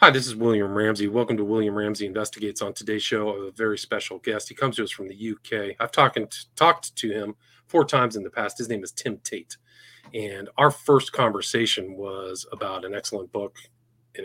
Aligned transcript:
Hi, 0.00 0.10
this 0.10 0.26
is 0.26 0.36
William 0.36 0.74
Ramsey. 0.74 1.08
Welcome 1.08 1.38
to 1.38 1.44
William 1.44 1.74
Ramsey 1.74 2.04
Investigates. 2.04 2.60
On 2.60 2.74
today's 2.74 3.02
show, 3.02 3.30
a 3.30 3.50
very 3.50 3.78
special 3.78 4.18
guest. 4.18 4.46
He 4.46 4.54
comes 4.54 4.76
to 4.76 4.84
us 4.84 4.90
from 4.90 5.08
the 5.08 5.30
UK. 5.30 5.74
I've 5.80 5.90
talked 5.90 6.54
talked 6.54 6.94
to 6.96 7.10
him 7.10 7.34
four 7.66 7.82
times 7.82 8.14
in 8.14 8.22
the 8.22 8.28
past. 8.28 8.58
His 8.58 8.68
name 8.68 8.84
is 8.84 8.92
Tim 8.92 9.16
Tate, 9.24 9.56
and 10.12 10.50
our 10.58 10.70
first 10.70 11.14
conversation 11.14 11.96
was 11.96 12.44
about 12.52 12.84
an 12.84 12.94
excellent 12.94 13.32
book. 13.32 13.56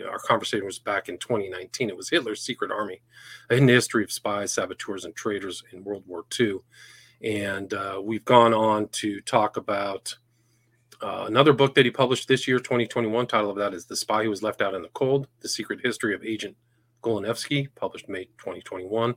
Our 0.06 0.18
conversation 0.18 0.66
was 0.66 0.78
back 0.78 1.08
in 1.08 1.16
2019. 1.16 1.88
It 1.88 1.96
was 1.96 2.10
Hitler's 2.10 2.42
Secret 2.42 2.70
Army: 2.70 3.00
A 3.48 3.54
Hidden 3.54 3.68
History 3.68 4.04
of 4.04 4.12
Spies, 4.12 4.52
Saboteurs, 4.52 5.06
and 5.06 5.16
Traitors 5.16 5.64
in 5.72 5.84
World 5.84 6.04
War 6.06 6.26
II. 6.38 6.58
And 7.22 7.72
uh, 7.72 7.98
we've 8.04 8.26
gone 8.26 8.52
on 8.52 8.88
to 8.88 9.22
talk 9.22 9.56
about 9.56 10.18
uh, 11.02 11.24
another 11.26 11.52
book 11.52 11.74
that 11.74 11.84
he 11.84 11.90
published 11.90 12.28
this 12.28 12.46
year, 12.46 12.58
2021, 12.58 13.26
title 13.26 13.50
of 13.50 13.56
that 13.56 13.74
is 13.74 13.86
The 13.86 13.96
Spy 13.96 14.22
Who 14.22 14.30
Was 14.30 14.42
Left 14.42 14.62
Out 14.62 14.74
in 14.74 14.82
the 14.82 14.88
Cold 14.90 15.26
The 15.40 15.48
Secret 15.48 15.80
History 15.82 16.14
of 16.14 16.24
Agent 16.24 16.56
Goleniewski, 17.02 17.68
published 17.74 18.08
May 18.08 18.26
2021. 18.38 19.10
And 19.10 19.16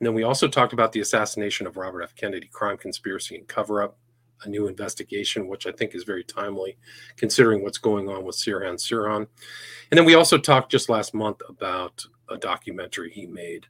then 0.00 0.14
we 0.14 0.22
also 0.22 0.48
talked 0.48 0.72
about 0.72 0.92
the 0.92 1.00
assassination 1.00 1.66
of 1.66 1.76
Robert 1.76 2.02
F. 2.02 2.14
Kennedy, 2.14 2.48
Crime, 2.50 2.78
Conspiracy, 2.78 3.36
and 3.36 3.46
Cover 3.46 3.82
Up, 3.82 3.98
a 4.44 4.48
new 4.48 4.66
investigation, 4.66 5.46
which 5.46 5.66
I 5.66 5.72
think 5.72 5.94
is 5.94 6.04
very 6.04 6.24
timely 6.24 6.78
considering 7.16 7.62
what's 7.62 7.78
going 7.78 8.08
on 8.08 8.24
with 8.24 8.36
Sirhan 8.36 8.74
Sirhan. 8.74 9.26
And 9.90 9.98
then 9.98 10.06
we 10.06 10.14
also 10.14 10.38
talked 10.38 10.72
just 10.72 10.88
last 10.88 11.12
month 11.12 11.42
about 11.48 12.02
a 12.30 12.38
documentary 12.38 13.10
he 13.10 13.26
made 13.26 13.66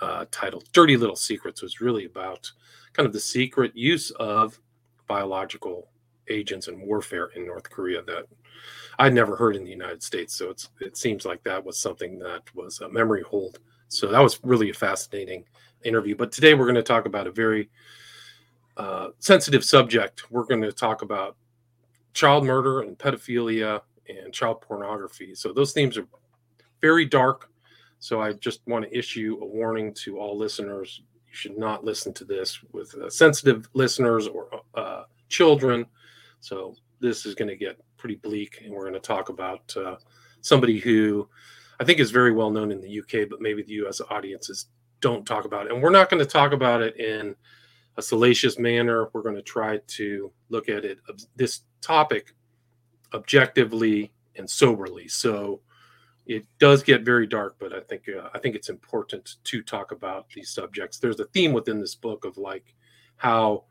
uh, 0.00 0.26
titled 0.30 0.68
Dirty 0.72 0.96
Little 0.96 1.16
Secrets, 1.16 1.62
was 1.62 1.80
really 1.80 2.04
about 2.04 2.52
kind 2.92 3.06
of 3.06 3.12
the 3.12 3.20
secret 3.20 3.74
use 3.74 4.10
of 4.12 4.60
biological 5.06 5.88
agents 6.30 6.68
and 6.68 6.80
warfare 6.80 7.26
in 7.36 7.46
North 7.46 7.68
Korea 7.68 8.02
that 8.02 8.26
I'd 8.98 9.14
never 9.14 9.36
heard 9.36 9.56
in 9.56 9.64
the 9.64 9.70
United 9.70 10.02
States. 10.02 10.34
So 10.34 10.50
it's 10.50 10.70
it 10.80 10.96
seems 10.96 11.24
like 11.24 11.42
that 11.44 11.64
was 11.64 11.78
something 11.78 12.18
that 12.18 12.42
was 12.54 12.80
a 12.80 12.88
memory 12.88 13.22
hold. 13.22 13.60
So 13.88 14.08
that 14.08 14.20
was 14.20 14.40
really 14.42 14.70
a 14.70 14.74
fascinating 14.74 15.44
interview. 15.84 16.16
But 16.16 16.32
today 16.32 16.54
we're 16.54 16.66
going 16.66 16.74
to 16.74 16.82
talk 16.82 17.06
about 17.06 17.26
a 17.26 17.32
very 17.32 17.70
uh, 18.76 19.08
sensitive 19.18 19.64
subject. 19.64 20.30
We're 20.30 20.44
going 20.44 20.62
to 20.62 20.72
talk 20.72 21.02
about 21.02 21.36
child 22.12 22.44
murder 22.44 22.80
and 22.82 22.98
pedophilia 22.98 23.80
and 24.08 24.32
child 24.32 24.60
pornography. 24.60 25.34
So 25.34 25.52
those 25.52 25.72
themes 25.72 25.96
are 25.96 26.06
very 26.80 27.04
dark. 27.04 27.50
So 28.00 28.20
I 28.20 28.32
just 28.32 28.60
want 28.66 28.84
to 28.84 28.96
issue 28.96 29.38
a 29.40 29.46
warning 29.46 29.92
to 29.94 30.18
all 30.18 30.36
listeners. 30.36 31.02
You 31.26 31.34
should 31.34 31.58
not 31.58 31.84
listen 31.84 32.12
to 32.14 32.24
this 32.24 32.60
with 32.72 32.94
uh, 32.94 33.10
sensitive 33.10 33.68
listeners 33.74 34.26
or 34.28 34.48
uh, 34.74 35.04
children 35.28 35.86
so 36.40 36.74
this 37.00 37.26
is 37.26 37.34
going 37.34 37.48
to 37.48 37.56
get 37.56 37.80
pretty 37.96 38.16
bleak, 38.16 38.60
and 38.64 38.72
we're 38.72 38.82
going 38.82 38.94
to 38.94 39.00
talk 39.00 39.28
about 39.28 39.74
uh, 39.76 39.96
somebody 40.40 40.78
who 40.78 41.28
I 41.80 41.84
think 41.84 42.00
is 42.00 42.10
very 42.10 42.32
well 42.32 42.50
known 42.50 42.72
in 42.72 42.80
the 42.80 43.00
UK, 43.00 43.28
but 43.28 43.40
maybe 43.40 43.62
the 43.62 43.84
US 43.84 44.00
audiences 44.10 44.66
don't 45.00 45.26
talk 45.26 45.44
about 45.44 45.66
it. 45.66 45.72
And 45.72 45.82
we're 45.82 45.90
not 45.90 46.10
going 46.10 46.24
to 46.24 46.30
talk 46.30 46.52
about 46.52 46.82
it 46.82 46.96
in 46.96 47.36
a 47.96 48.02
salacious 48.02 48.58
manner. 48.58 49.08
We're 49.12 49.22
going 49.22 49.36
to 49.36 49.42
try 49.42 49.78
to 49.86 50.32
look 50.48 50.68
at 50.68 50.84
it 50.84 50.98
this 51.36 51.60
topic 51.80 52.34
objectively 53.14 54.12
and 54.36 54.48
soberly. 54.48 55.08
So 55.08 55.60
it 56.26 56.46
does 56.58 56.82
get 56.82 57.04
very 57.04 57.26
dark, 57.26 57.56
but 57.58 57.72
I 57.72 57.80
think 57.80 58.08
uh, 58.08 58.28
I 58.34 58.38
think 58.38 58.54
it's 58.54 58.68
important 58.68 59.36
to 59.44 59.62
talk 59.62 59.92
about 59.92 60.28
these 60.34 60.50
subjects. 60.50 60.98
There's 60.98 61.20
a 61.20 61.24
theme 61.26 61.52
within 61.52 61.80
this 61.80 61.94
book 61.94 62.24
of 62.24 62.36
like 62.36 62.74
how 63.16 63.64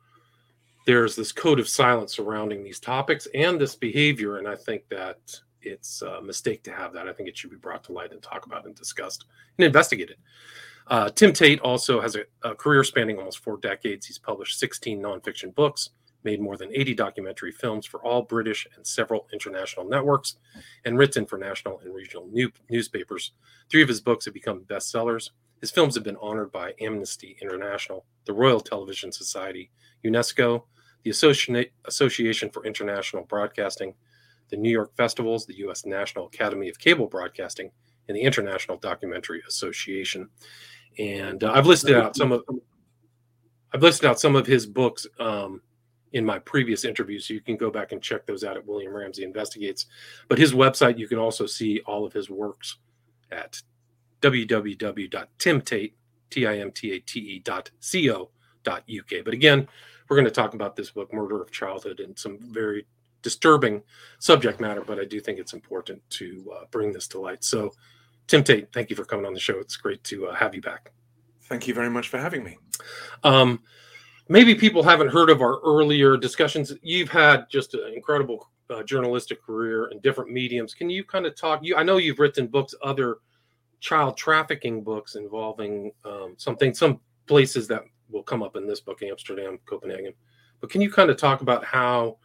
there's 0.88 1.17
this 1.17 1.33
code 1.33 1.59
of 1.59 1.67
silence 1.67 2.16
surrounding 2.16 2.63
these 2.63 2.80
topics 2.80 3.27
and 3.35 3.59
this 3.59 3.75
behavior. 3.75 4.38
And 4.38 4.47
I 4.47 4.55
think 4.55 4.88
that 4.88 5.19
it's 5.61 6.02
a 6.02 6.21
mistake 6.21 6.63
to 6.63 6.71
have 6.71 6.94
that. 6.94 7.09
I 7.09 7.13
think 7.13 7.27
it 7.27 7.38
should 7.38 7.49
be 7.49 7.57
brought 7.57 7.83
to 7.83 7.91
light 7.91 8.13
and 8.13 8.23
talked 8.23 8.45
about 8.45 8.66
and 8.66 8.73
discussed 8.73 9.25
and 9.57 9.66
investigated. 9.66 10.16
Uh, 10.88 11.09
Tim 11.09 11.33
Tate 11.33 11.59
also 11.59 11.99
has 11.99 12.16
a, 12.16 12.21
a, 12.41 12.55
career 12.55 12.85
spanning 12.85 13.17
almost 13.17 13.39
four 13.39 13.57
decades. 13.57 14.05
He's 14.05 14.17
published 14.17 14.57
16 14.59 15.02
nonfiction 15.02 15.53
books, 15.53 15.89
made 16.23 16.39
more 16.39 16.56
than 16.56 16.72
80 16.73 16.94
documentary 16.94 17.51
films 17.51 17.85
for 17.85 18.01
all 18.06 18.22
British 18.22 18.66
and 18.73 18.88
several 18.88 19.28
international 19.33 19.89
networks, 19.89 20.38
and 20.85 20.97
written 20.97 21.25
for 21.25 21.38
national 21.38 21.81
and 21.81 21.94
regional 21.94 22.29
new, 22.31 22.50
newspapers. 22.69 23.33
Three 23.69 23.81
of 23.81 23.89
his 23.89 24.00
books 24.00 24.23
have 24.23 24.33
become 24.33 24.62
bestsellers. 24.62 25.31
His 25.59 25.69
films 25.69 25.95
have 25.95 26.06
been 26.06 26.16
honored 26.22 26.53
by 26.53 26.75
Amnesty 26.79 27.35
International, 27.41 28.06
the 28.23 28.31
Royal 28.31 28.62
Television 28.62 29.12
Society, 29.12 29.69
UNESCO, 30.06 30.63
the 31.07 31.13
Associ- 31.13 31.72
Association 31.85 32.50
for 32.50 32.66
International 32.66 33.23
Broadcasting, 33.23 33.94
the 34.50 34.57
New 34.57 34.69
York 34.69 34.95
Festivals, 34.95 35.45
the 35.45 35.57
U.S. 35.59 35.85
National 35.85 36.28
Academy 36.28 36.69
of 36.69 36.78
Cable 36.78 37.07
Broadcasting, 37.07 37.72
and 38.07 38.18
the 38.18 38.22
International 38.22 38.78
Documentary 38.78 39.41
Association. 39.47 40.29
And 41.00 41.44
uh, 41.44 41.51
I've 41.53 41.66
listed 41.66 41.95
out 41.95 42.16
some 42.16 42.31
of 42.31 42.44
I've 43.73 43.81
listed 43.81 44.09
out 44.09 44.19
some 44.19 44.35
of 44.35 44.47
his 44.47 44.66
books 44.66 45.06
um, 45.19 45.62
in 46.13 46.25
my 46.25 46.40
previous 46.40 46.85
interviews, 46.85 47.28
so 47.28 47.34
you 47.34 47.41
can 47.41 47.57
go 47.57 47.69
back 47.69 47.91
and 47.91 48.01
check 48.01 48.25
those 48.25 48.44
out 48.44 48.57
at 48.57 48.66
William 48.66 48.94
Ramsey 48.94 49.24
Investigates. 49.24 49.85
But 50.29 50.39
his 50.39 50.53
website, 50.53 50.97
you 50.97 51.07
can 51.07 51.19
also 51.19 51.45
see 51.45 51.81
all 51.85 52.06
of 52.06 52.13
his 52.13 52.29
works 52.29 52.78
at 53.31 53.62
www.timtate, 54.22 55.94
T-I-M-T-A-T-E 56.29 57.39
dot 57.39 57.72
C-O 57.79 58.29
dot 58.63 58.84
UK. 58.89 59.24
But 59.24 59.34
again, 59.34 59.68
we're 60.09 60.18
going 60.18 60.25
to 60.25 60.31
talk 60.31 60.53
about 60.53 60.75
this 60.75 60.91
book, 60.91 61.13
Murder 61.13 61.41
of 61.41 61.51
Childhood, 61.51 62.00
and 62.00 62.18
some 62.18 62.40
very 62.41 62.85
disturbing 63.22 63.81
subject 64.19 64.59
matter, 64.59 64.81
but 64.81 65.00
I 65.00 65.06
do 65.06 65.19
think 65.19 65.40
it's 65.40 65.53
important 65.53 66.01
to 66.12 66.53
uh, 66.56 66.66
bring 66.72 66.91
this 66.94 67.07
to 67.09 67.19
light. 67.19 67.44
So, 67.44 67.73
Tim 68.28 68.44
Tate, 68.44 68.72
thank 68.72 68.90
you 68.90 68.95
for 68.95 69.06
coming 69.06 69.25
on 69.25 69.34
the 69.34 69.40
show. 69.40 69.57
It's 69.59 69.78
great 69.78 70.03
to 70.06 70.28
uh, 70.28 70.35
have 70.35 70.53
you 70.53 70.62
back. 70.62 70.91
Thank 71.44 71.68
you 71.68 71.73
very 71.73 71.90
much 71.90 72.09
for 72.09 72.18
having 72.18 72.44
me. 72.44 72.57
Um, 73.23 73.62
maybe 74.29 74.53
people 74.53 74.84
haven't 74.84 75.09
heard 75.09 75.29
of 75.29 75.41
our 75.41 75.59
earlier 75.62 76.18
discussions. 76.18 76.74
You've 76.81 77.09
had 77.09 77.50
just 77.50 77.74
an 77.74 77.94
incredible 77.95 78.50
uh, 78.69 78.84
journalistic 78.84 79.41
career 79.41 79.88
in 79.88 80.00
different 80.01 80.31
mediums. 80.31 80.74
Can 80.74 80.89
you 80.89 81.03
kind 81.03 81.25
of 81.25 81.35
talk? 81.35 81.62
You, 81.63 81.78
I 81.78 81.84
know 81.84 81.97
you've 81.97 82.19
written 82.19 82.47
books, 82.47 82.75
other 82.84 83.18
child 83.79 84.18
trafficking 84.18 84.84
books 84.84 85.16
involving 85.16 85.91
um, 86.03 86.35
something, 86.38 86.74
some 86.74 87.00
places 87.28 87.68
that 87.68 87.84
will 88.09 88.23
come 88.23 88.44
up 88.44 88.56
in 88.56 88.68
this 88.68 88.79
book, 88.79 89.01
Amsterdam, 89.03 89.59
Copenhagen. 89.66 90.13
But 90.59 90.69
can 90.69 90.81
you 90.81 90.91
kind 90.91 91.09
of 91.09 91.18
talk 91.18 91.41
about 91.41 91.63
how 91.63 92.18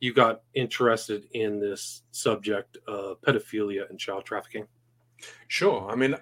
you 0.00 0.12
got 0.12 0.42
interested 0.54 1.24
in 1.32 1.58
this 1.60 2.02
subject 2.10 2.78
of 2.86 3.20
pedophilia 3.22 3.88
and 3.88 3.98
child 3.98 4.24
trafficking? 4.24 4.66
Sure. 5.48 5.88
I 5.90 5.94
mean, 5.94 6.14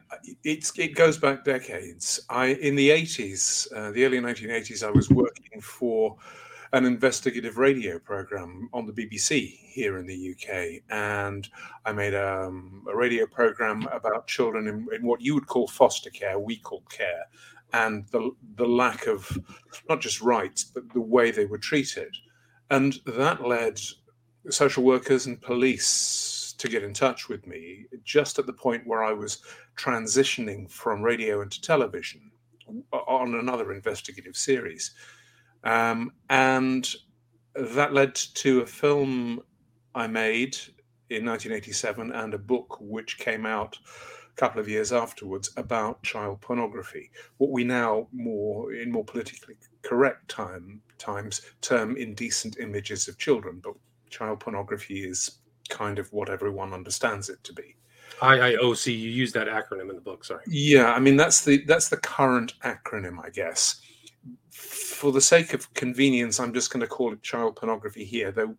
it's 0.45 0.79
it 0.79 0.95
goes 0.95 1.19
back 1.19 1.45
decades. 1.45 2.21
I 2.31 2.47
in 2.47 2.77
the 2.77 2.91
eighties, 2.91 3.67
uh, 3.75 3.91
the 3.91 4.05
early 4.05 4.21
nineteen 4.21 4.51
eighties, 4.51 4.83
I 4.85 4.91
was 4.91 5.11
working 5.11 5.61
for 5.61 6.17
an 6.75 6.85
investigative 6.85 7.57
radio 7.57 8.01
program 8.01 8.69
on 8.73 8.85
the 8.85 8.93
BBC 8.93 9.61
here 9.63 9.99
in 9.99 10.07
the 10.07 10.33
UK, 10.33 10.83
and 10.91 11.49
I 11.85 11.93
made 11.93 12.15
um, 12.15 12.85
a 12.91 12.97
radio 12.97 13.27
program 13.27 13.87
about 13.93 14.27
children 14.27 14.67
in, 14.67 14.87
in, 14.93 15.07
what 15.07 15.21
you 15.21 15.35
would 15.35 15.47
call 15.47 15.69
foster 15.69 16.11
care, 16.11 16.37
we 16.37 16.57
call 16.57 16.83
care, 16.91 17.27
and 17.75 18.07
the 18.13 18.31
the 18.55 18.67
lack 18.67 19.07
of 19.07 19.37
not 19.89 20.01
just 20.01 20.21
rights 20.21 20.63
but 20.65 20.91
the 20.95 21.01
way 21.01 21.31
they 21.31 21.45
were 21.45 21.59
treated, 21.59 22.15
and 22.71 23.01
that 23.05 23.47
led 23.47 23.81
social 24.49 24.85
workers 24.85 25.27
and 25.27 25.43
police 25.43 26.55
to 26.57 26.69
get 26.69 26.85
in 26.85 26.95
touch 26.95 27.29
with 27.29 27.47
me 27.47 27.87
just 28.05 28.39
at 28.39 28.47
the 28.47 28.53
point 28.53 28.87
where 28.87 29.03
I 29.03 29.13
was 29.13 29.43
transitioning 29.77 30.71
from 30.71 31.03
radio 31.03 31.43
into 31.43 31.61
television 31.61 32.31
on 32.93 33.35
another 33.35 33.73
investigative 33.73 34.37
series, 34.37 34.93
um, 35.65 36.13
and 36.31 36.89
that 37.55 37.93
led 37.93 38.15
to 38.15 38.61
a 38.61 38.67
film 38.67 39.41
I 39.95 40.07
made 40.07 40.57
in 41.11 41.25
1987 41.27 42.13
and 42.13 42.35
a 42.35 42.39
book 42.39 42.79
which 42.81 43.19
came 43.19 43.47
out 43.47 43.79
couple 44.37 44.61
of 44.61 44.69
years 44.69 44.93
afterwards 44.93 45.51
about 45.57 46.03
child 46.03 46.41
pornography, 46.41 47.11
what 47.39 47.51
we 47.51 47.65
now 47.65 48.09
more 48.13 48.73
in 48.73 48.91
more 48.91 49.05
politically 49.05 49.57
correct 49.83 50.29
time 50.29 50.81
times 50.99 51.43
term 51.61 51.97
indecent 51.97 52.59
images 52.59 53.09
of 53.09 53.19
children, 53.19 53.61
but 53.63 53.75
child 54.11 54.41
pornography 54.41 55.05
is 55.05 55.39
kind 55.69 55.99
of 55.99 56.13
what 56.13 56.31
everyone 56.31 56.73
understands 56.73 57.29
it 57.29 57.43
to 57.45 57.53
be. 57.53 57.77
IIOC, 58.21 58.87
you 58.87 59.11
use 59.11 59.33
that 59.33 59.49
acronym 59.49 59.91
in 59.91 59.97
the 59.97 60.01
book, 60.01 60.25
sorry. 60.25 60.45
Yeah, 60.47 60.93
I 60.93 61.01
mean 61.01 61.17
that's 61.17 61.45
the 61.45 61.65
that's 61.65 61.89
the 61.89 61.97
current 61.97 62.55
acronym, 62.61 63.25
I 63.25 63.31
guess. 63.31 63.81
For 64.51 65.13
the 65.13 65.21
sake 65.21 65.53
of 65.53 65.73
convenience, 65.75 66.39
I'm 66.39 66.55
just 66.55 66.73
going 66.73 66.81
to 66.81 66.87
call 66.87 67.13
it 67.13 67.23
child 67.23 67.57
pornography 67.57 68.05
here, 68.05 68.31
though 68.31 68.55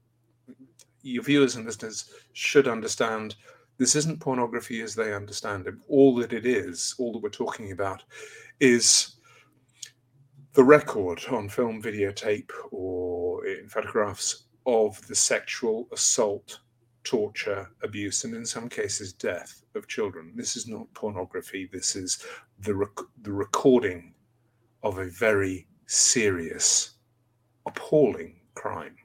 your 1.02 1.24
viewers 1.24 1.56
and 1.56 1.66
listeners 1.66 2.10
should 2.34 2.68
understand 2.68 3.36
this 3.78 3.96
isn't 3.96 4.20
pornography 4.20 4.82
as 4.82 4.96
they 4.96 5.14
understand 5.14 5.68
it. 5.68 5.76
All 5.88 6.16
that 6.16 6.34
it 6.34 6.46
is, 6.46 6.96
all 6.98 7.12
that 7.14 7.22
we're 7.22 7.30
talking 7.30 7.72
about, 7.72 8.04
is 8.60 9.18
the 10.54 10.64
record 10.64 11.22
on 11.30 11.50
film, 11.50 11.82
videotape, 11.82 12.52
or 12.72 13.46
in 13.46 13.68
photographs 13.68 14.44
of 14.66 15.06
the 15.08 15.16
sexual 15.16 15.88
assault 15.92 16.60
torture, 17.04 17.70
abuse, 17.84 18.24
and 18.24 18.34
in 18.34 18.46
some 18.46 18.68
cases 18.68 19.14
death 19.14 19.64
of 19.76 19.88
children. 19.88 20.32
This 20.36 20.56
is 20.56 20.68
not 20.68 20.92
pornography. 20.94 21.70
This 21.72 21.96
is 21.96 22.26
the 22.60 22.74
rec- 22.74 23.12
the 23.22 23.32
recording 23.32 24.14
of 24.82 24.98
a 24.98 25.10
very 25.10 25.68
serious, 25.88 26.96
appalling 27.68 28.40
crime. 28.56 28.96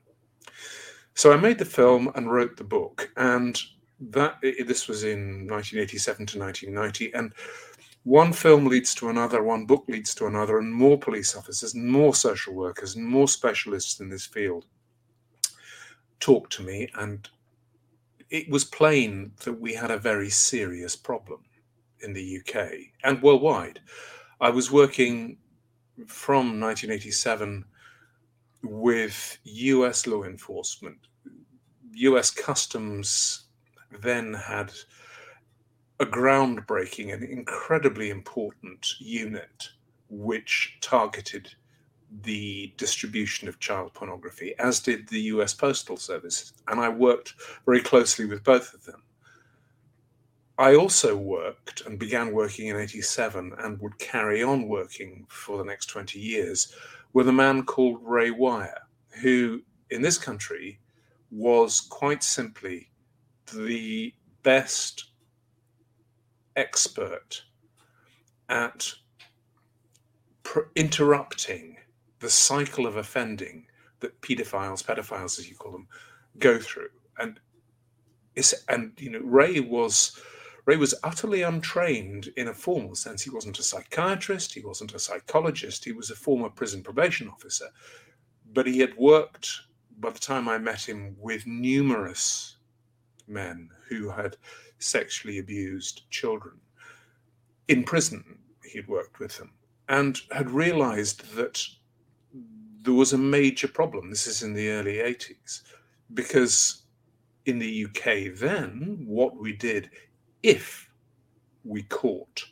So 1.14 1.32
I 1.32 1.36
made 1.36 1.58
the 1.58 1.64
film 1.64 2.10
and 2.14 2.32
wrote 2.32 2.56
the 2.56 2.64
book, 2.64 3.10
and 3.16 3.60
that 4.00 4.38
this 4.40 4.88
was 4.88 5.04
in 5.04 5.46
1987 5.46 6.26
to 6.26 6.38
1990, 6.38 7.12
and 7.14 7.34
one 8.04 8.32
film 8.32 8.64
leads 8.64 8.94
to 8.94 9.10
another, 9.10 9.42
one 9.42 9.66
book 9.66 9.84
leads 9.86 10.14
to 10.14 10.26
another, 10.26 10.58
and 10.58 10.72
more 10.72 10.98
police 10.98 11.36
officers, 11.36 11.74
and 11.74 11.86
more 11.86 12.14
social 12.14 12.54
workers, 12.54 12.96
and 12.96 13.04
more 13.04 13.28
specialists 13.28 14.00
in 14.00 14.08
this 14.08 14.24
field 14.24 14.64
talked 16.18 16.52
to 16.54 16.62
me, 16.62 16.88
and 16.94 17.28
it 18.30 18.48
was 18.48 18.64
plain 18.64 19.32
that 19.44 19.60
we 19.60 19.74
had 19.74 19.90
a 19.90 19.98
very 19.98 20.30
serious 20.30 20.96
problem 20.96 21.40
in 22.02 22.12
the 22.14 22.38
UK 22.40 22.70
and 23.04 23.20
worldwide. 23.22 23.80
I 24.40 24.48
was 24.48 24.70
working 24.70 25.36
from 26.06 26.58
1987 26.58 27.64
with 28.62 29.38
US 29.44 30.06
law 30.06 30.22
enforcement. 30.22 30.98
US 31.92 32.30
Customs 32.30 33.44
then 34.02 34.34
had 34.34 34.72
a 35.98 36.06
groundbreaking 36.06 37.12
and 37.12 37.22
incredibly 37.22 38.10
important 38.10 38.94
unit 38.98 39.68
which 40.08 40.78
targeted 40.80 41.54
the 42.22 42.72
distribution 42.76 43.48
of 43.48 43.60
child 43.60 43.94
pornography, 43.94 44.54
as 44.58 44.80
did 44.80 45.08
the 45.08 45.20
US 45.22 45.54
Postal 45.54 45.96
Service. 45.96 46.52
And 46.68 46.80
I 46.80 46.88
worked 46.88 47.34
very 47.66 47.80
closely 47.80 48.26
with 48.26 48.42
both 48.42 48.74
of 48.74 48.84
them. 48.84 49.02
I 50.58 50.74
also 50.74 51.16
worked 51.16 51.82
and 51.86 51.98
began 51.98 52.32
working 52.32 52.66
in 52.66 52.76
87 52.76 53.54
and 53.58 53.80
would 53.80 53.98
carry 53.98 54.42
on 54.42 54.68
working 54.68 55.26
for 55.28 55.56
the 55.56 55.64
next 55.64 55.86
20 55.86 56.18
years 56.18 56.74
with 57.12 57.28
a 57.28 57.32
man 57.32 57.64
called 57.64 58.00
Ray 58.02 58.30
Wyre, 58.30 58.82
who 59.22 59.62
in 59.90 60.02
this 60.02 60.18
country 60.18 60.78
was 61.30 61.80
quite 61.80 62.22
simply 62.22 62.89
the 63.52 64.14
best 64.42 65.10
expert 66.56 67.42
at 68.48 68.92
pr- 70.42 70.70
interrupting 70.74 71.76
the 72.20 72.30
cycle 72.30 72.86
of 72.86 72.96
offending 72.96 73.66
that 74.00 74.20
pedophiles, 74.20 74.84
pedophiles 74.84 75.38
as 75.38 75.48
you 75.48 75.56
call 75.56 75.72
them, 75.72 75.88
go 76.38 76.58
through. 76.58 76.88
And 77.18 77.40
and 78.68 78.92
you 78.98 79.10
know, 79.10 79.20
Ray 79.20 79.60
was 79.60 80.18
Ray 80.66 80.76
was 80.76 80.94
utterly 81.02 81.42
untrained 81.42 82.30
in 82.36 82.48
a 82.48 82.54
formal 82.54 82.94
sense. 82.94 83.22
He 83.22 83.30
wasn't 83.30 83.58
a 83.58 83.62
psychiatrist, 83.62 84.54
he 84.54 84.60
wasn't 84.60 84.94
a 84.94 84.98
psychologist, 84.98 85.84
he 85.84 85.92
was 85.92 86.10
a 86.10 86.14
former 86.14 86.48
prison 86.48 86.82
probation 86.82 87.28
officer. 87.28 87.68
But 88.52 88.66
he 88.66 88.78
had 88.78 88.96
worked 88.96 89.50
by 89.98 90.10
the 90.10 90.18
time 90.18 90.48
I 90.48 90.58
met 90.58 90.88
him 90.88 91.16
with 91.18 91.46
numerous 91.46 92.56
men 93.30 93.70
who 93.88 94.10
had 94.10 94.36
sexually 94.78 95.38
abused 95.38 96.02
children. 96.10 96.56
In 97.68 97.84
prison, 97.84 98.38
he'd 98.64 98.88
worked 98.88 99.20
with 99.20 99.38
them 99.38 99.52
and 99.88 100.20
had 100.30 100.50
realized 100.50 101.34
that 101.34 101.64
there 102.82 102.94
was 102.94 103.12
a 103.12 103.18
major 103.18 103.68
problem. 103.68 104.10
This 104.10 104.26
is 104.26 104.42
in 104.42 104.54
the 104.54 104.68
early 104.70 104.96
80s, 104.96 105.62
because 106.14 106.82
in 107.46 107.58
the 107.58 107.86
UK 107.86 108.36
then, 108.36 109.04
what 109.06 109.36
we 109.36 109.52
did, 109.52 109.90
if 110.42 110.88
we 111.64 111.82
caught 111.84 112.44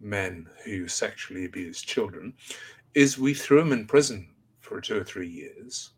men 0.00 0.48
who 0.64 0.88
sexually 0.88 1.46
abused 1.46 1.86
children, 1.86 2.34
is 2.94 3.18
we 3.18 3.34
threw 3.34 3.58
them 3.58 3.72
in 3.72 3.86
prison 3.86 4.28
for 4.60 4.80
two 4.80 4.98
or 4.98 5.04
three 5.04 5.28
years 5.28 5.90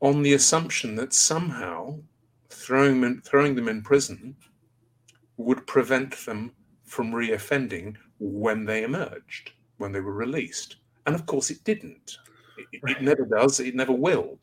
on 0.00 0.22
the 0.22 0.34
assumption 0.34 0.94
that 0.96 1.12
somehow 1.12 1.98
throwing 2.64 3.00
them, 3.00 3.22
throwing 3.24 3.54
them 3.54 3.68
in 3.68 3.82
prison 3.82 4.34
would 5.36 5.66
prevent 5.66 6.16
them 6.24 6.52
from 6.84 7.12
reoffending 7.12 7.94
when 8.18 8.64
they 8.64 8.84
emerged, 8.84 9.52
when 9.78 9.92
they 9.92 10.00
were 10.00 10.14
released. 10.14 10.76
And 11.06 11.14
of 11.14 11.26
course, 11.26 11.50
it 11.50 11.62
didn't. 11.64 12.18
It, 12.72 12.80
it 12.84 13.02
never 13.02 13.26
does. 13.26 13.60
It 13.60 13.74
never 13.74 13.92
will. 13.92 14.38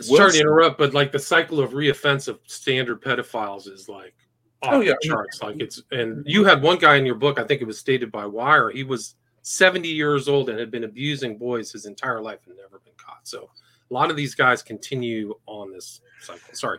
Sorry 0.00 0.32
to 0.32 0.40
interrupt, 0.40 0.78
but 0.78 0.94
like 0.94 1.12
the 1.12 1.18
cycle 1.18 1.60
of 1.60 1.72
reoffense 1.72 2.28
of 2.28 2.40
standard 2.46 3.02
pedophiles 3.02 3.70
is 3.70 3.88
like 3.88 4.14
off 4.62 4.74
oh, 4.74 4.80
yeah. 4.80 4.94
the 5.00 5.08
charts. 5.08 5.42
Like 5.42 5.60
it's, 5.60 5.82
and 5.90 6.24
you 6.26 6.44
had 6.44 6.62
one 6.62 6.78
guy 6.78 6.96
in 6.96 7.06
your 7.06 7.16
book, 7.16 7.38
I 7.38 7.44
think 7.44 7.60
it 7.60 7.66
was 7.66 7.78
stated 7.78 8.10
by 8.10 8.24
Wyre, 8.24 8.70
he 8.70 8.84
was 8.84 9.16
70 9.42 9.88
years 9.88 10.28
old 10.28 10.48
and 10.48 10.58
had 10.58 10.70
been 10.70 10.84
abusing 10.84 11.36
boys 11.36 11.72
his 11.72 11.86
entire 11.86 12.20
life 12.20 12.40
and 12.46 12.56
never 12.56 12.80
been 12.80 12.94
caught. 12.96 13.26
So 13.26 13.50
a 13.90 13.94
lot 13.94 14.10
of 14.10 14.16
these 14.16 14.34
guys 14.34 14.62
continue 14.62 15.34
on 15.46 15.72
this 15.72 16.00
cycle. 16.20 16.54
Sorry 16.54 16.78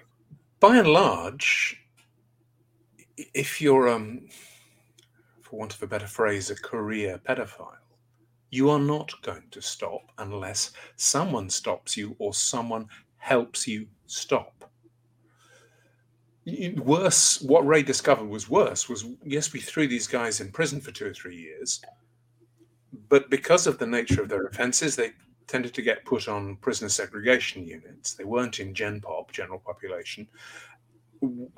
by 0.60 0.78
and 0.78 0.88
large, 0.88 1.82
if 3.34 3.62
you're, 3.62 3.90
um, 3.90 4.28
for 5.42 5.60
want 5.60 5.74
of 5.74 5.84
a 5.84 5.88
better 5.88 6.08
phrase, 6.08 6.50
a 6.50 6.56
career 6.56 7.20
pedophile, 7.28 7.78
you 8.52 8.70
are 8.70 8.80
not 8.80 9.12
going 9.22 9.44
to 9.52 9.62
stop 9.62 10.02
unless 10.18 10.72
someone 10.96 11.50
stops 11.50 11.96
you 11.96 12.16
or 12.20 12.34
someone 12.34 12.88
helps 13.18 13.68
you 13.68 13.88
stop. 14.08 14.70
Worse, 16.78 17.42
what 17.42 17.68
Ray 17.68 17.84
discovered 17.84 18.28
was 18.28 18.50
worse 18.50 18.90
was 18.90 19.06
yes, 19.24 19.54
we 19.54 19.60
threw 19.60 19.88
these 19.88 20.08
guys 20.08 20.42
in 20.42 20.52
prison 20.52 20.82
for 20.82 20.92
two 20.92 21.06
or 21.06 21.14
three 21.14 21.36
years, 21.36 21.80
but 23.08 23.30
because 23.30 23.68
of 23.68 23.78
the 23.78 23.86
nature 23.86 24.22
of 24.24 24.30
their 24.30 24.46
offenses, 24.48 24.96
they 24.96 25.12
tended 25.50 25.74
to 25.74 25.82
get 25.82 26.06
put 26.06 26.28
on 26.28 26.56
prisoner 26.58 26.90
segregation 26.90 27.66
units. 27.66 28.14
They 28.14 28.24
weren't 28.24 28.60
in 28.60 28.74
Gen 28.74 29.02
Pop, 29.02 29.32
general 29.32 29.60
population, 29.60 30.28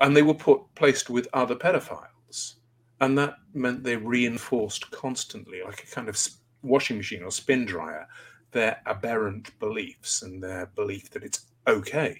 and 0.00 0.16
they 0.16 0.22
were 0.22 0.34
put 0.34 0.62
placed 0.74 1.10
with 1.10 1.28
other 1.34 1.54
pedophiles, 1.54 2.54
and 3.00 3.16
that 3.18 3.34
meant 3.52 3.84
they 3.84 3.96
reinforced 3.96 4.90
constantly, 4.90 5.62
like 5.62 5.84
a 5.84 5.94
kind 5.94 6.08
of 6.08 6.18
washing 6.62 6.96
machine 6.96 7.22
or 7.22 7.30
spin 7.30 7.66
dryer, 7.66 8.06
their 8.52 8.80
aberrant 8.86 9.56
beliefs 9.58 10.22
and 10.22 10.42
their 10.42 10.66
belief 10.74 11.10
that 11.10 11.22
it's 11.22 11.46
okay 11.66 12.18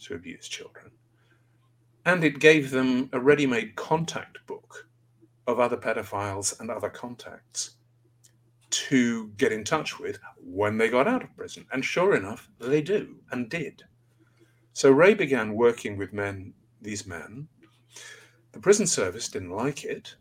to 0.00 0.14
abuse 0.14 0.48
children. 0.48 0.90
And 2.04 2.24
it 2.24 2.38
gave 2.38 2.70
them 2.70 3.08
a 3.12 3.20
ready 3.20 3.46
made 3.46 3.76
contact 3.76 4.38
book 4.46 4.88
of 5.46 5.60
other 5.60 5.76
pedophiles 5.76 6.58
and 6.60 6.70
other 6.70 6.88
contacts 6.88 7.76
to 8.72 9.28
get 9.36 9.52
in 9.52 9.64
touch 9.64 10.00
with 10.00 10.18
when 10.42 10.78
they 10.78 10.88
got 10.88 11.06
out 11.06 11.22
of 11.22 11.36
prison. 11.36 11.66
And 11.72 11.84
sure 11.84 12.16
enough, 12.16 12.48
they 12.58 12.82
do 12.82 13.16
and 13.30 13.48
did. 13.48 13.82
So 14.72 14.90
Ray 14.90 15.14
began 15.14 15.54
working 15.54 15.96
with 15.96 16.12
men, 16.12 16.54
these 16.80 17.06
men. 17.06 17.48
The 18.52 18.60
prison 18.60 18.86
service 18.86 19.28
didn't 19.28 19.50
like 19.50 19.84
it. 19.84 20.16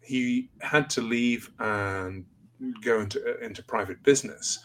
He 0.00 0.50
had 0.60 0.88
to 0.90 1.02
leave 1.02 1.50
and 1.58 2.24
go 2.80 3.00
into, 3.00 3.22
uh, 3.22 3.44
into 3.44 3.62
private 3.62 4.02
business. 4.02 4.58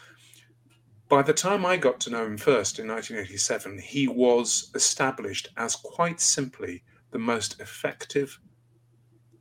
By 1.10 1.22
the 1.22 1.34
time 1.34 1.66
I 1.66 1.76
got 1.76 2.00
to 2.02 2.10
know 2.10 2.26
him 2.26 2.38
first 2.38 2.80
in 2.80 2.88
1987, 2.88 3.80
he 3.80 4.08
was 4.08 4.72
established 4.76 5.50
as 5.58 5.76
quite 5.76 6.22
simply 6.22 6.84
the 7.12 7.20
most 7.20 7.60
effective 7.60 8.40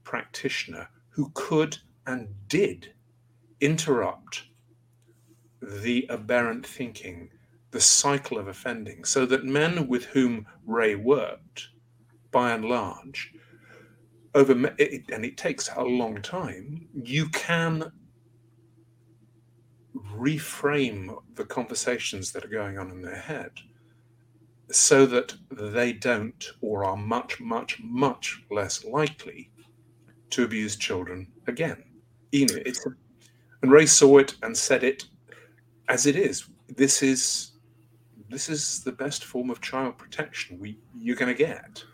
practitioner 0.03 0.89
who 1.11 1.31
could 1.35 1.79
and 2.07 2.29
did 2.49 2.93
interrupt 3.61 4.45
the 5.63 6.07
aberrant 6.11 6.67
thinking, 6.67 7.31
the 7.71 7.81
cycle 7.81 8.39
of 8.39 8.49
offending, 8.49 9.05
so 9.05 9.27
that 9.27 9.45
men 9.45 9.87
with 9.87 10.05
whom 10.07 10.47
Ray 10.67 10.95
worked, 10.95 11.69
by 12.31 12.53
and 12.53 12.65
large, 12.65 13.33
over 14.35 14.53
and 14.53 15.25
it 15.25 15.37
takes 15.37 15.69
a 15.77 15.83
long 15.83 16.23
time, 16.23 16.89
you 16.95 17.29
can 17.29 17.91
reframe 20.15 21.17
the 21.35 21.45
conversations 21.45 22.33
that 22.33 22.45
are 22.45 22.49
going 22.49 22.79
on 22.79 22.91
in 22.91 23.03
their 23.03 23.17
head 23.17 23.51
so 24.71 25.05
that 25.05 25.35
they 25.51 25.93
don't 25.93 26.53
or 26.61 26.85
are 26.85 26.97
much, 26.97 27.41
much, 27.41 27.81
much 27.83 28.41
less 28.51 28.85
likely 28.85 29.51
to 30.31 30.45
abuse 30.45 30.77
children 30.77 31.27
again. 31.49 31.83
You 32.31 32.47
know, 32.47 32.63
it's 32.65 32.87
a 32.87 32.91
and 33.63 33.71
Ray 33.71 33.87
saw 33.87 34.19
it 34.19 34.35
and 34.43 34.57
said 34.57 34.85
it 34.85 35.05
as 35.89 36.07
it 36.07 36.17
is. 36.17 36.49
This 36.69 37.03
is 37.03 37.53
this 38.29 38.49
is 38.49 38.85
the 38.85 38.93
best 38.93 39.25
form 39.25 39.51
of 39.51 39.61
child 39.61 39.99
protection 39.99 40.59
we 40.59 40.79
you're 40.97 41.17
going 41.17 41.35
to 41.35 41.39
get. 41.39 41.85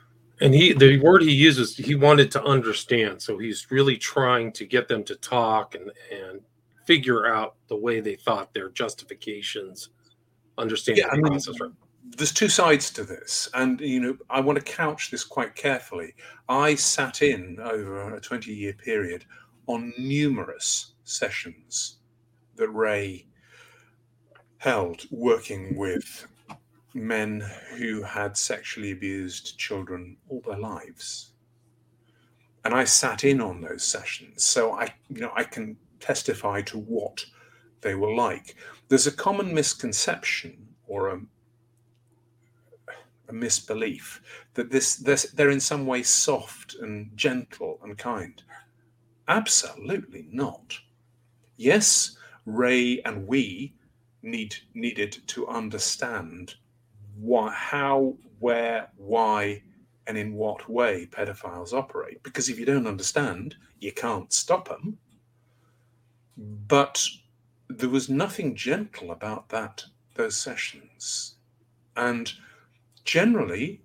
And 0.40 0.54
he 0.54 0.72
the 0.72 0.98
word 1.00 1.22
he 1.22 1.32
uses 1.32 1.76
he 1.76 1.94
wanted 1.94 2.30
to 2.32 2.44
understand. 2.44 3.22
So 3.22 3.38
he's 3.38 3.70
really 3.70 3.96
trying 3.96 4.52
to 4.52 4.66
get 4.66 4.86
them 4.88 5.02
to 5.04 5.16
talk 5.16 5.74
and 5.74 5.90
and 6.12 6.40
figure 6.84 7.26
out 7.26 7.56
the 7.68 7.76
way 7.76 8.00
they 8.00 8.14
thought 8.14 8.54
their 8.54 8.68
justifications, 8.68 9.90
understand 10.56 10.98
yeah, 10.98 11.06
the 11.06 11.12
I 11.12 11.16
mean, 11.16 11.26
process. 11.26 11.58
Right? 11.60 11.72
there's 12.16 12.32
two 12.32 12.48
sides 12.48 12.90
to 12.90 13.02
this, 13.04 13.48
and 13.54 13.80
you 13.80 14.00
know 14.00 14.16
I 14.30 14.40
want 14.40 14.58
to 14.58 14.64
couch 14.64 15.10
this 15.10 15.24
quite 15.24 15.54
carefully. 15.54 16.14
I 16.48 16.74
sat 16.74 17.22
in 17.22 17.58
over 17.60 18.14
a 18.14 18.20
20 18.20 18.52
year 18.52 18.72
period 18.72 19.24
on 19.66 19.92
numerous 19.98 20.92
sessions 21.06 21.96
that 22.56 22.68
Ray 22.68 23.26
held 24.58 25.06
working 25.10 25.76
with 25.76 26.26
men 26.94 27.40
who 27.76 28.02
had 28.02 28.36
sexually 28.36 28.90
abused 28.90 29.58
children 29.58 30.16
all 30.28 30.42
their 30.46 30.58
lives. 30.58 31.30
And 32.64 32.74
I 32.74 32.84
sat 32.84 33.22
in 33.22 33.40
on 33.40 33.60
those 33.60 33.84
sessions, 33.84 34.44
so 34.44 34.72
I, 34.72 34.92
you 35.08 35.20
know, 35.20 35.32
I 35.36 35.44
can 35.44 35.76
testify 36.00 36.62
to 36.62 36.78
what 36.78 37.24
they 37.80 37.94
were 37.94 38.14
like. 38.14 38.56
There's 38.88 39.06
a 39.06 39.12
common 39.12 39.54
misconception 39.54 40.66
or 40.88 41.08
a, 41.10 41.20
a 43.28 43.32
misbelief 43.32 44.20
that 44.54 44.70
this, 44.70 44.96
this 44.96 45.30
they're 45.34 45.50
in 45.50 45.60
some 45.60 45.86
way 45.86 46.02
soft 46.02 46.74
and 46.80 47.10
gentle 47.16 47.78
and 47.84 47.96
kind. 47.96 48.42
Absolutely 49.28 50.26
not. 50.32 50.78
Yes, 51.56 52.16
Ray 52.44 53.00
and 53.02 53.26
we 53.26 53.74
need 54.22 54.56
needed 54.74 55.16
to 55.28 55.48
understand 55.48 56.54
what, 57.18 57.52
how, 57.52 58.16
where, 58.38 58.88
why, 58.96 59.62
and 60.06 60.18
in 60.18 60.34
what 60.34 60.68
way 60.68 61.08
pedophiles 61.10 61.72
operate. 61.72 62.22
Because 62.22 62.48
if 62.48 62.58
you 62.58 62.66
don't 62.66 62.86
understand, 62.86 63.56
you 63.80 63.92
can't 63.92 64.32
stop 64.32 64.68
them. 64.68 64.98
But 66.36 67.04
there 67.68 67.88
was 67.88 68.08
nothing 68.08 68.54
gentle 68.54 69.10
about 69.10 69.48
that 69.48 69.84
those 70.14 70.36
sessions, 70.36 71.34
and 71.96 72.32
generally, 73.04 73.82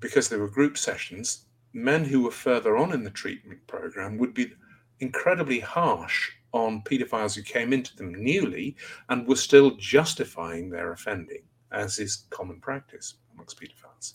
because 0.00 0.28
they 0.28 0.36
were 0.36 0.48
group 0.48 0.78
sessions, 0.78 1.44
men 1.72 2.04
who 2.04 2.22
were 2.22 2.30
further 2.30 2.76
on 2.76 2.92
in 2.92 3.04
the 3.04 3.10
treatment 3.10 3.66
program 3.66 4.16
would 4.18 4.32
be 4.32 4.52
incredibly 5.00 5.60
harsh 5.60 6.32
on 6.52 6.82
paedophiles 6.82 7.34
who 7.34 7.42
came 7.42 7.72
into 7.72 7.94
them 7.96 8.14
newly 8.14 8.76
and 9.08 9.26
were 9.26 9.36
still 9.36 9.72
justifying 9.76 10.70
their 10.70 10.92
offending, 10.92 11.42
as 11.72 11.98
is 11.98 12.24
common 12.30 12.60
practice 12.60 13.14
amongst 13.34 13.60
paedophiles. 13.60 14.14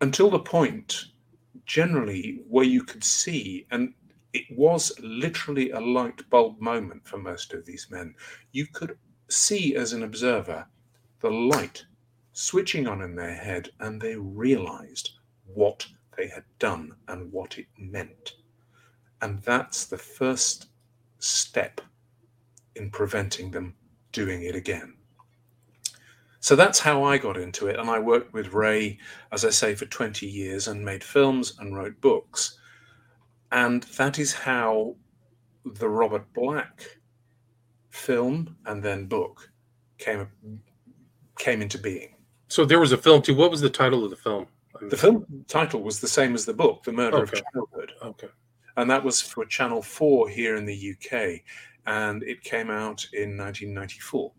Until 0.00 0.30
the 0.30 0.38
point, 0.38 1.06
generally, 1.66 2.40
where 2.48 2.64
you 2.64 2.82
could 2.82 3.04
see, 3.04 3.66
and 3.70 3.92
it 4.32 4.44
was 4.56 4.92
literally 5.02 5.72
a 5.72 5.80
light 5.80 6.28
bulb 6.30 6.60
moment 6.60 7.06
for 7.06 7.18
most 7.18 7.52
of 7.52 7.66
these 7.66 7.88
men, 7.90 8.14
you 8.52 8.66
could 8.66 8.96
see 9.28 9.74
as 9.76 9.92
an 9.92 10.04
observer 10.04 10.66
the 11.20 11.30
light 11.30 11.84
switching 12.32 12.86
on 12.86 13.02
in 13.02 13.14
their 13.14 13.34
head, 13.34 13.68
and 13.80 14.00
they 14.00 14.16
realized 14.16 15.10
what 15.52 15.86
they 16.16 16.28
had 16.28 16.44
done 16.58 16.94
and 17.08 17.30
what 17.32 17.58
it 17.58 17.66
meant. 17.76 18.36
And 19.22 19.40
that's 19.42 19.86
the 19.86 19.98
first 19.98 20.66
step 21.18 21.80
in 22.76 22.90
preventing 22.90 23.50
them 23.50 23.74
doing 24.12 24.42
it 24.42 24.54
again. 24.54 24.94
So 26.40 26.56
that's 26.56 26.78
how 26.78 27.04
I 27.04 27.18
got 27.18 27.36
into 27.36 27.66
it. 27.66 27.78
And 27.78 27.90
I 27.90 27.98
worked 27.98 28.32
with 28.32 28.54
Ray, 28.54 28.98
as 29.30 29.44
I 29.44 29.50
say, 29.50 29.74
for 29.74 29.84
20 29.84 30.26
years 30.26 30.68
and 30.68 30.82
made 30.82 31.04
films 31.04 31.54
and 31.58 31.76
wrote 31.76 32.00
books. 32.00 32.58
And 33.52 33.82
that 33.82 34.18
is 34.18 34.32
how 34.32 34.96
the 35.64 35.88
Robert 35.88 36.32
Black 36.32 36.98
film 37.90 38.56
and 38.66 38.82
then 38.82 39.06
book 39.06 39.50
came 39.98 40.26
came 41.38 41.60
into 41.60 41.78
being. 41.78 42.14
So 42.48 42.64
there 42.64 42.80
was 42.80 42.92
a 42.92 42.96
film 42.96 43.20
too. 43.22 43.34
What 43.34 43.50
was 43.50 43.60
the 43.60 43.70
title 43.70 44.04
of 44.04 44.10
the 44.10 44.16
film? 44.16 44.46
The 44.80 44.96
film 44.96 45.44
title 45.48 45.82
was 45.82 46.00
the 46.00 46.08
same 46.08 46.34
as 46.34 46.46
the 46.46 46.54
book, 46.54 46.84
The 46.84 46.92
Murder 46.92 47.18
okay. 47.18 47.38
of 47.38 47.52
Childhood. 47.52 47.92
Okay 48.02 48.28
and 48.76 48.90
that 48.90 49.04
was 49.04 49.20
for 49.20 49.44
Channel 49.44 49.82
4 49.82 50.28
here 50.28 50.56
in 50.56 50.64
the 50.64 50.94
UK, 50.94 51.42
and 51.86 52.22
it 52.22 52.42
came 52.42 52.70
out 52.70 53.06
in 53.12 53.36
1994. 53.36 54.32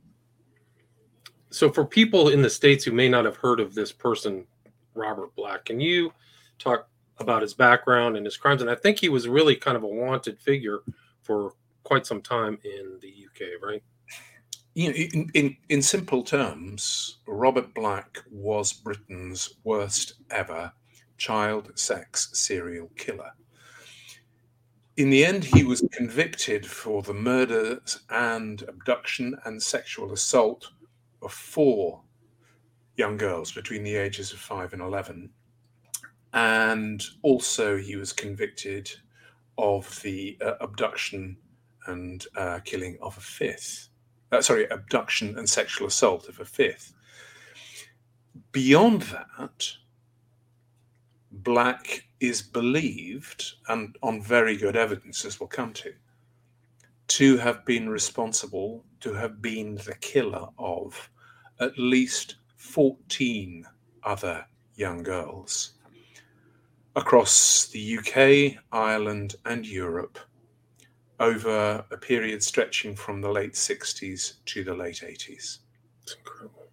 So, 1.50 1.70
for 1.70 1.86
people 1.86 2.30
in 2.30 2.42
the 2.42 2.50
States 2.50 2.86
who 2.86 2.92
may 2.94 3.10
not 3.10 3.26
have 3.26 3.36
heard 3.36 3.60
of 3.60 3.76
this 3.76 3.92
person, 3.92 4.46
Robert 4.94 5.36
Black, 5.36 5.66
can 5.66 5.80
you 5.80 6.14
talk 6.60 6.88
about 7.18 7.42
his 7.42 7.54
background 7.54 8.16
and 8.16 8.26
his 8.26 8.38
crimes? 8.38 8.62
And 8.62 8.72
I 8.72 8.76
think 8.76 9.00
he 9.00 9.10
was 9.10 9.28
really 9.28 9.56
kind 9.56 9.76
of 9.76 9.84
a 9.84 9.88
wanted 9.88 10.40
figure 10.40 10.80
for 11.24 11.54
quite 11.84 12.06
some 12.06 12.22
time 12.22 12.58
in 12.64 12.98
the 13.02 13.10
UK, 13.28 13.62
right? 13.62 13.84
You 14.74 14.90
know, 14.90 14.96
in, 14.96 15.30
in, 15.34 15.58
in 15.68 15.82
simple 15.82 16.24
terms, 16.24 17.18
Robert 17.28 17.74
Black 17.74 18.20
was 18.32 18.72
Britain's 18.72 19.56
worst 19.66 20.14
ever 20.30 20.72
child 21.18 21.78
sex 21.78 22.30
serial 22.34 22.90
killer. 22.96 23.32
In 24.98 25.10
the 25.10 25.26
end, 25.26 25.46
he 25.46 25.64
was 25.64 25.88
convicted 25.94 26.66
for 26.66 27.02
the 27.02 27.14
murders 27.14 28.02
and 28.10 28.62
abduction 28.64 29.38
and 29.46 29.62
sexual 29.62 30.12
assault 30.12 30.70
of 31.22 31.32
four 31.32 32.02
young 32.98 33.16
girls 33.16 33.54
between 33.54 33.84
the 33.84 33.96
ages 33.96 34.34
of 34.34 34.40
five 34.40 34.74
and 34.74 34.82
11. 34.82 35.30
And 36.34 37.04
also, 37.22 37.78
he 37.78 37.96
was 37.96 38.12
convicted 38.12 38.92
of 39.58 40.02
the 40.02 40.38
uh, 40.44 40.54
abduction 40.60 41.38
and 41.88 42.26
uh, 42.36 42.60
killing 42.66 42.98
of 43.02 43.18
a 43.18 43.22
fifth. 43.22 43.90
Uh, 44.32 44.42
sorry, 44.42 44.70
abduction 44.72 45.38
and 45.38 45.50
sexual 45.50 45.88
assault 45.88 46.28
of 46.28 46.40
a 46.40 46.46
fifth. 46.46 46.94
Beyond 48.52 49.04
that, 49.04 49.72
Black 51.32 52.08
is 52.20 52.42
believed, 52.42 53.54
and 53.70 53.98
on 54.04 54.22
very 54.22 54.58
good 54.58 54.76
evidence, 54.76 55.26
as 55.26 55.40
we'll 55.40 55.48
come 55.48 55.74
to, 55.74 55.94
to 57.08 57.38
have 57.38 57.66
been 57.66 57.90
responsible, 57.90 58.84
to 59.00 59.14
have 59.14 59.42
been 59.42 59.76
the 59.76 59.96
killer 60.02 60.48
of 60.58 61.10
at 61.60 61.78
least 61.78 62.36
14 62.58 63.66
other 64.04 64.46
young 64.76 65.04
girls 65.04 65.74
across 66.96 67.68
the 67.68 67.98
UK, 67.98 68.62
Ireland, 68.72 69.36
and 69.46 69.66
Europe 69.66 70.20
over 71.20 71.86
a 71.92 71.98
period 71.98 72.44
stretching 72.44 72.96
from 72.96 73.22
the 73.22 73.30
late 73.30 73.54
60s 73.54 74.34
to 74.46 74.64
the 74.64 74.74
late 74.74 75.02
80s. 75.06 75.60
It's 76.02 76.16
incredible. 76.18 76.66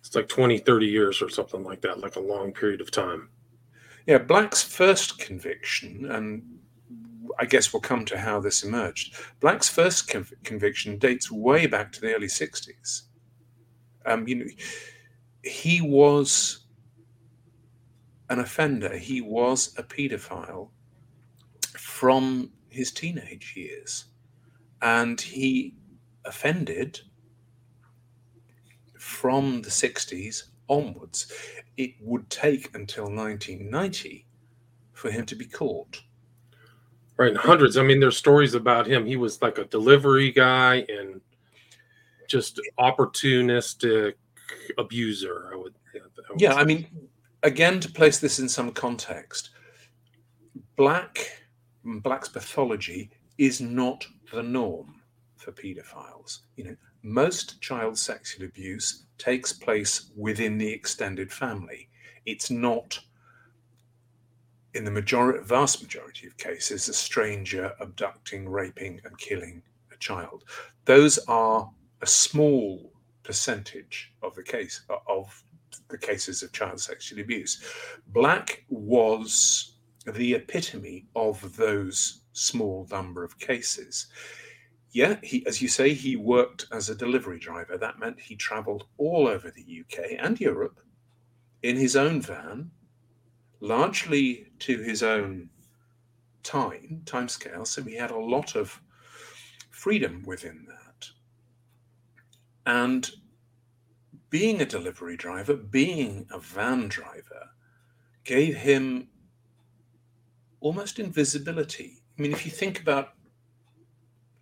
It's 0.00 0.14
like 0.14 0.28
20, 0.28 0.58
30 0.58 0.86
years 0.86 1.22
or 1.22 1.30
something 1.30 1.62
like 1.62 1.80
that, 1.82 2.00
like 2.00 2.16
a 2.16 2.20
long 2.20 2.52
period 2.52 2.80
of 2.80 2.90
time. 2.90 3.28
Yeah, 4.06 4.18
Black's 4.18 4.62
first 4.62 5.18
conviction, 5.18 6.06
and 6.10 6.42
I 7.38 7.44
guess 7.44 7.72
we'll 7.72 7.80
come 7.80 8.04
to 8.06 8.18
how 8.18 8.40
this 8.40 8.62
emerged. 8.62 9.16
Black's 9.40 9.68
first 9.68 10.08
conv- 10.08 10.32
conviction 10.44 10.98
dates 10.98 11.30
way 11.30 11.66
back 11.66 11.90
to 11.92 12.00
the 12.00 12.14
early 12.14 12.28
60s. 12.28 13.02
Um, 14.06 14.28
you 14.28 14.34
know, 14.36 14.46
he 15.42 15.80
was 15.80 16.66
an 18.30 18.38
offender, 18.38 18.96
he 18.96 19.20
was 19.20 19.74
a 19.76 19.82
paedophile 19.82 20.68
from 21.76 22.50
his 22.68 22.92
teenage 22.92 23.54
years. 23.56 24.06
And 24.82 25.20
he 25.20 25.74
offended 26.24 27.00
from 28.98 29.62
the 29.62 29.70
60s 29.70 30.44
onwards 30.68 31.32
it 31.76 31.92
would 32.00 32.28
take 32.30 32.74
until 32.74 33.04
1990 33.04 34.26
for 34.92 35.10
him 35.10 35.26
to 35.26 35.34
be 35.34 35.44
caught. 35.44 36.00
Right, 37.18 37.36
hundreds. 37.36 37.76
I 37.76 37.82
mean, 37.82 38.00
there's 38.00 38.16
stories 38.16 38.54
about 38.54 38.86
him. 38.86 39.06
He 39.06 39.16
was 39.16 39.40
like 39.40 39.58
a 39.58 39.64
delivery 39.64 40.30
guy 40.30 40.86
and 40.88 41.20
just 42.28 42.60
opportunistic 42.78 44.14
abuser. 44.78 45.50
I 45.52 45.56
would. 45.56 45.74
I 45.94 46.32
would 46.32 46.40
yeah. 46.40 46.54
I 46.54 46.64
mean, 46.64 46.86
again, 47.42 47.80
to 47.80 47.90
place 47.90 48.18
this 48.18 48.38
in 48.38 48.48
some 48.48 48.70
context, 48.70 49.50
black 50.76 51.18
black's 51.84 52.28
pathology 52.28 53.10
is 53.38 53.60
not 53.60 54.06
the 54.32 54.42
norm 54.42 55.00
for 55.36 55.52
paedophiles. 55.52 56.40
You 56.56 56.64
know, 56.64 56.76
most 57.06 57.60
child 57.60 57.96
sexual 57.96 58.44
abuse 58.46 59.04
takes 59.16 59.52
place 59.52 60.10
within 60.16 60.58
the 60.58 60.68
extended 60.68 61.32
family. 61.32 61.88
It's 62.26 62.50
not, 62.50 62.98
in 64.74 64.84
the 64.84 64.90
majority, 64.90 65.38
vast 65.44 65.80
majority 65.80 66.26
of 66.26 66.36
cases, 66.36 66.88
a 66.88 66.92
stranger 66.92 67.72
abducting, 67.80 68.48
raping, 68.48 69.00
and 69.04 69.16
killing 69.18 69.62
a 69.92 69.96
child. 69.98 70.42
Those 70.84 71.18
are 71.28 71.70
a 72.02 72.06
small 72.06 72.92
percentage 73.22 74.12
of 74.22 74.34
the 74.34 74.42
case 74.42 74.82
of 75.06 75.42
the 75.88 75.98
cases 75.98 76.42
of 76.42 76.52
child 76.52 76.80
sexual 76.80 77.20
abuse. 77.20 77.62
Black 78.08 78.64
was 78.68 79.76
the 80.12 80.34
epitome 80.34 81.06
of 81.14 81.56
those 81.56 82.22
small 82.32 82.86
number 82.90 83.22
of 83.22 83.38
cases. 83.38 84.08
Yeah, 84.96 85.16
he, 85.22 85.46
as 85.46 85.60
you 85.60 85.68
say, 85.68 85.92
he 85.92 86.16
worked 86.16 86.64
as 86.72 86.88
a 86.88 86.94
delivery 86.94 87.38
driver. 87.38 87.76
That 87.76 87.98
meant 87.98 88.18
he 88.18 88.34
traveled 88.34 88.86
all 88.96 89.28
over 89.28 89.50
the 89.50 89.82
UK 89.82 90.12
and 90.18 90.40
Europe 90.40 90.80
in 91.62 91.76
his 91.76 91.96
own 91.96 92.22
van, 92.22 92.70
largely 93.60 94.46
to 94.60 94.78
his 94.78 95.02
own 95.02 95.50
time, 96.42 97.02
time 97.04 97.28
scale. 97.28 97.66
So 97.66 97.82
he 97.82 97.94
had 97.94 98.10
a 98.10 98.18
lot 98.18 98.56
of 98.56 98.80
freedom 99.68 100.22
within 100.26 100.64
that. 100.66 101.08
And 102.64 103.10
being 104.30 104.62
a 104.62 104.66
delivery 104.66 105.18
driver, 105.18 105.56
being 105.56 106.26
a 106.32 106.38
van 106.38 106.88
driver, 106.88 107.50
gave 108.24 108.56
him 108.56 109.08
almost 110.60 110.98
invisibility. 110.98 112.02
I 112.18 112.22
mean, 112.22 112.32
if 112.32 112.46
you 112.46 112.50
think 112.50 112.80
about 112.80 113.10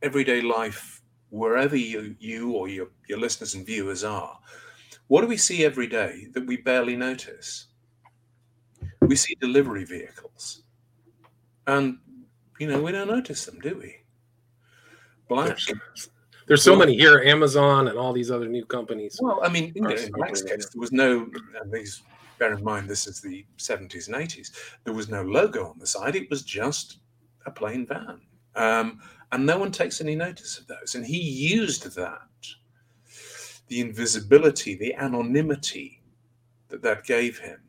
everyday 0.04 0.42
life, 0.42 1.02
wherever 1.30 1.76
you, 1.76 2.14
you 2.20 2.52
or 2.52 2.68
your, 2.68 2.88
your 3.08 3.18
listeners 3.18 3.54
and 3.54 3.66
viewers 3.66 4.04
are, 4.04 4.38
what 5.08 5.23
do 5.23 5.26
we 5.26 5.37
see 5.37 5.64
every 5.64 5.87
day 5.87 6.28
that 6.32 6.46
we 6.46 6.58
barely 6.58 6.96
notice? 6.96 7.66
We 9.00 9.16
see 9.16 9.34
delivery 9.40 9.84
vehicles. 9.84 10.62
And, 11.66 11.99
you 12.61 12.68
know, 12.68 12.80
we 12.80 12.92
don't 12.92 13.08
notice 13.08 13.44
them, 13.46 13.58
do 13.61 13.78
we? 13.78 13.96
Black. 15.28 15.58
There's, 15.66 16.11
there's 16.46 16.62
so 16.62 16.76
many 16.76 16.96
here, 16.96 17.20
Amazon 17.20 17.88
and 17.88 17.99
all 17.99 18.12
these 18.12 18.30
other 18.30 18.49
new 18.49 18.66
companies. 18.66 19.18
Well, 19.20 19.40
I 19.42 19.49
mean, 19.49 19.73
in, 19.75 19.90
in 19.90 20.12
Black's 20.12 20.42
case, 20.42 20.68
there 20.68 20.80
was 20.80 20.92
no, 20.92 21.28
these, 21.73 22.02
bear 22.38 22.52
in 22.52 22.62
mind, 22.62 22.88
this 22.88 23.06
is 23.06 23.20
the 23.20 23.44
70s 23.58 24.08
and 24.08 24.16
80s. 24.16 24.50
There 24.84 24.92
was 24.92 25.08
no 25.08 25.23
logo 25.23 25.66
on 25.68 25.78
the 25.78 25.87
side. 25.87 26.16
It 26.16 26.28
was 26.28 26.42
just 26.42 26.99
a 27.46 27.50
plain 27.50 27.87
van. 27.87 28.20
Um, 28.56 29.00
and 29.33 29.45
no 29.45 29.59
one 29.59 29.73
takes 29.73 30.00
any 30.00 30.14
notice 30.14 30.59
of 30.59 30.66
those. 30.66 30.95
And 30.95 31.04
he 31.04 31.19
used 31.19 31.95
that, 31.97 32.21
the 33.69 33.81
invisibility, 33.81 34.75
the 34.75 34.95
anonymity 34.95 36.02
that 36.69 36.83
that 36.83 37.04
gave 37.04 37.38
him. 37.38 37.61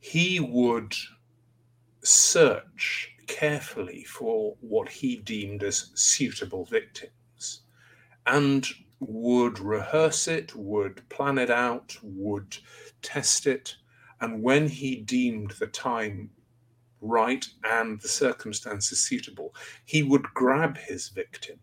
He 0.00 0.40
would 0.40 0.94
search 2.02 3.10
carefully 3.26 4.04
for 4.04 4.56
what 4.60 4.88
he 4.88 5.16
deemed 5.16 5.62
as 5.62 5.90
suitable 5.94 6.64
victims 6.66 7.62
and 8.26 8.66
would 9.00 9.58
rehearse 9.58 10.28
it, 10.28 10.54
would 10.54 11.06
plan 11.08 11.38
it 11.38 11.50
out, 11.50 11.96
would 12.02 12.56
test 13.02 13.46
it. 13.46 13.76
And 14.20 14.42
when 14.42 14.68
he 14.68 14.96
deemed 14.96 15.52
the 15.52 15.66
time 15.66 16.30
right 17.04 17.46
and 17.64 18.00
the 18.00 18.08
circumstances 18.08 19.06
suitable, 19.06 19.54
he 19.84 20.02
would 20.02 20.24
grab 20.34 20.76
his 20.76 21.08
victim, 21.08 21.58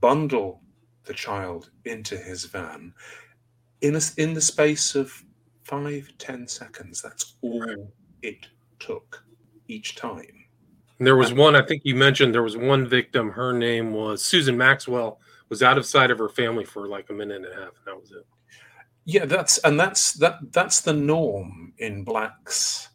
bundle 0.00 0.62
the 1.04 1.14
child 1.14 1.70
into 1.84 2.16
his 2.16 2.44
van 2.44 2.92
in, 3.80 3.96
a, 3.96 4.00
in 4.16 4.34
the 4.34 4.40
space 4.40 4.94
of 4.94 5.24
five, 5.64 6.10
ten 6.18 6.46
seconds. 6.46 7.02
That's 7.02 7.36
all 7.42 7.92
it 8.22 8.46
took 8.78 9.24
each 9.68 9.96
time. 9.96 10.44
There 10.98 11.16
was 11.16 11.32
one, 11.32 11.54
I 11.54 11.62
think 11.62 11.82
you 11.84 11.94
mentioned 11.94 12.34
there 12.34 12.42
was 12.42 12.56
one 12.56 12.86
victim. 12.86 13.30
Her 13.30 13.52
name 13.52 13.92
was 13.92 14.22
Susan 14.22 14.56
Maxwell, 14.56 15.20
was 15.48 15.62
out 15.62 15.76
of 15.76 15.84
sight 15.84 16.10
of 16.10 16.18
her 16.18 16.28
family 16.28 16.64
for 16.64 16.88
like 16.88 17.10
a 17.10 17.12
minute 17.12 17.36
and 17.36 17.46
a 17.46 17.54
half. 17.54 17.74
And 17.76 17.86
that 17.86 18.00
was 18.00 18.12
it. 18.12 18.26
Yeah, 19.04 19.24
that's 19.24 19.58
and 19.58 19.78
that's 19.78 20.14
that 20.14 20.38
that's 20.50 20.80
the 20.80 20.92
norm 20.92 21.74
in 21.78 22.02
blacks 22.02 22.88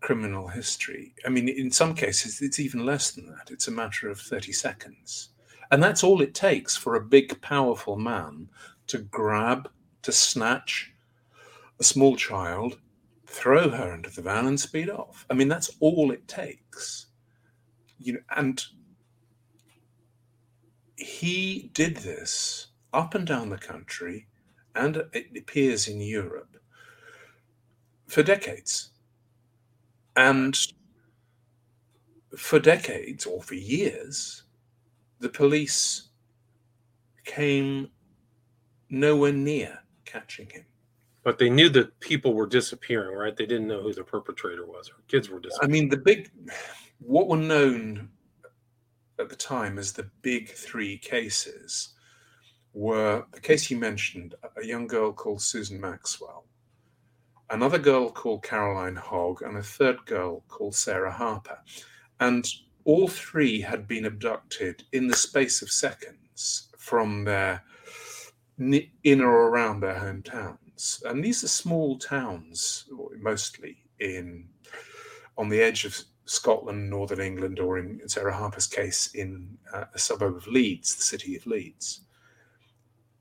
criminal 0.00 0.48
history. 0.48 1.14
I 1.26 1.28
mean, 1.28 1.48
in 1.48 1.70
some 1.70 1.94
cases, 1.94 2.40
it's 2.40 2.58
even 2.58 2.86
less 2.86 3.10
than 3.10 3.26
that. 3.26 3.50
It's 3.50 3.68
a 3.68 3.72
matter 3.72 4.08
of 4.08 4.20
30 4.20 4.52
seconds. 4.52 5.30
And 5.70 5.82
that's 5.82 6.02
all 6.02 6.20
it 6.20 6.34
takes 6.34 6.76
for 6.76 6.96
a 6.96 7.04
big, 7.04 7.40
powerful 7.42 7.96
man 7.96 8.48
to 8.88 8.98
grab, 8.98 9.70
to 10.02 10.12
snatch 10.12 10.92
a 11.78 11.84
small 11.84 12.16
child, 12.16 12.78
throw 13.26 13.68
her 13.70 13.94
into 13.94 14.10
the 14.10 14.22
van, 14.22 14.46
and 14.46 14.58
speed 14.58 14.90
off. 14.90 15.24
I 15.30 15.34
mean, 15.34 15.48
that's 15.48 15.70
all 15.80 16.10
it 16.10 16.26
takes. 16.26 17.06
You 17.98 18.14
know, 18.14 18.20
and 18.36 18.64
he 20.96 21.70
did 21.74 21.96
this 21.98 22.68
up 22.92 23.14
and 23.14 23.26
down 23.26 23.50
the 23.50 23.58
country, 23.58 24.26
and 24.74 24.96
it 25.12 25.28
appears 25.36 25.88
in 25.88 26.00
Europe 26.00 26.56
for 28.08 28.22
decades. 28.22 28.90
And 30.16 30.56
for 32.36 32.58
decades 32.58 33.26
or 33.26 33.42
for 33.42 33.54
years, 33.54 34.44
the 35.20 35.28
police 35.28 36.08
came 37.24 37.88
nowhere 38.88 39.32
near 39.32 39.78
catching 40.04 40.48
him. 40.48 40.64
But 41.22 41.38
they 41.38 41.50
knew 41.50 41.68
that 41.70 41.98
people 42.00 42.32
were 42.34 42.46
disappearing, 42.46 43.16
right? 43.16 43.36
They 43.36 43.46
didn't 43.46 43.68
know 43.68 43.82
who 43.82 43.92
the 43.92 44.02
perpetrator 44.02 44.66
was, 44.66 44.88
or 44.88 44.94
kids 45.06 45.28
were 45.28 45.38
disappearing. 45.38 45.70
I 45.70 45.72
mean, 45.72 45.88
the 45.88 45.98
big, 45.98 46.30
what 46.98 47.28
were 47.28 47.36
known 47.36 48.08
at 49.18 49.28
the 49.28 49.36
time 49.36 49.78
as 49.78 49.92
the 49.92 50.08
big 50.22 50.48
three 50.48 50.96
cases 50.96 51.90
were 52.72 53.26
the 53.32 53.40
case 53.40 53.70
you 53.70 53.76
mentioned, 53.76 54.34
a 54.56 54.64
young 54.64 54.86
girl 54.86 55.12
called 55.12 55.42
Susan 55.42 55.78
Maxwell, 55.78 56.46
another 57.50 57.78
girl 57.78 58.10
called 58.10 58.42
Caroline 58.42 58.96
Hogg, 58.96 59.42
and 59.42 59.56
a 59.56 59.62
third 59.62 60.04
girl 60.06 60.42
called 60.48 60.74
Sarah 60.74 61.12
Harper. 61.12 61.58
And 62.20 62.46
all 62.84 63.08
three 63.08 63.60
had 63.60 63.86
been 63.86 64.06
abducted 64.06 64.84
in 64.92 65.06
the 65.06 65.16
space 65.16 65.62
of 65.62 65.70
seconds 65.70 66.68
from 66.78 67.24
their 67.24 67.62
in 68.58 69.20
or 69.20 69.48
around 69.48 69.80
their 69.80 69.94
hometowns. 69.94 71.02
And 71.04 71.24
these 71.24 71.42
are 71.44 71.48
small 71.48 71.98
towns, 71.98 72.86
mostly 73.18 73.78
in 74.00 74.48
on 75.38 75.48
the 75.48 75.62
edge 75.62 75.84
of 75.84 75.98
Scotland, 76.26 76.90
Northern 76.90 77.20
England, 77.20 77.58
or 77.58 77.78
in 77.78 78.06
Sarah 78.06 78.36
Harper's 78.36 78.66
case, 78.66 79.14
in 79.14 79.56
uh, 79.72 79.84
a 79.94 79.98
suburb 79.98 80.36
of 80.36 80.46
Leeds, 80.46 80.94
the 80.94 81.02
city 81.02 81.36
of 81.36 81.46
Leeds. 81.46 82.02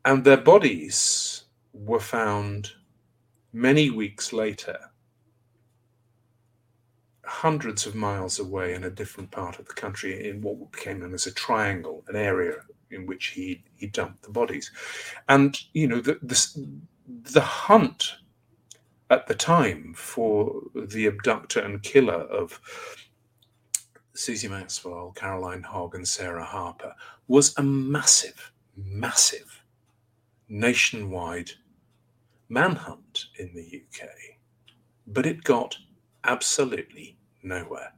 And 0.05 0.23
their 0.23 0.37
bodies 0.37 1.43
were 1.73 1.99
found 1.99 2.71
Many 3.51 3.89
weeks 3.89 4.31
later, 4.31 4.77
hundreds 7.25 7.85
of 7.85 7.95
miles 7.95 8.39
away 8.39 8.73
in 8.73 8.83
a 8.83 8.89
different 8.89 9.31
part 9.31 9.59
of 9.59 9.67
the 9.67 9.73
country, 9.73 10.29
in 10.29 10.41
what 10.41 10.71
became 10.71 10.99
known 10.99 11.13
as 11.13 11.27
a 11.27 11.33
triangle, 11.33 12.03
an 12.07 12.15
area 12.15 12.55
in 12.91 13.05
which 13.05 13.27
he 13.27 13.63
he 13.75 13.88
dumped 13.88 14.23
the 14.23 14.31
bodies, 14.31 14.71
and 15.27 15.59
you 15.73 15.88
know 15.88 16.01
the 16.01 16.19
the, 16.21 16.67
the 17.07 17.41
hunt 17.41 18.15
at 19.09 19.27
the 19.27 19.35
time 19.35 19.93
for 19.95 20.62
the 20.75 21.07
abductor 21.07 21.59
and 21.59 21.81
killer 21.81 22.13
of 22.13 22.59
Susie 24.13 24.47
Maxwell, 24.47 25.12
Caroline 25.15 25.63
Hogg, 25.63 25.95
and 25.95 26.07
Sarah 26.07 26.43
Harper 26.43 26.93
was 27.27 27.57
a 27.57 27.63
massive, 27.63 28.51
massive 28.75 29.63
nationwide 30.49 31.51
manhunt 32.49 33.27
in 33.38 33.53
the 33.53 33.83
UK, 33.83 34.09
but 35.07 35.25
it 35.25 35.43
got 35.43 35.77
absolutely 36.23 37.17
nowhere. 37.43 37.93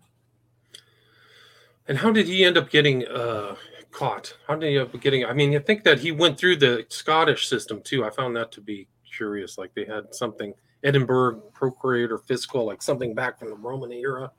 And 1.87 1.97
how 1.97 2.11
did 2.11 2.27
he 2.27 2.45
end 2.45 2.57
up 2.57 2.69
getting 2.69 3.07
uh, 3.07 3.55
caught? 3.91 4.37
How 4.47 4.55
did 4.55 4.69
he 4.69 4.77
end 4.77 4.93
up 4.93 5.01
getting? 5.01 5.25
I 5.25 5.33
mean, 5.33 5.51
you 5.51 5.59
think 5.59 5.83
that 5.83 5.99
he 5.99 6.11
went 6.11 6.37
through 6.37 6.57
the 6.57 6.85
Scottish 6.89 7.47
system 7.47 7.81
too. 7.81 8.05
I 8.05 8.09
found 8.09 8.35
that 8.35 8.51
to 8.53 8.61
be 8.61 8.87
curious. 9.15 9.57
Like 9.57 9.73
they 9.73 9.85
had 9.85 10.13
something 10.13 10.53
Edinburgh 10.83 11.41
Procurator 11.53 12.17
Fiscal, 12.17 12.65
like 12.65 12.81
something 12.81 13.13
back 13.13 13.39
from 13.39 13.49
the 13.49 13.55
Roman 13.55 13.91
era. 13.91 14.31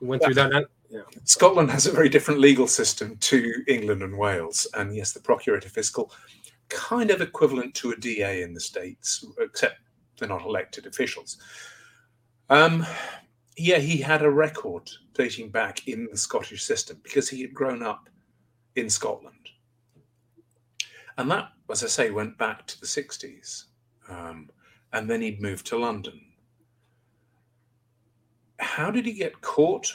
He 0.00 0.06
went 0.06 0.22
through 0.22 0.34
that. 0.34 0.66
Yeah. 0.90 1.00
Scotland 1.24 1.70
has 1.70 1.86
a 1.86 1.92
very 1.92 2.10
different 2.10 2.38
legal 2.38 2.66
system 2.66 3.16
to 3.16 3.64
England 3.66 4.02
and 4.02 4.18
Wales, 4.18 4.66
and 4.74 4.94
yes, 4.94 5.12
the 5.12 5.20
Procurator 5.20 5.70
Fiscal 5.70 6.12
kind 6.68 7.10
of 7.10 7.20
equivalent 7.20 7.74
to 7.76 7.92
a 7.92 7.96
DA 7.96 8.42
in 8.42 8.54
the 8.54 8.60
States, 8.60 9.24
except 9.38 9.80
they're 10.18 10.28
not 10.28 10.44
elected 10.44 10.86
officials. 10.86 11.38
Um, 12.50 12.86
yeah, 13.56 13.78
he 13.78 13.98
had 13.98 14.22
a 14.22 14.30
record 14.30 14.90
dating 15.14 15.50
back 15.50 15.86
in 15.88 16.08
the 16.10 16.16
Scottish 16.16 16.62
system 16.62 16.98
because 17.02 17.28
he 17.28 17.42
had 17.42 17.54
grown 17.54 17.82
up 17.82 18.08
in 18.76 18.88
Scotland. 18.88 19.36
And 21.18 21.30
that, 21.30 21.52
as 21.70 21.84
I 21.84 21.88
say, 21.88 22.10
went 22.10 22.38
back 22.38 22.66
to 22.66 22.80
the 22.80 22.86
60s. 22.86 23.64
Um, 24.08 24.50
and 24.92 25.08
then 25.08 25.20
he'd 25.22 25.40
moved 25.40 25.66
to 25.66 25.78
London. 25.78 26.20
How 28.58 28.90
did 28.90 29.06
he 29.06 29.12
get 29.12 29.40
caught? 29.40 29.92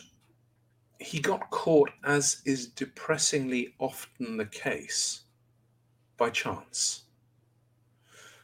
He 0.99 1.19
got 1.19 1.49
caught, 1.51 1.89
as 2.03 2.41
is 2.45 2.67
depressingly 2.67 3.75
often 3.79 4.37
the 4.37 4.45
case, 4.45 5.21
by 6.17 6.29
chance. 6.29 7.03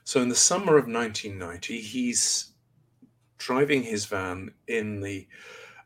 So 0.04 0.22
in 0.22 0.30
the 0.30 0.36
summer 0.36 0.78
of 0.78 0.88
1990, 0.88 1.80
he's 1.80 2.52
driving 3.38 3.84
his 3.84 4.06
van 4.06 4.52
in 4.68 5.02
the 5.02 5.28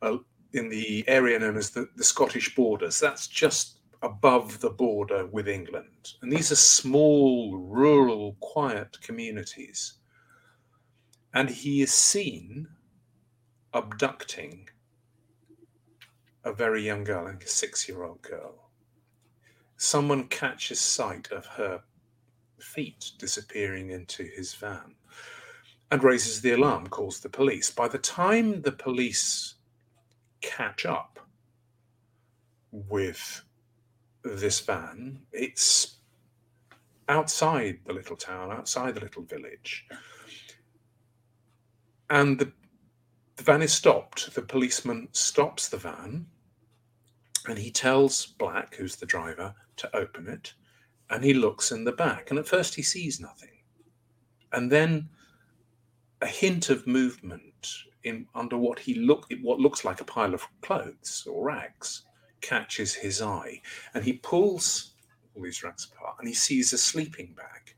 uh, 0.02 0.18
in 0.54 0.70
the 0.70 1.04
area 1.08 1.40
known 1.40 1.58
as 1.58 1.72
the, 1.72 1.90
the 1.96 2.04
Scottish 2.04 2.56
borders. 2.56 3.00
That's 3.00 3.28
just 3.28 3.80
above 4.02 4.60
the 4.60 4.70
border 4.70 5.26
with 5.26 5.48
England. 5.48 6.14
And 6.22 6.32
these 6.32 6.52
are 6.52 6.56
small, 6.56 7.58
rural, 7.58 8.38
quiet 8.40 9.00
communities. 9.02 9.94
And 11.34 11.50
he 11.50 11.82
is 11.82 11.94
seen 11.94 12.68
abducting 13.74 14.70
a 16.44 16.54
very 16.54 16.84
young 16.84 17.04
girl, 17.04 17.26
like 17.26 17.44
a 17.44 17.48
six 17.48 17.88
year 17.88 18.04
old 18.04 18.22
girl. 18.22 18.67
Someone 19.78 20.28
catches 20.28 20.80
sight 20.80 21.32
of 21.32 21.46
her 21.46 21.82
feet 22.60 23.12
disappearing 23.20 23.92
into 23.92 24.24
his 24.24 24.56
van 24.56 24.96
and 25.92 26.04
raises 26.04 26.42
the 26.42 26.52
alarm, 26.52 26.88
calls 26.88 27.20
the 27.20 27.30
police. 27.30 27.70
By 27.70 27.88
the 27.88 28.00
time 28.00 28.62
the 28.64 28.72
police 28.72 29.56
catch 30.42 30.86
up 30.86 31.20
with 32.72 33.44
this 34.24 34.60
van, 34.60 35.20
it's 35.32 35.98
outside 37.08 37.80
the 37.86 37.94
little 37.94 38.18
town, 38.18 38.52
outside 38.52 38.96
the 38.96 39.02
little 39.02 39.24
village. 39.24 39.86
And 42.10 42.40
the, 42.40 42.52
the 43.36 43.44
van 43.44 43.62
is 43.62 43.74
stopped. 43.74 44.34
The 44.34 44.42
policeman 44.42 45.10
stops 45.12 45.70
the 45.70 45.78
van 45.78 46.26
and 47.48 47.58
he 47.58 47.72
tells 47.72 48.26
Black, 48.26 48.76
who's 48.76 48.96
the 48.96 49.06
driver, 49.06 49.56
to 49.78 49.96
open 49.96 50.28
it. 50.28 50.54
And 51.10 51.24
he 51.24 51.34
looks 51.34 51.72
in 51.72 51.86
the 51.86 51.94
back. 51.94 52.30
And 52.30 52.38
at 52.38 52.48
first 52.48 52.76
he 52.76 52.84
sees 52.84 53.20
nothing. 53.20 53.62
And 54.52 54.70
then 54.72 55.10
a 56.22 56.28
hint 56.28 56.70
of 56.70 56.86
movement 56.88 57.84
in 58.04 58.28
under 58.36 58.58
what 58.58 58.80
he 58.80 58.96
look 58.96 59.28
what 59.42 59.60
looks 59.60 59.86
like 59.86 60.02
a 60.02 60.06
pile 60.06 60.34
of 60.34 60.48
clothes 60.62 61.28
or 61.30 61.46
rags 61.46 62.04
catches 62.42 62.94
his 62.94 63.22
eye 63.22 63.62
and 63.94 64.04
he 64.04 64.14
pulls 64.14 64.94
all 65.36 65.44
these 65.44 65.64
rags 65.64 65.90
apart 65.92 66.16
and 66.20 66.28
he 66.28 66.34
sees 66.34 66.74
a 66.74 66.78
sleeping 66.78 67.34
bag 67.36 67.76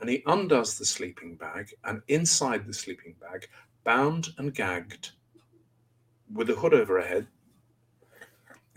and 0.00 0.08
he 0.10 0.22
undoes 0.26 0.78
the 0.78 0.84
sleeping 0.84 1.34
bag 1.36 1.72
and 1.84 2.02
inside 2.08 2.66
the 2.66 2.72
sleeping 2.74 3.14
bag 3.20 3.48
bound 3.84 4.28
and 4.38 4.54
gagged 4.54 5.12
with 6.32 6.50
a 6.50 6.54
hood 6.54 6.74
over 6.74 7.00
her 7.00 7.06
head 7.06 7.26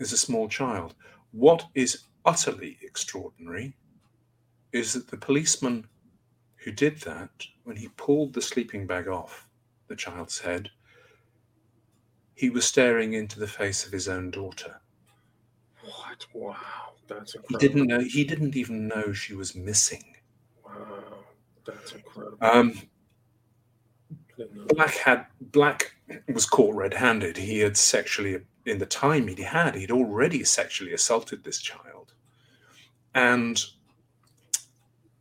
is 0.02 0.12
a 0.12 0.18
small 0.18 0.48
child 0.48 0.94
what 1.32 1.64
is 1.74 2.04
utterly 2.24 2.78
extraordinary 2.82 3.74
is 4.72 4.92
that 4.92 5.08
the 5.08 5.16
policeman 5.16 5.86
who 6.56 6.72
did 6.72 6.98
that, 7.00 7.30
when 7.64 7.76
he 7.76 7.88
pulled 7.96 8.32
the 8.32 8.42
sleeping 8.42 8.86
bag 8.86 9.08
off 9.08 9.48
the 9.88 9.96
child's 9.96 10.40
head, 10.40 10.70
he 12.34 12.50
was 12.50 12.64
staring 12.64 13.12
into 13.12 13.38
the 13.38 13.46
face 13.46 13.84
of 13.84 13.92
his 13.92 14.08
own 14.08 14.30
daughter. 14.30 14.80
What? 15.82 16.26
Wow, 16.32 16.56
that's 17.06 17.34
incredible. 17.34 17.60
He 17.60 17.68
didn't 17.68 17.86
know. 17.88 18.00
He 18.00 18.24
didn't 18.24 18.56
even 18.56 18.88
know 18.88 19.12
she 19.12 19.34
was 19.34 19.54
missing. 19.54 20.16
Wow, 20.64 21.24
that's 21.66 21.92
incredible. 21.92 22.38
Um, 22.40 22.74
Black 24.68 24.94
had 24.94 25.26
Black 25.40 25.94
was 26.32 26.46
caught 26.46 26.74
red-handed. 26.74 27.36
He 27.36 27.58
had 27.58 27.76
sexually, 27.76 28.40
in 28.64 28.78
the 28.78 28.86
time 28.86 29.28
he'd 29.28 29.38
had, 29.38 29.74
he'd 29.74 29.90
already 29.90 30.44
sexually 30.44 30.92
assaulted 30.92 31.42
this 31.42 31.58
child, 31.58 32.12
and 33.14 33.64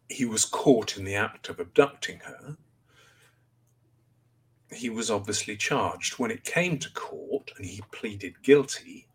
he 0.09 0.25
was 0.25 0.45
caught 0.45 0.97
in 0.97 1.05
the 1.05 1.15
act 1.15 1.49
of 1.49 1.59
abducting 1.59 2.19
her. 2.19 2.57
He 4.71 4.89
was 4.89 5.09
obviously 5.11 5.57
charged. 5.57 6.19
When 6.19 6.31
it 6.31 6.43
came 6.43 6.77
to 6.79 6.91
court 6.93 7.51
and 7.57 7.65
he 7.65 7.81
pleaded 7.91 8.41
guilty 8.43 9.07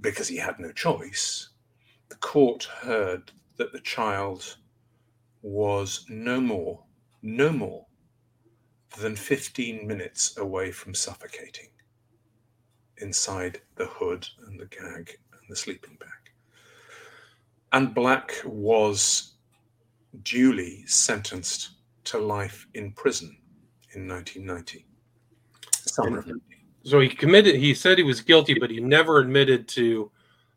because 0.00 0.28
he 0.28 0.36
had 0.36 0.58
no 0.58 0.72
choice, 0.72 1.50
the 2.08 2.16
court 2.16 2.64
heard 2.64 3.32
that 3.56 3.72
the 3.72 3.80
child 3.80 4.56
was 5.42 6.04
no 6.08 6.40
more, 6.40 6.84
no 7.22 7.50
more 7.50 7.86
than 8.98 9.16
15 9.16 9.86
minutes 9.86 10.36
away 10.36 10.70
from 10.70 10.94
suffocating 10.94 11.71
inside 13.02 13.60
the 13.76 13.86
hood 13.86 14.26
and 14.46 14.58
the 14.58 14.66
gag 14.66 15.18
and 15.32 15.42
the 15.48 15.56
sleeping 15.56 15.96
bag. 16.00 16.08
And 17.72 17.94
Black 17.94 18.34
was 18.44 19.34
duly 20.22 20.84
sentenced 20.86 21.70
to 22.04 22.18
life 22.18 22.66
in 22.74 22.92
prison 22.92 23.36
in 23.94 24.08
1990. 24.08 24.86
So 26.84 27.00
he 27.00 27.08
committed, 27.08 27.56
he 27.56 27.74
said 27.74 27.98
he 27.98 28.04
was 28.04 28.20
guilty, 28.20 28.54
but 28.58 28.70
he 28.70 28.80
never 28.80 29.18
admitted 29.18 29.68
to 29.68 30.10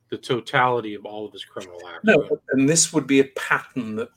the 0.10 0.18
totality 0.18 0.94
of 0.94 1.06
all 1.06 1.26
of 1.26 1.34
his 1.34 1.44
criminal 1.44 1.80
acts. 1.88 2.04
No, 2.04 2.40
and 2.52 2.68
this 2.68 2.94
would 2.94 3.08
be 3.08 3.20
a 3.20 3.26
pattern 3.36 3.96
that 3.96 4.10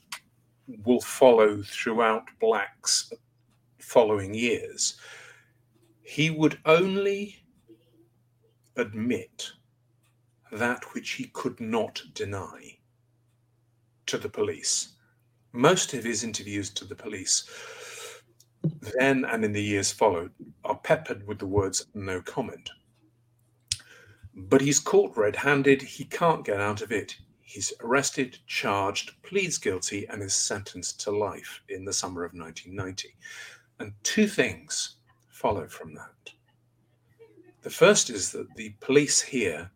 will 0.85 1.01
follow 1.01 1.63
throughout 1.63 2.25
Black's 2.41 3.13
following 3.79 4.35
years. 4.35 4.99
He 6.03 6.31
would 6.31 6.59
only 6.65 7.43
admit 8.79 9.51
that 10.51 10.95
which 10.95 11.11
he 11.11 11.25
could 11.35 11.61
not 11.61 12.01
deny 12.15 12.79
to 14.07 14.17
the 14.17 14.29
police 14.29 14.95
most 15.53 15.95
of 15.95 16.05
his 16.05 16.25
interviews 16.25 16.71
to 16.71 16.85
the 16.85 16.95
police, 16.95 17.45
then 18.99 19.25
and 19.25 19.45
in 19.45 19.53
the 19.53 19.63
years 19.63 19.91
followed, 19.91 20.33
are 20.65 20.79
peppered 20.79 21.27
with 21.27 21.39
the 21.39 21.47
words 21.47 21.87
no 21.95 22.21
comment. 22.21 22.71
But 24.35 24.61
he's 24.61 24.79
caught 24.79 25.17
red 25.17 25.37
handed, 25.37 25.83
he 25.83 26.05
can't 26.05 26.45
get 26.45 26.61
out 26.61 26.83
of 26.83 26.93
it. 26.93 27.17
He's 27.41 27.73
arrested, 27.81 28.39
charged, 28.47 29.21
pleads 29.23 29.59
guilty, 29.59 30.07
and 30.09 30.23
is 30.23 30.35
sentenced 30.35 31.01
to 31.01 31.11
life 31.11 31.63
in 31.71 31.85
the 31.85 31.93
summer 31.93 32.25
of 32.25 32.35
1990. 32.35 33.17
And 33.81 33.95
two 34.03 34.29
things 34.29 34.97
follow 35.29 35.67
from 35.67 35.95
that. 35.95 36.31
The 37.69 37.75
first 37.75 38.09
is 38.09 38.33
that 38.33 38.55
the 38.55 38.71
police 38.81 39.21
here 39.21 39.71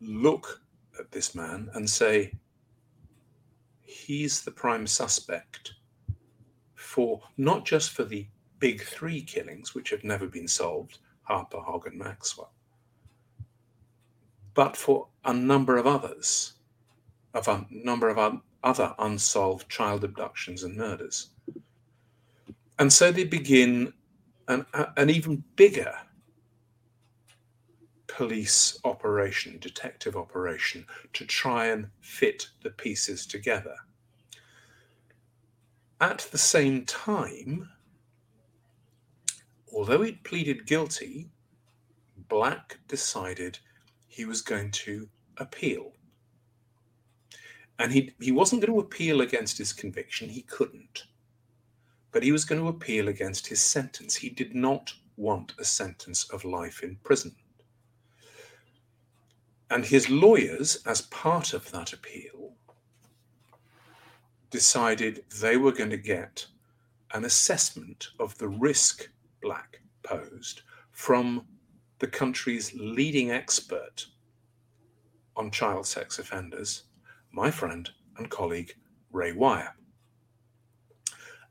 look 0.00 0.62
at 0.98 1.12
this 1.12 1.34
man 1.34 1.68
and 1.74 1.88
say, 1.88 2.32
he's 3.82 4.40
the 4.40 4.52
prime 4.52 4.86
suspect 4.86 5.74
for 6.74 7.20
not 7.36 7.66
just 7.66 7.90
for 7.90 8.04
the 8.04 8.26
big 8.58 8.82
three 8.84 9.20
killings, 9.20 9.74
which 9.74 9.90
have 9.90 10.02
never 10.02 10.26
been 10.26 10.48
solved 10.48 11.00
Harper, 11.24 11.60
Hogg, 11.60 11.88
and 11.88 11.98
Maxwell, 11.98 12.54
but 14.54 14.74
for 14.74 15.08
a 15.26 15.34
number 15.34 15.76
of 15.76 15.86
others, 15.86 16.54
of 17.34 17.48
a 17.48 17.66
number 17.70 18.08
of 18.08 18.40
other 18.64 18.94
unsolved 18.98 19.68
child 19.68 20.04
abductions 20.04 20.62
and 20.62 20.74
murders. 20.78 21.32
And 22.78 22.90
so 22.90 23.12
they 23.12 23.24
begin 23.24 23.92
an, 24.48 24.64
an 24.96 25.10
even 25.10 25.44
bigger 25.54 25.94
police 28.12 28.78
operation, 28.84 29.58
detective 29.58 30.16
operation, 30.16 30.84
to 31.14 31.24
try 31.24 31.68
and 31.68 31.88
fit 32.00 32.46
the 32.62 32.68
pieces 32.68 33.26
together. 33.26 33.74
At 35.98 36.18
the 36.30 36.38
same 36.38 36.84
time, 36.84 37.70
although 39.74 40.02
it 40.02 40.24
pleaded 40.24 40.66
guilty, 40.66 41.30
Black 42.28 42.78
decided 42.86 43.58
he 44.08 44.26
was 44.26 44.42
going 44.42 44.72
to 44.72 45.08
appeal. 45.38 45.92
And 47.78 47.90
he, 47.90 48.12
he 48.20 48.30
wasn't 48.30 48.60
going 48.60 48.74
to 48.74 48.84
appeal 48.84 49.22
against 49.22 49.56
his 49.56 49.72
conviction, 49.72 50.28
he 50.28 50.42
couldn't. 50.42 51.04
But 52.10 52.22
he 52.22 52.30
was 52.30 52.44
going 52.44 52.60
to 52.60 52.68
appeal 52.68 53.08
against 53.08 53.46
his 53.46 53.62
sentence. 53.62 54.14
He 54.14 54.28
did 54.28 54.54
not 54.54 54.92
want 55.16 55.54
a 55.58 55.64
sentence 55.64 56.28
of 56.28 56.44
life 56.44 56.82
in 56.82 56.96
prison. 56.96 57.34
And 59.72 59.86
his 59.86 60.10
lawyers, 60.10 60.82
as 60.84 61.00
part 61.00 61.54
of 61.54 61.70
that 61.70 61.94
appeal, 61.94 62.52
decided 64.50 65.24
they 65.40 65.56
were 65.56 65.72
going 65.72 65.88
to 65.88 65.96
get 65.96 66.44
an 67.14 67.24
assessment 67.24 68.08
of 68.20 68.36
the 68.36 68.48
risk 68.48 69.08
Black 69.40 69.80
posed 70.02 70.60
from 70.90 71.46
the 72.00 72.06
country's 72.06 72.74
leading 72.74 73.30
expert 73.30 74.04
on 75.36 75.50
child 75.50 75.86
sex 75.86 76.18
offenders, 76.18 76.82
my 77.30 77.50
friend 77.50 77.88
and 78.18 78.28
colleague 78.28 78.74
Ray 79.10 79.32
Wyre. 79.32 79.74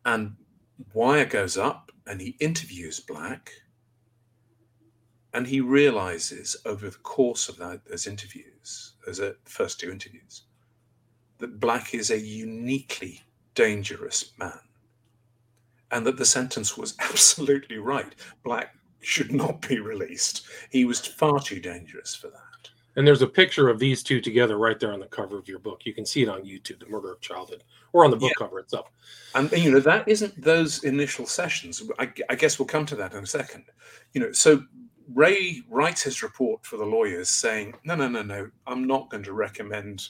And 0.05 0.36
Wyre 0.93 1.25
goes 1.25 1.57
up 1.57 1.91
and 2.05 2.21
he 2.21 2.36
interviews 2.39 2.99
Black 2.99 3.51
and 5.33 5.47
he 5.47 5.61
realizes 5.61 6.57
over 6.65 6.89
the 6.89 6.97
course 6.97 7.47
of 7.47 7.57
that, 7.57 7.85
those 7.85 8.07
interviews, 8.07 8.93
those 9.05 9.19
uh, 9.19 9.33
first 9.45 9.79
two 9.79 9.91
interviews, 9.91 10.43
that 11.37 11.59
Black 11.59 11.93
is 11.93 12.11
a 12.11 12.19
uniquely 12.19 13.21
dangerous 13.55 14.33
man. 14.37 14.59
And 15.91 16.05
that 16.05 16.17
the 16.17 16.25
sentence 16.25 16.77
was 16.77 16.95
absolutely 16.99 17.77
right. 17.77 18.13
Black 18.43 18.75
should 18.99 19.31
not 19.31 19.67
be 19.67 19.79
released. 19.79 20.45
He 20.69 20.85
was 20.85 20.99
far 20.99 21.39
too 21.39 21.59
dangerous 21.59 22.15
for 22.15 22.27
that. 22.27 22.69
And 22.97 23.07
there's 23.07 23.21
a 23.21 23.27
picture 23.27 23.69
of 23.69 23.79
these 23.79 24.03
two 24.03 24.19
together 24.19 24.57
right 24.57 24.79
there 24.79 24.91
on 24.91 24.99
the 24.99 25.05
cover 25.05 25.37
of 25.37 25.47
your 25.47 25.59
book. 25.59 25.85
You 25.85 25.93
can 25.93 26.05
see 26.05 26.23
it 26.23 26.29
on 26.29 26.43
YouTube, 26.43 26.79
The 26.79 26.89
Murder 26.89 27.13
of 27.13 27.21
Childhood, 27.21 27.63
or 27.93 28.03
on 28.03 28.11
the 28.11 28.17
book 28.17 28.31
yeah. 28.31 28.45
cover 28.45 28.59
itself. 28.59 28.87
And 29.33 29.49
you 29.53 29.71
know 29.71 29.79
that 29.79 30.07
isn't 30.09 30.39
those 30.41 30.83
initial 30.83 31.25
sessions. 31.25 31.81
I, 31.99 32.11
I, 32.29 32.35
guess 32.35 32.59
we'll 32.59 32.67
come 32.67 32.85
to 32.87 32.97
that 32.97 33.13
in 33.13 33.23
a 33.23 33.27
second. 33.27 33.63
You 34.11 34.21
know, 34.21 34.31
so 34.33 34.61
Ray 35.13 35.62
writes 35.69 36.04
his 36.04 36.24
report 36.24 36.65
for 36.65 36.78
the 36.78 36.86
lawyers 36.86 37.30
saying, 37.30 37.76
"No, 37.84 37.95
no, 37.95 38.08
no, 38.08 38.21
no. 38.21 38.52
I'm 38.67 38.86
not 38.86 39.10
going 39.10 39.24
to 39.24 39.34
recommend 39.34 40.10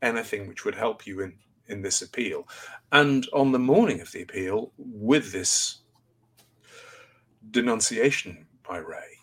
anything 0.00 0.46
which 0.48 0.64
would 0.64 0.74
help 0.74 1.06
you 1.06 1.20
in 1.20 1.38
in 1.66 1.82
this 1.82 2.02
appeal." 2.02 2.48
And 2.92 3.28
on 3.32 3.52
the 3.52 3.58
morning 3.58 4.00
of 4.00 4.12
the 4.12 4.22
appeal, 4.22 4.72
with 4.78 5.32
this 5.32 5.82
denunciation 7.50 8.46
by 8.62 8.78
Ray, 8.78 9.18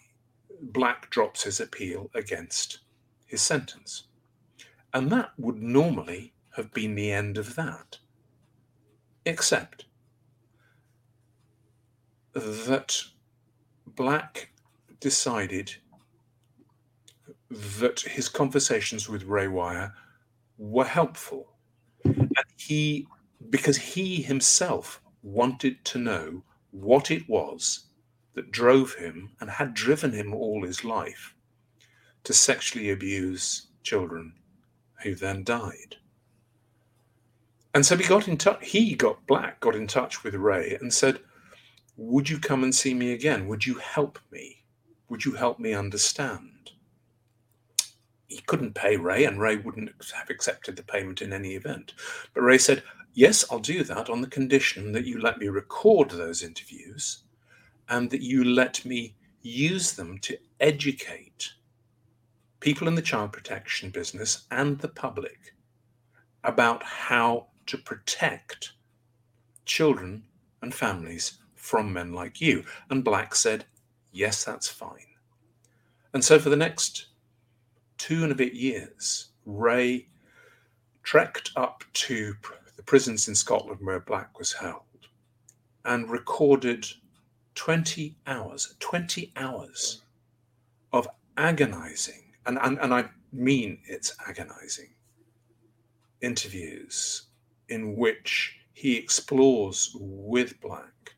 Black 0.62 1.10
drops 1.10 1.44
his 1.44 1.60
appeal 1.60 2.12
against 2.14 2.80
his 3.26 3.42
sentence. 3.42 4.04
And 4.94 5.12
that 5.12 5.32
would 5.38 5.62
normally 5.62 6.34
have 6.56 6.74
been 6.74 6.96
the 6.96 7.12
end 7.12 7.38
of 7.38 7.56
that. 7.56 8.00
Except 9.26 9.86
that 12.34 13.04
Black 13.86 14.50
decided 15.00 15.76
that 17.50 18.02
his 18.02 18.30
conversations 18.30 19.10
with 19.10 19.24
Ray 19.24 19.48
Wyre 19.48 19.94
were 20.58 20.86
helpful. 20.86 21.54
And 22.04 22.46
he, 22.58 23.08
because 23.50 23.78
he 23.78 24.22
himself 24.22 25.02
wanted 25.24 25.84
to 25.86 25.98
know 25.98 26.44
what 26.72 27.12
it 27.12 27.28
was 27.28 27.86
that 28.36 28.52
drove 28.52 28.94
him 28.94 29.32
and 29.40 29.50
had 29.50 29.74
driven 29.74 30.12
him 30.12 30.34
all 30.34 30.64
his 30.64 30.86
life 30.86 31.34
to 32.24 32.34
sexually 32.34 32.92
abuse 32.92 33.68
children 33.84 34.34
who 35.04 35.16
then 35.16 35.44
died. 35.44 35.96
And 37.74 37.86
so 37.86 37.96
he 37.98 38.04
got 38.04 38.28
in 38.28 38.38
touch, 38.38 38.66
he 38.66 38.96
got 38.96 39.26
Black, 39.28 39.60
got 39.60 39.76
in 39.76 39.88
touch 39.88 40.24
with 40.24 40.36
Ray 40.36 40.78
and 40.80 40.94
said, 40.94 41.20
Would 41.98 42.30
you 42.30 42.40
come 42.40 42.64
and 42.64 42.74
see 42.74 42.94
me 42.94 43.14
again? 43.14 43.48
Would 43.48 43.66
you 43.66 43.76
help 43.76 44.20
me? 44.32 44.59
Would 45.10 45.26
you 45.26 45.34
help 45.34 45.60
me 45.60 45.74
understand? 45.74 46.72
He 48.28 48.42
couldn't 48.42 48.76
pay 48.76 48.96
Ray, 48.96 49.26
and 49.26 49.42
Ray 49.42 49.58
wouldn't 49.58 49.92
have 50.14 50.30
accepted 50.30 50.76
the 50.76 50.84
payment 50.84 51.22
in 51.22 51.34
any 51.34 51.56
event. 51.56 51.94
But 52.34 52.42
Ray 52.42 52.60
said, 52.60 52.84
Yes, 53.14 53.44
I'll 53.52 53.60
do 53.60 53.84
that 53.84 54.10
on 54.10 54.22
the 54.22 54.28
condition 54.28 54.92
that 54.92 55.06
you 55.06 55.20
let 55.20 55.40
me 55.40 55.48
record 55.48 56.12
those 56.12 56.44
interviews 56.44 57.24
and 57.90 58.10
that 58.12 58.22
you 58.22 58.44
let 58.44 58.86
me 58.86 59.16
use 59.42 59.94
them 59.94 60.20
to 60.20 60.38
educate 60.60 61.54
people 62.60 62.88
in 62.88 62.96
the 62.96 63.02
child 63.02 63.34
protection 63.34 63.90
business 63.90 64.46
and 64.52 64.78
the 64.80 64.88
public 64.88 65.56
about 66.44 66.84
how 66.84 67.48
to 67.66 67.78
protect 67.78 68.74
children 69.66 70.24
and 70.62 70.74
families 70.74 71.40
from 71.56 71.92
men 71.92 72.14
like 72.14 72.40
you. 72.40 72.64
And 72.90 73.04
Black 73.04 73.34
said, 73.34 73.66
Yes, 74.20 74.44
that's 74.44 74.68
fine. 74.68 75.16
And 76.14 76.22
so 76.22 76.40
for 76.40 76.50
the 76.50 76.58
next 76.58 77.06
two 77.98 78.22
and 78.24 78.34
a 78.34 78.36
bit 78.36 78.52
years, 78.54 79.30
Ray 79.46 80.08
trekked 81.04 81.52
up 81.56 81.86
to 81.94 82.36
the 82.76 82.84
prisons 82.84 83.30
in 83.30 83.36
Scotland 83.36 83.80
where 83.82 84.02
Black 84.02 84.38
was 84.38 84.52
held 84.52 85.08
and 85.86 86.10
recorded 86.10 86.86
20 87.56 88.18
hours, 88.28 88.76
20 88.82 89.32
hours 89.38 90.02
of 90.92 91.08
agonizing, 91.38 92.34
and, 92.46 92.60
and, 92.62 92.78
and 92.80 92.94
I 92.94 93.06
mean 93.32 93.80
it's 93.86 94.14
agonizing, 94.28 94.90
interviews 96.20 97.28
in 97.70 97.96
which 97.96 98.58
he 98.74 98.98
explores 98.98 99.96
with 99.98 100.60
Black 100.60 101.16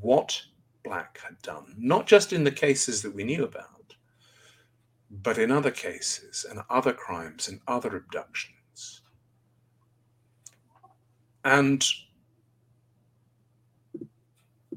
what 0.00 0.40
Black 0.84 1.18
had 1.18 1.40
done, 1.42 1.74
not 1.78 2.06
just 2.06 2.32
in 2.32 2.44
the 2.44 2.52
cases 2.52 3.02
that 3.02 3.14
we 3.14 3.24
knew 3.24 3.42
about, 3.42 3.96
but 5.10 5.38
in 5.38 5.50
other 5.50 5.70
cases 5.70 6.44
and 6.48 6.60
other 6.68 6.92
crimes 6.92 7.48
and 7.48 7.60
other 7.66 7.96
abductions. 7.96 9.00
And 11.42 11.84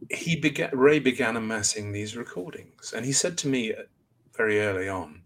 he 0.09 0.35
began 0.35 0.69
Ray 0.73 0.99
began 0.99 1.35
amassing 1.35 1.91
these 1.91 2.15
recordings, 2.15 2.93
and 2.93 3.05
he 3.05 3.11
said 3.11 3.37
to 3.39 3.47
me 3.47 3.73
very 4.35 4.61
early 4.61 4.87
on, 4.87 5.23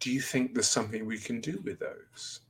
"Do 0.00 0.12
you 0.12 0.20
think 0.20 0.54
there's 0.54 0.68
something 0.68 1.06
we 1.06 1.18
can 1.18 1.40
do 1.40 1.60
with 1.64 1.78
those?" 1.78 2.40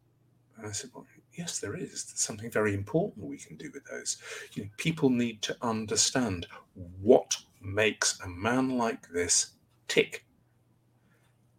And 0.56 0.66
I 0.66 0.72
said, 0.72 0.90
"Well, 0.94 1.06
yes, 1.36 1.58
there 1.58 1.76
is. 1.76 2.04
There's 2.04 2.20
something 2.20 2.50
very 2.50 2.74
important 2.74 3.26
we 3.26 3.38
can 3.38 3.56
do 3.56 3.70
with 3.72 3.84
those. 3.84 4.18
You 4.52 4.64
know, 4.64 4.70
people 4.76 5.10
need 5.10 5.42
to 5.42 5.56
understand 5.62 6.46
what 7.00 7.36
makes 7.60 8.20
a 8.20 8.28
man 8.28 8.76
like 8.76 9.08
this 9.08 9.52
tick, 9.88 10.24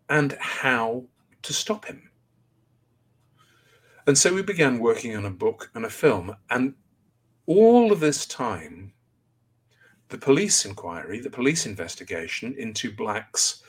and 0.09 0.33
how 0.39 1.05
to 1.41 1.53
stop 1.53 1.85
him." 1.85 2.09
And 4.05 4.17
so 4.17 4.33
we 4.33 4.41
began 4.41 4.79
working 4.79 5.15
on 5.15 5.25
a 5.25 5.31
book 5.31 5.69
and 5.73 5.85
a 5.85 5.89
film, 5.89 6.35
and 6.49 6.75
all 7.45 7.91
of 7.91 7.99
this 7.99 8.25
time, 8.25 8.93
the 10.09 10.17
police 10.17 10.65
inquiry, 10.65 11.19
the 11.19 11.29
police 11.29 11.65
investigation 11.65 12.55
into 12.57 12.91
Black's 12.93 13.63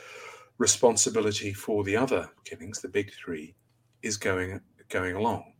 responsibility 0.58 1.52
for 1.52 1.84
the 1.84 1.96
other 1.96 2.30
killings, 2.44 2.80
the 2.80 2.88
big 2.88 3.12
three, 3.12 3.54
is 4.02 4.16
going 4.16 4.60
going 4.88 5.16
along. 5.16 5.52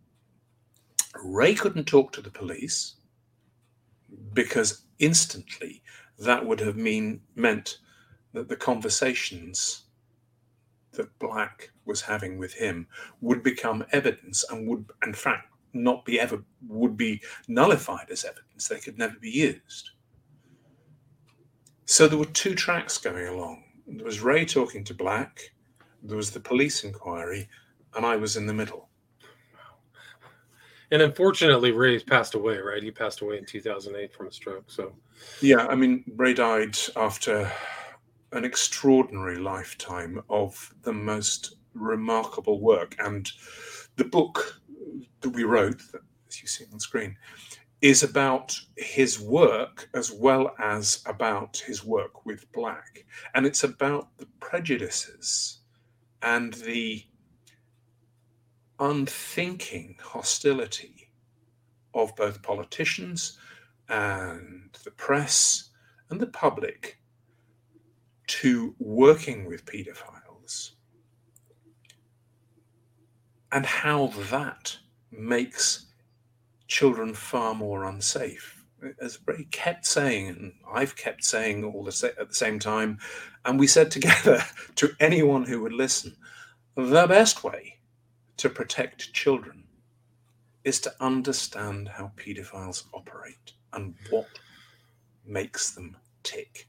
Ray 1.22 1.54
couldn't 1.54 1.84
talk 1.84 2.12
to 2.12 2.20
the 2.20 2.30
police 2.30 2.96
because 4.32 4.84
instantly 4.98 5.82
that 6.18 6.44
would 6.44 6.60
have 6.60 6.76
mean 6.76 7.20
meant 7.34 7.78
that 8.32 8.48
the 8.48 8.56
conversations 8.56 9.84
that 10.92 11.18
Black 11.18 11.70
was 11.84 12.00
having 12.00 12.38
with 12.38 12.52
him 12.52 12.86
would 13.20 13.42
become 13.42 13.84
evidence 13.92 14.44
and 14.50 14.68
would 14.68 14.84
in 15.06 15.14
fact 15.14 15.52
not 15.72 16.04
be 16.04 16.18
ever 16.18 16.42
would 16.66 16.96
be 16.96 17.20
nullified 17.46 18.10
as 18.10 18.24
evidence. 18.24 18.68
They 18.68 18.80
could 18.80 18.98
never 18.98 19.16
be 19.18 19.30
used. 19.30 19.90
So 21.84 22.06
there 22.06 22.18
were 22.18 22.26
two 22.26 22.54
tracks 22.54 22.98
going 22.98 23.28
along. 23.28 23.64
There 23.86 24.04
was 24.04 24.20
Ray 24.20 24.44
talking 24.44 24.84
to 24.84 24.94
Black, 24.94 25.40
there 26.02 26.16
was 26.16 26.30
the 26.30 26.40
police 26.40 26.84
inquiry, 26.84 27.48
and 27.94 28.04
I 28.04 28.16
was 28.16 28.36
in 28.36 28.46
the 28.46 28.52
middle. 28.52 28.87
And 30.90 31.02
unfortunately, 31.02 31.72
Ray 31.72 31.98
passed 32.00 32.34
away, 32.34 32.58
right? 32.58 32.82
He 32.82 32.90
passed 32.90 33.20
away 33.20 33.38
in 33.38 33.44
2008 33.44 34.12
from 34.12 34.28
a 34.28 34.32
stroke. 34.32 34.64
So, 34.68 34.94
yeah, 35.40 35.66
I 35.66 35.74
mean, 35.74 36.04
Ray 36.16 36.34
died 36.34 36.78
after 36.96 37.50
an 38.32 38.44
extraordinary 38.44 39.38
lifetime 39.38 40.22
of 40.30 40.74
the 40.82 40.92
most 40.92 41.56
remarkable 41.74 42.60
work. 42.60 42.96
And 42.98 43.30
the 43.96 44.04
book 44.04 44.60
that 45.20 45.30
we 45.30 45.44
wrote, 45.44 45.80
as 46.28 46.40
you 46.40 46.48
see 46.48 46.64
on 46.72 46.80
screen, 46.80 47.16
is 47.80 48.02
about 48.02 48.58
his 48.76 49.20
work 49.20 49.88
as 49.94 50.10
well 50.10 50.54
as 50.58 51.02
about 51.06 51.56
his 51.58 51.84
work 51.84 52.26
with 52.26 52.50
Black. 52.52 53.04
And 53.34 53.46
it's 53.46 53.64
about 53.64 54.08
the 54.18 54.26
prejudices 54.40 55.60
and 56.22 56.54
the 56.54 57.04
unthinking 58.80 59.96
hostility 60.02 61.10
of 61.94 62.14
both 62.16 62.42
politicians 62.42 63.38
and 63.88 64.70
the 64.84 64.90
press 64.90 65.70
and 66.10 66.20
the 66.20 66.26
public 66.26 67.00
to 68.26 68.74
working 68.78 69.46
with 69.46 69.64
paedophiles 69.64 70.72
and 73.52 73.64
how 73.64 74.08
that 74.30 74.76
makes 75.10 75.86
children 76.66 77.14
far 77.14 77.54
more 77.54 77.84
unsafe. 77.84 78.62
As 79.00 79.18
Ray 79.26 79.44
kept 79.50 79.86
saying, 79.86 80.28
and 80.28 80.52
I've 80.72 80.94
kept 80.94 81.24
saying 81.24 81.64
all 81.64 81.82
the 81.82 82.14
at 82.18 82.28
the 82.28 82.34
same 82.34 82.58
time, 82.58 82.98
and 83.44 83.58
we 83.58 83.66
said 83.66 83.90
together 83.90 84.44
to 84.76 84.90
anyone 85.00 85.44
who 85.44 85.62
would 85.62 85.72
listen, 85.72 86.14
the 86.76 87.06
best 87.06 87.42
way 87.42 87.77
to 88.38 88.48
protect 88.48 89.12
children 89.12 89.64
is 90.64 90.80
to 90.80 90.92
understand 91.00 91.88
how 91.88 92.10
paedophiles 92.16 92.84
operate 92.94 93.52
and 93.72 93.94
what 94.10 94.26
makes 95.24 95.72
them 95.72 95.96
tick. 96.22 96.68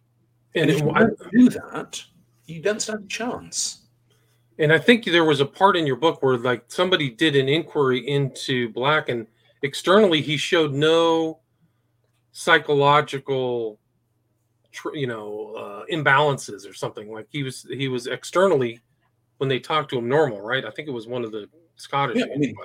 And, 0.56 0.70
and 0.70 0.72
if 0.72 0.86
you 0.86 0.94
don't 0.94 1.32
do 1.32 1.50
that, 1.50 2.04
you 2.46 2.62
don't 2.62 2.82
stand 2.82 3.06
a 3.06 3.08
chance. 3.08 3.84
And 4.58 4.74
I 4.74 4.78
think 4.78 5.06
there 5.06 5.26
was 5.26 5.40
a 5.40 5.46
part 5.46 5.78
in 5.78 5.88
your 5.88 5.96
book 5.96 6.22
where 6.22 6.38
like 6.38 6.66
somebody 6.68 7.10
did 7.10 7.36
an 7.36 7.48
inquiry 7.48 8.06
into 8.08 8.70
Black 8.70 9.10
and 9.10 9.26
externally 9.62 10.22
he 10.22 10.38
showed 10.38 10.74
no 10.74 11.40
psychological 12.32 13.80
you 14.94 15.08
know 15.08 15.56
uh, 15.56 15.94
imbalances 15.94 16.70
or 16.70 16.74
something 16.74 17.12
like 17.12 17.28
he 17.30 17.44
was 17.44 17.66
he 17.70 17.88
was 17.88 18.08
externally 18.08 18.80
when 19.39 19.49
they 19.49 19.60
talked 19.60 19.89
to 19.89 19.97
him 19.97 20.08
normal, 20.08 20.41
right? 20.41 20.65
I 20.65 20.69
think 20.69 20.88
it 20.88 20.91
was 20.91 21.08
one 21.08 21.23
of 21.23 21.32
the 21.32 21.49
Scottish. 21.75 22.17
Yeah, 22.17 22.34
I 22.34 22.38
mean, 22.38 22.56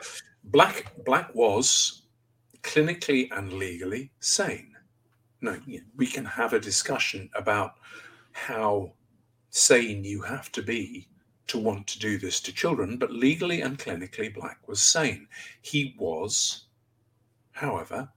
Black 0.44 0.92
Black 1.04 1.34
was 1.34 2.02
clinically 2.62 3.28
and 3.30 3.52
legally 3.52 4.10
sane. 4.20 4.74
No, 5.40 5.58
we 5.96 6.06
can 6.06 6.24
have 6.24 6.52
a 6.52 6.60
discussion 6.60 7.30
about 7.34 7.74
how 8.32 8.92
sane 9.50 10.02
you 10.02 10.20
have 10.22 10.50
to 10.52 10.62
be 10.62 11.08
to 11.46 11.58
want 11.58 11.87
to 11.87 11.98
do 11.98 12.18
this 12.18 12.40
to 12.40 12.52
children, 12.52 12.96
but 12.96 13.12
legally 13.12 13.60
and 13.60 13.78
clinically, 13.78 14.34
Black 14.34 14.66
was 14.66 14.82
sane. 14.82 15.28
He 15.62 15.94
was, 15.98 16.64
however, 17.52 18.08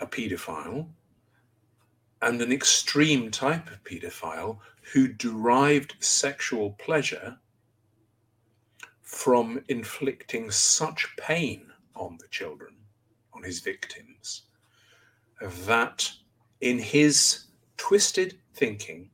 a 0.00 0.06
paedophile 0.06 0.88
and 2.22 2.40
an 2.40 2.52
extreme 2.52 3.30
type 3.30 3.68
of 3.70 3.82
paedophile 3.84 4.58
who 4.92 5.08
derived 5.08 5.96
sexual 6.00 6.70
pleasure 6.72 7.36
from 9.02 9.62
inflicting 9.68 10.50
such 10.50 11.08
pain 11.16 11.72
on 11.94 12.16
the 12.20 12.28
children, 12.28 12.74
on 13.32 13.42
his 13.42 13.60
victims, 13.60 14.42
that 15.40 16.10
in 16.60 16.78
his 16.78 17.46
twisted 17.76 18.38
thinking, 18.54 19.10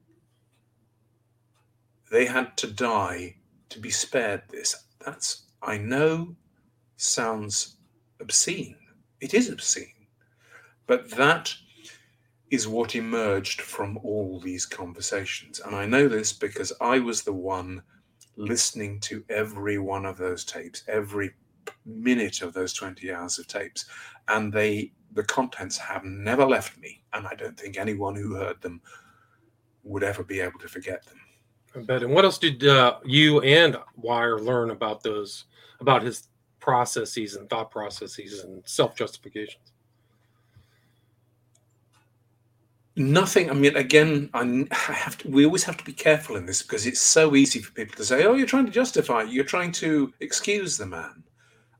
they 2.10 2.26
had 2.26 2.56
to 2.58 2.66
die 2.66 3.36
to 3.70 3.78
be 3.78 3.90
spared 3.90 4.42
this. 4.50 4.84
That's, 5.04 5.44
I 5.62 5.78
know, 5.78 6.36
sounds 6.96 7.76
obscene. 8.20 8.76
It 9.20 9.32
is 9.32 9.48
obscene. 9.48 10.06
But 10.86 11.10
that 11.12 11.54
is 12.52 12.68
what 12.68 12.94
emerged 12.94 13.62
from 13.62 13.96
all 14.04 14.38
these 14.38 14.66
conversations. 14.66 15.58
And 15.60 15.74
I 15.74 15.86
know 15.86 16.06
this 16.06 16.34
because 16.34 16.70
I 16.82 16.98
was 16.98 17.22
the 17.22 17.32
one 17.32 17.82
listening 18.36 19.00
to 19.00 19.24
every 19.30 19.78
one 19.78 20.04
of 20.04 20.18
those 20.18 20.44
tapes, 20.44 20.84
every 20.86 21.30
minute 21.86 22.42
of 22.42 22.52
those 22.52 22.74
20 22.74 23.10
hours 23.10 23.38
of 23.38 23.46
tapes. 23.46 23.86
And 24.28 24.52
they 24.52 24.92
the 25.14 25.24
contents 25.24 25.78
have 25.78 26.04
never 26.04 26.44
left 26.44 26.78
me. 26.78 27.02
And 27.14 27.26
I 27.26 27.34
don't 27.34 27.58
think 27.58 27.78
anyone 27.78 28.14
who 28.14 28.34
heard 28.34 28.60
them 28.60 28.82
would 29.82 30.02
ever 30.02 30.22
be 30.22 30.40
able 30.40 30.58
to 30.60 30.68
forget 30.68 31.06
them. 31.06 31.20
I 31.74 31.80
bet. 31.80 32.02
And 32.02 32.12
what 32.12 32.26
else 32.26 32.38
did 32.38 32.66
uh, 32.66 32.98
you 33.02 33.40
and 33.40 33.78
Wyre 33.96 34.38
learn 34.38 34.70
about 34.70 35.02
those, 35.02 35.46
about 35.80 36.02
his 36.02 36.28
processes 36.60 37.34
and 37.34 37.48
thought 37.48 37.70
processes 37.70 38.44
and 38.44 38.62
self 38.66 38.94
justifications? 38.94 39.71
Nothing. 42.94 43.50
I 43.50 43.54
mean, 43.54 43.74
again, 43.74 44.28
I 44.34 44.66
have 44.70 45.16
to. 45.18 45.28
We 45.30 45.46
always 45.46 45.64
have 45.64 45.78
to 45.78 45.84
be 45.84 45.94
careful 45.94 46.36
in 46.36 46.44
this 46.44 46.62
because 46.62 46.86
it's 46.86 47.00
so 47.00 47.34
easy 47.34 47.60
for 47.60 47.72
people 47.72 47.96
to 47.96 48.04
say, 48.04 48.24
"Oh, 48.24 48.34
you're 48.34 48.46
trying 48.46 48.66
to 48.66 48.72
justify. 48.72 49.22
You're 49.22 49.44
trying 49.44 49.72
to 49.72 50.12
excuse 50.20 50.76
the 50.76 50.84
man," 50.84 51.22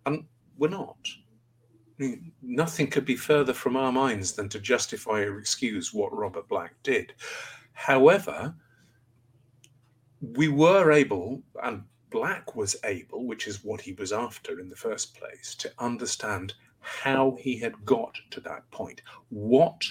and 0.07 0.25
we're 0.57 0.69
not. 0.69 0.97
I 1.99 2.03
mean, 2.03 2.33
nothing 2.41 2.87
could 2.87 3.05
be 3.05 3.17
further 3.17 3.53
from 3.53 3.77
our 3.77 3.93
minds 3.93 4.33
than 4.33 4.49
to 4.49 4.59
justify 4.59 5.21
or 5.21 5.39
excuse 5.39 5.93
what 5.93 6.17
Robert 6.17 6.49
Black 6.49 6.75
did. 6.83 7.13
However, 7.75 8.55
we 10.23 10.49
were 10.49 10.93
able, 10.93 11.43
and 11.63 11.83
Black 12.09 12.57
was 12.57 12.75
able, 12.85 13.27
which 13.27 13.47
is 13.47 13.63
what 13.63 13.83
he 13.83 13.93
was 13.93 14.13
after 14.13 14.61
in 14.61 14.71
the 14.71 14.77
first 14.77 15.15
place, 15.15 15.55
to 15.57 15.71
understand 15.79 16.55
how 16.81 17.37
he 17.39 17.59
had 17.59 17.85
got 17.85 18.19
to 18.31 18.41
that 18.41 18.69
point. 18.71 19.03
What 19.29 19.85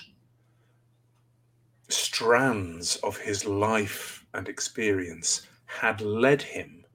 strands 1.92 2.98
of 2.98 3.18
his 3.18 3.46
life 3.46 4.26
and 4.34 4.48
experience 4.48 5.48
had 5.66 6.02
led 6.02 6.42
him 6.42 6.86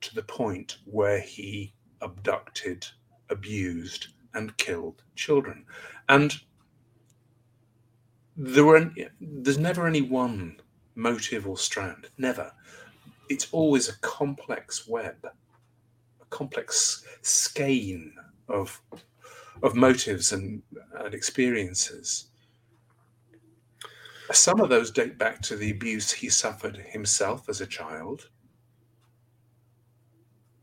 to 0.00 0.14
the 0.14 0.22
point 0.22 0.78
where 0.84 1.20
he 1.20 1.72
abducted, 2.00 2.86
abused, 3.30 4.08
and 4.34 4.56
killed 4.56 5.02
children. 5.16 5.64
And 6.08 6.40
there 8.36 8.64
were 8.64 8.90
there's 9.20 9.58
never 9.58 9.86
any 9.86 10.02
one 10.02 10.60
motive 10.94 11.46
or 11.46 11.58
strand. 11.58 12.08
Never. 12.18 12.52
It's 13.28 13.48
always 13.52 13.88
a 13.88 13.98
complex 13.98 14.86
web, 14.86 15.16
a 15.24 16.24
complex 16.30 17.04
skein 17.22 18.14
of 18.48 18.80
of 19.62 19.74
motives 19.74 20.32
and, 20.32 20.62
and 20.94 21.14
experiences. 21.14 22.26
Some 24.32 24.60
of 24.60 24.68
those 24.68 24.90
date 24.90 25.16
back 25.16 25.40
to 25.42 25.56
the 25.56 25.70
abuse 25.70 26.12
he 26.12 26.28
suffered 26.28 26.76
himself 26.76 27.48
as 27.48 27.60
a 27.60 27.66
child, 27.66 28.28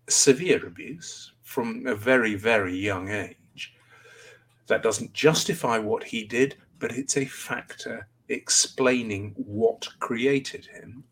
severe 0.07 0.65
abuse 0.65 1.33
from 1.41 1.87
a 1.87 1.95
very, 1.95 2.35
very 2.35 2.75
young 2.77 3.09
age. 3.09 3.73
That 4.67 4.83
doesn't 4.83 5.13
justify 5.13 5.79
what 5.79 6.03
he 6.03 6.23
did, 6.23 6.57
but 6.79 6.91
it's 6.91 7.17
a 7.17 7.25
factor 7.25 8.07
explaining 8.29 9.33
what 9.35 9.87
created 9.99 10.65
him. 10.65 11.03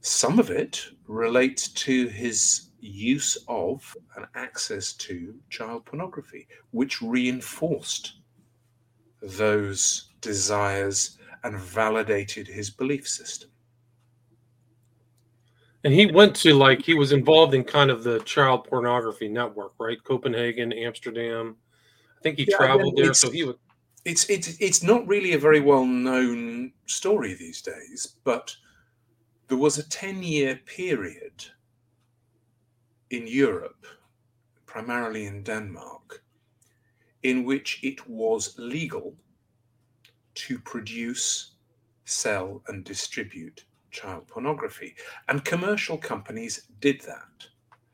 Some 0.00 0.38
of 0.38 0.50
it 0.50 0.84
relates 1.06 1.68
to 1.68 2.08
his 2.08 2.70
use 2.80 3.38
of 3.48 3.96
and 4.16 4.26
access 4.34 4.92
to 4.92 5.34
child 5.50 5.86
pornography, 5.86 6.48
which 6.72 7.00
reinforced 7.00 8.14
those 9.22 10.10
desires 10.20 11.16
and 11.44 11.58
validated 11.58 12.48
his 12.48 12.70
belief 12.70 13.06
system. 13.06 13.50
And 15.84 15.92
he 15.92 16.06
went 16.06 16.34
to 16.36 16.54
like 16.54 16.82
he 16.82 16.94
was 16.94 17.12
involved 17.12 17.54
in 17.54 17.62
kind 17.62 17.90
of 17.90 18.02
the 18.02 18.20
child 18.20 18.64
pornography 18.64 19.28
network, 19.28 19.72
right? 19.78 20.02
Copenhagen, 20.02 20.72
Amsterdam. 20.72 21.56
I 22.18 22.22
think 22.22 22.38
he 22.38 22.46
yeah, 22.48 22.56
traveled 22.56 22.96
there, 22.96 23.12
so 23.12 23.30
he 23.30 23.44
would 23.44 23.58
it's 24.04 24.28
it's 24.28 24.56
it's 24.60 24.82
not 24.82 25.06
really 25.06 25.32
a 25.32 25.38
very 25.38 25.60
well 25.60 25.84
known 25.84 26.72
story 26.86 27.34
these 27.34 27.62
days, 27.62 28.16
but 28.24 28.54
there 29.48 29.58
was 29.58 29.78
a 29.78 29.88
ten 29.88 30.22
year 30.22 30.60
period 30.66 31.44
in 33.10 33.26
Europe, 33.26 33.86
primarily 34.66 35.26
in 35.26 35.42
Denmark, 35.42 36.22
in 37.22 37.44
which 37.44 37.80
it 37.82 38.06
was 38.08 38.54
legal 38.58 39.14
to 40.34 40.58
produce, 40.58 41.52
sell, 42.04 42.62
and 42.68 42.84
distribute 42.84 43.64
child 43.90 44.26
pornography, 44.26 44.94
and 45.28 45.44
commercial 45.44 45.96
companies 45.96 46.66
did 46.80 47.00
that. 47.02 47.46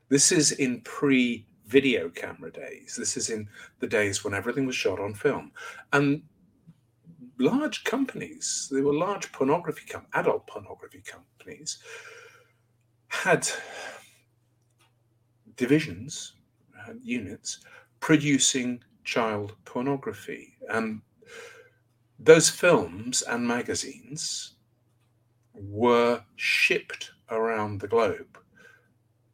This 0.08 0.32
is 0.32 0.52
in 0.52 0.80
pre 0.80 1.46
video 1.66 2.08
camera 2.08 2.50
days. 2.50 2.96
This 2.98 3.16
is 3.16 3.30
in 3.30 3.48
the 3.78 3.86
days 3.86 4.24
when 4.24 4.34
everything 4.34 4.66
was 4.66 4.74
shot 4.74 4.98
on 4.98 5.14
film. 5.14 5.52
And 5.92 6.22
large 7.38 7.84
companies, 7.84 8.68
there 8.72 8.82
were 8.82 8.92
large 8.92 9.30
pornography, 9.30 9.86
com- 9.86 10.06
adult 10.14 10.46
pornography 10.48 11.02
companies, 11.06 11.78
had 13.08 13.48
divisions, 15.56 16.34
had 16.86 16.98
units 17.02 17.60
producing 18.00 18.82
child 19.04 19.54
pornography. 19.64 20.56
And 20.70 21.00
those 22.22 22.50
films 22.50 23.22
and 23.22 23.46
magazines 23.46 24.52
were 25.54 26.22
shipped 26.36 27.12
around 27.30 27.80
the 27.80 27.88
globe. 27.88 28.38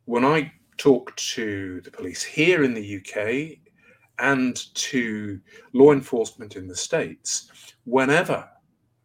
When 0.04 0.24
I 0.24 0.52
talk 0.76 1.14
to 1.16 1.80
the 1.80 1.90
police 1.90 2.22
here 2.22 2.62
in 2.62 2.74
the 2.74 2.98
UK 2.98 3.58
and 4.18 4.56
to 4.74 5.40
law 5.72 5.92
enforcement 5.92 6.56
in 6.56 6.68
the 6.68 6.76
States 6.76 7.50
whenever 7.84 8.48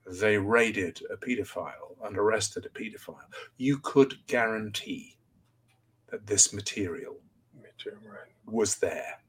they 0.06 0.38
raided 0.38 1.02
a 1.12 1.17
paedophile 1.17 1.96
and 2.04 2.17
arrested 2.17 2.65
a 2.65 2.70
paedophile, 2.70 3.17
you 3.58 3.80
could 3.80 4.15
guarantee 4.28 5.17
that 6.10 6.28
this 6.28 6.53
material 6.53 7.18
was 8.45 8.76
there. 8.76 9.20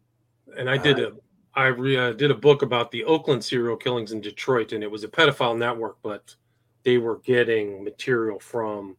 And 0.56 0.68
I 0.68 0.76
did 0.76 1.00
uh, 1.00 1.08
a 1.08 1.12
I 1.54 1.66
re, 1.66 1.96
uh, 1.96 2.12
did 2.12 2.30
a 2.30 2.34
book 2.34 2.62
about 2.62 2.90
the 2.90 3.04
Oakland 3.04 3.44
serial 3.44 3.76
killings 3.76 4.12
in 4.12 4.20
Detroit, 4.20 4.72
and 4.72 4.82
it 4.82 4.90
was 4.90 5.04
a 5.04 5.08
pedophile 5.08 5.56
network, 5.56 5.98
but 6.02 6.34
they 6.82 6.98
were 6.98 7.18
getting 7.18 7.84
material 7.84 8.38
from 8.40 8.96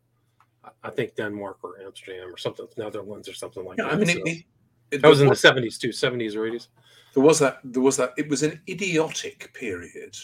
I 0.83 0.89
think 0.89 1.15
Denmark 1.15 1.57
or 1.63 1.79
Amsterdam 1.83 2.33
or 2.33 2.37
something, 2.37 2.67
Netherlands 2.77 3.27
or 3.27 3.33
something 3.33 3.65
like 3.65 3.77
yeah, 3.77 3.85
that. 3.85 3.93
I 3.93 3.97
mean, 3.97 4.07
so 4.07 4.21
it, 4.25 4.43
it, 4.91 5.01
that 5.01 5.09
was 5.09 5.21
in 5.21 5.27
the 5.27 5.35
seventies 5.35 5.77
too, 5.77 5.91
seventies 5.91 6.35
or 6.35 6.45
eighties. 6.45 6.69
There 7.13 7.23
was 7.23 7.39
that. 7.39 7.59
There 7.63 7.81
was 7.81 7.97
that. 7.97 8.13
It 8.17 8.29
was 8.29 8.43
an 8.43 8.61
idiotic 8.69 9.53
period 9.53 10.15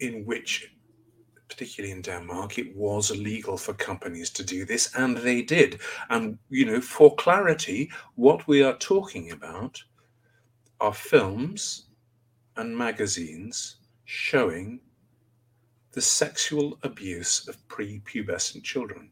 in 0.00 0.24
which, 0.24 0.72
particularly 1.48 1.92
in 1.92 2.02
Denmark, 2.02 2.58
it 2.58 2.74
was 2.76 3.10
illegal 3.10 3.56
for 3.56 3.74
companies 3.74 4.30
to 4.30 4.44
do 4.44 4.64
this, 4.64 4.94
and 4.94 5.16
they 5.16 5.42
did. 5.42 5.80
And 6.10 6.38
you 6.50 6.64
know, 6.64 6.80
for 6.80 7.14
clarity, 7.16 7.90
what 8.14 8.46
we 8.48 8.62
are 8.62 8.76
talking 8.78 9.32
about 9.32 9.82
are 10.80 10.94
films 10.94 11.86
and 12.56 12.76
magazines 12.76 13.76
showing 14.04 14.80
the 15.92 16.00
sexual 16.00 16.78
abuse 16.82 17.48
of 17.48 17.56
prepubescent 17.68 18.62
children. 18.62 19.10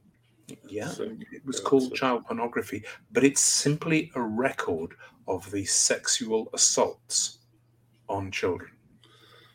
Yeah, 0.69 0.93
it 1.01 1.45
was 1.45 1.59
called 1.59 1.95
child 1.95 2.25
pornography, 2.27 2.85
but 3.11 3.25
it's 3.25 3.41
simply 3.41 4.13
a 4.15 4.21
record 4.21 4.95
of 5.27 5.51
the 5.51 5.65
sexual 5.65 6.49
assaults 6.55 7.39
on 8.09 8.31
children. 8.31 8.71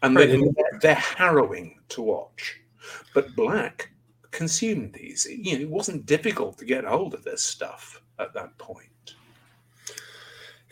And 0.03 0.17
they're, 0.17 0.37
they're 0.81 0.95
harrowing 0.95 1.79
to 1.89 2.01
watch. 2.01 2.59
But 3.13 3.35
Black 3.35 3.91
consumed 4.31 4.93
these. 4.93 5.27
You 5.29 5.55
know, 5.55 5.61
it 5.61 5.69
wasn't 5.69 6.05
difficult 6.05 6.57
to 6.57 6.65
get 6.65 6.83
hold 6.83 7.13
of 7.13 7.23
this 7.23 7.41
stuff 7.41 8.01
at 8.19 8.33
that 8.33 8.57
point. 8.57 8.90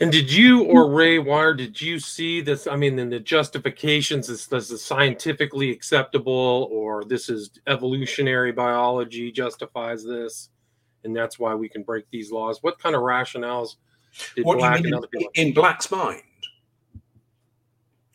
And 0.02 0.12
did 0.12 0.32
you 0.32 0.64
or 0.64 0.90
Ray 0.90 1.20
Wyre, 1.20 1.54
did 1.54 1.82
you 1.82 2.00
see 2.00 2.40
this? 2.40 2.68
I 2.68 2.78
mean, 2.78 2.98
in 2.98 3.10
the 3.10 3.20
justifications, 3.20 4.30
is 4.30 4.48
this 4.48 4.72
is 4.72 4.82
scientifically 4.82 5.72
acceptable 5.72 6.70
or 6.72 7.04
this 7.04 7.28
is 7.28 7.52
evolutionary 7.68 8.54
biology 8.54 9.30
justifies 9.32 10.06
this? 10.06 10.50
And 11.04 11.16
that's 11.16 11.38
why 11.38 11.54
we 11.54 11.68
can 11.68 11.84
break 11.84 12.06
these 12.12 12.32
laws. 12.32 12.60
What 12.62 12.80
kind 12.80 12.96
of 12.96 13.02
rationales 13.02 13.76
did 14.36 14.46
What 14.46 14.60
Black 14.60 14.80
and 14.80 14.96
other 14.96 15.08
people? 15.08 15.30
in, 15.36 15.54
Black's 15.54 15.92
mind? 15.92 16.22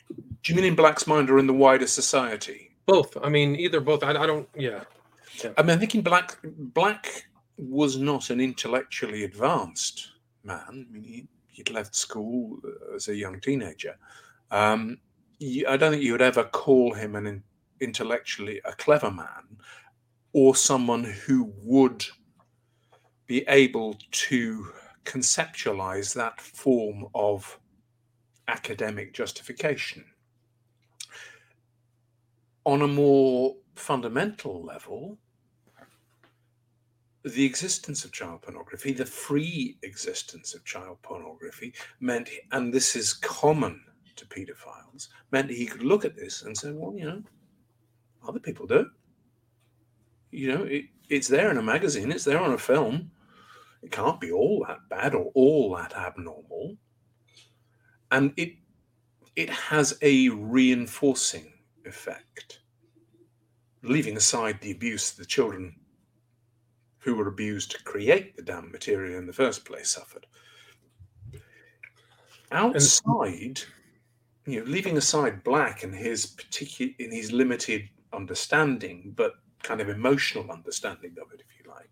Do 0.08 0.52
you 0.52 0.56
mean 0.56 0.64
in 0.64 0.74
Black's 0.74 1.06
mind 1.06 1.28
or 1.30 1.38
in 1.38 1.46
the 1.46 1.54
wider 1.54 1.86
society? 1.86 2.70
Both. 2.86 3.16
I 3.22 3.28
mean, 3.28 3.56
either 3.56 3.80
both. 3.80 4.02
I, 4.02 4.10
I 4.10 4.26
don't, 4.26 4.48
yeah. 4.54 4.84
I 5.58 5.62
mean, 5.62 5.70
I 5.70 5.76
think 5.76 5.94
in 5.94 6.02
Black, 6.02 6.38
Black 6.42 7.26
was 7.58 7.98
not 7.98 8.30
an 8.30 8.40
intellectually 8.40 9.24
advanced 9.24 10.12
man. 10.44 10.62
I 10.68 10.72
mean, 10.72 11.02
he, 11.02 11.28
he'd 11.54 11.70
left 11.70 11.94
school 11.94 12.58
uh, 12.64 12.96
as 12.96 13.08
a 13.08 13.14
young 13.14 13.40
teenager. 13.40 13.96
Um, 14.50 14.98
I 15.68 15.76
don't 15.76 15.92
think 15.92 16.02
you 16.02 16.12
would 16.12 16.22
ever 16.22 16.44
call 16.44 16.94
him 16.94 17.16
an 17.16 17.42
intellectually 17.80 18.60
a 18.64 18.72
clever 18.72 19.10
man 19.10 19.58
or 20.32 20.56
someone 20.56 21.04
who 21.04 21.52
would 21.62 22.04
be 23.26 23.44
able 23.48 23.96
to 24.10 24.68
conceptualize 25.04 26.14
that 26.14 26.40
form 26.40 27.06
of 27.14 27.58
academic 28.48 29.12
justification. 29.12 30.04
On 32.64 32.82
a 32.82 32.88
more 32.88 33.56
fundamental 33.76 34.62
level, 34.62 35.18
the 37.24 37.44
existence 37.44 38.04
of 38.04 38.12
child 38.12 38.42
pornography, 38.42 38.92
the 38.92 39.06
free 39.06 39.78
existence 39.82 40.54
of 40.54 40.64
child 40.64 40.98
pornography, 41.02 41.72
meant, 42.00 42.28
and 42.52 42.72
this 42.72 42.94
is 42.94 43.14
common 43.14 43.82
to 44.16 44.26
paedophiles, 44.26 45.08
meant 45.30 45.50
he 45.50 45.66
could 45.66 45.82
look 45.82 46.04
at 46.04 46.16
this 46.16 46.42
and 46.42 46.56
say, 46.56 46.70
well, 46.72 46.94
you 46.94 47.06
know, 47.06 47.22
other 48.28 48.38
people 48.38 48.66
do. 48.66 48.86
You 50.30 50.48
know, 50.48 50.64
it, 50.64 50.84
it's 51.08 51.28
there 51.28 51.50
in 51.50 51.56
a 51.56 51.62
magazine, 51.62 52.12
it's 52.12 52.24
there 52.24 52.40
on 52.40 52.52
a 52.52 52.58
film. 52.58 53.10
It 53.82 53.90
can't 53.90 54.20
be 54.20 54.30
all 54.30 54.64
that 54.68 54.88
bad 54.90 55.14
or 55.14 55.30
all 55.34 55.74
that 55.76 55.94
abnormal. 55.94 56.76
And 58.10 58.32
it 58.36 58.54
it 59.36 59.50
has 59.50 59.98
a 60.00 60.28
reinforcing 60.28 61.52
effect, 61.84 62.60
leaving 63.82 64.16
aside 64.16 64.60
the 64.60 64.70
abuse 64.70 65.10
the 65.10 65.24
children 65.24 65.74
who 67.04 67.14
were 67.14 67.28
abused 67.28 67.70
to 67.70 67.84
create 67.84 68.34
the 68.34 68.42
damn 68.42 68.72
material 68.72 69.18
in 69.18 69.26
the 69.26 69.32
first 69.32 69.66
place 69.66 69.90
suffered. 69.90 70.26
Outside, 72.50 73.60
you 74.46 74.60
know, 74.60 74.64
leaving 74.64 74.96
aside 74.96 75.44
Black 75.44 75.82
and 75.82 75.94
his 75.94 76.24
particular 76.24 76.92
in 76.98 77.12
his 77.12 77.30
limited 77.30 77.90
understanding, 78.14 79.12
but 79.16 79.34
kind 79.62 79.82
of 79.82 79.90
emotional 79.90 80.50
understanding 80.50 81.14
of 81.20 81.30
it, 81.32 81.42
if 81.46 81.58
you 81.58 81.70
like. 81.70 81.90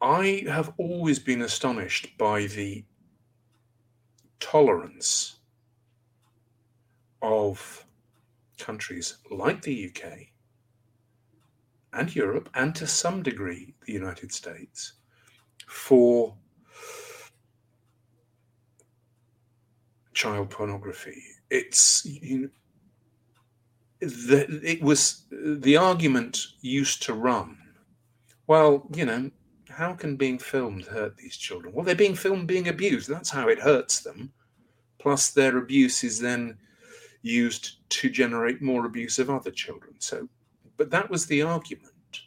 I 0.00 0.50
have 0.50 0.72
always 0.76 1.20
been 1.20 1.42
astonished 1.42 2.18
by 2.18 2.46
the 2.46 2.84
tolerance 4.40 5.36
of 7.22 7.86
countries 8.58 9.18
like 9.30 9.62
the 9.62 9.88
UK 9.88 10.30
and 11.92 12.14
Europe, 12.14 12.48
and 12.54 12.74
to 12.74 12.86
some 12.86 13.22
degree 13.22 13.74
the 13.86 13.92
United 13.92 14.32
States, 14.32 14.94
for 15.66 16.34
child 20.12 20.50
pornography. 20.50 21.22
It's 21.50 22.04
you 22.04 22.38
know, 22.38 22.48
the, 24.00 24.60
it 24.62 24.82
was 24.82 25.24
the 25.30 25.76
argument 25.76 26.46
used 26.60 27.02
to 27.04 27.14
run. 27.14 27.56
Well, 28.46 28.86
you 28.94 29.04
know, 29.04 29.30
how 29.68 29.94
can 29.94 30.16
being 30.16 30.38
filmed 30.38 30.84
hurt 30.84 31.16
these 31.16 31.36
children? 31.36 31.72
Well, 31.74 31.84
they're 31.84 31.94
being 31.94 32.14
filmed 32.14 32.46
being 32.46 32.68
abused. 32.68 33.08
That's 33.08 33.30
how 33.30 33.48
it 33.48 33.60
hurts 33.60 34.00
them. 34.00 34.32
Plus, 34.98 35.30
their 35.30 35.56
abuse 35.56 36.04
is 36.04 36.18
then 36.18 36.58
used 37.22 37.88
to 37.90 38.10
generate 38.10 38.60
more 38.60 38.86
abuse 38.86 39.18
of 39.18 39.30
other 39.30 39.50
children. 39.50 39.94
So, 39.98 40.28
but 40.80 40.90
that 40.90 41.10
was 41.10 41.26
the 41.26 41.42
argument. 41.42 42.22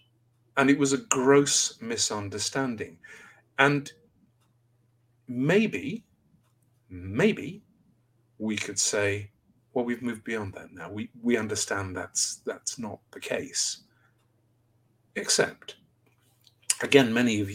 And 0.58 0.70
it 0.70 0.78
was 0.78 0.94
a 0.94 1.00
gross 1.00 1.82
misunderstanding. 1.82 3.00
And 3.58 3.92
maybe, 5.28 6.04
maybe 6.88 7.64
we 8.38 8.56
could 8.56 8.78
say, 8.78 9.32
well, 9.74 9.86
we've 9.86 10.04
moved 10.04 10.24
beyond 10.24 10.54
that 10.54 10.72
now. 10.72 10.92
We 10.92 11.10
we 11.24 11.36
understand 11.36 11.98
that's 11.98 12.42
that's 12.46 12.78
not 12.78 13.00
the 13.10 13.20
case. 13.20 13.86
Except, 15.16 15.78
again, 16.84 17.12
many 17.12 17.42
of 17.42 17.50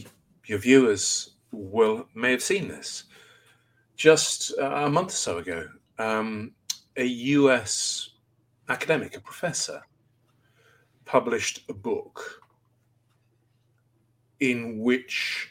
your 0.47 0.59
viewers 0.59 1.31
will 1.53 2.09
may 2.17 2.33
have 2.33 2.43
seen 2.43 2.67
this. 2.67 3.05
Just 3.95 4.53
a 4.59 4.91
month 4.91 5.11
or 5.11 5.23
so 5.29 5.39
ago, 5.39 5.69
um, 6.01 6.55
a 6.97 7.05
U.S. 7.05 8.11
academic, 8.69 9.17
a 9.17 9.21
professor, 9.21 9.81
published 11.09 11.65
a 11.71 11.73
book 11.73 12.43
in 14.41 14.79
which 14.79 15.51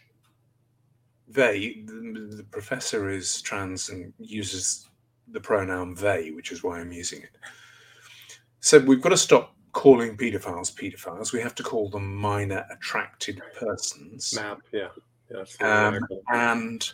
they, 1.27 1.81
the, 1.85 2.35
the 2.37 2.43
professor 2.43 3.09
is 3.09 3.41
trans 3.41 3.89
and 3.89 4.13
uses 4.19 4.87
the 5.29 5.41
pronoun 5.41 5.95
they, 5.95 6.31
which 6.31 6.51
is 6.51 6.63
why 6.63 6.79
I'm 6.79 6.91
using 6.93 7.21
it. 7.23 7.37
So 8.59 8.79
we've 8.79 9.01
got 9.01 9.09
to 9.09 9.17
stop 9.17 9.55
calling 9.73 10.15
paedophiles 10.15 10.73
paedophiles. 10.73 11.33
We 11.33 11.41
have 11.41 11.55
to 11.55 11.63
call 11.63 11.89
them 11.89 12.15
minor 12.15 12.65
attracted 12.71 13.41
persons. 13.59 14.33
Map. 14.35 14.59
Yeah. 14.71 14.89
Yeah. 15.31 15.43
Um, 15.61 15.93
what 15.93 15.95
I 15.95 15.99
call 15.99 16.17
it. 16.17 16.23
and 16.29 16.91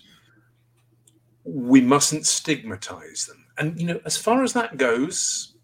we 1.43 1.81
mustn't 1.81 2.25
stigmatize 2.25 3.27
them. 3.27 3.45
And 3.57 3.79
you 3.79 3.87
know, 3.87 3.99
as 4.05 4.17
far 4.17 4.43
as 4.43 4.53
that 4.53 4.77
goes, 4.77 5.55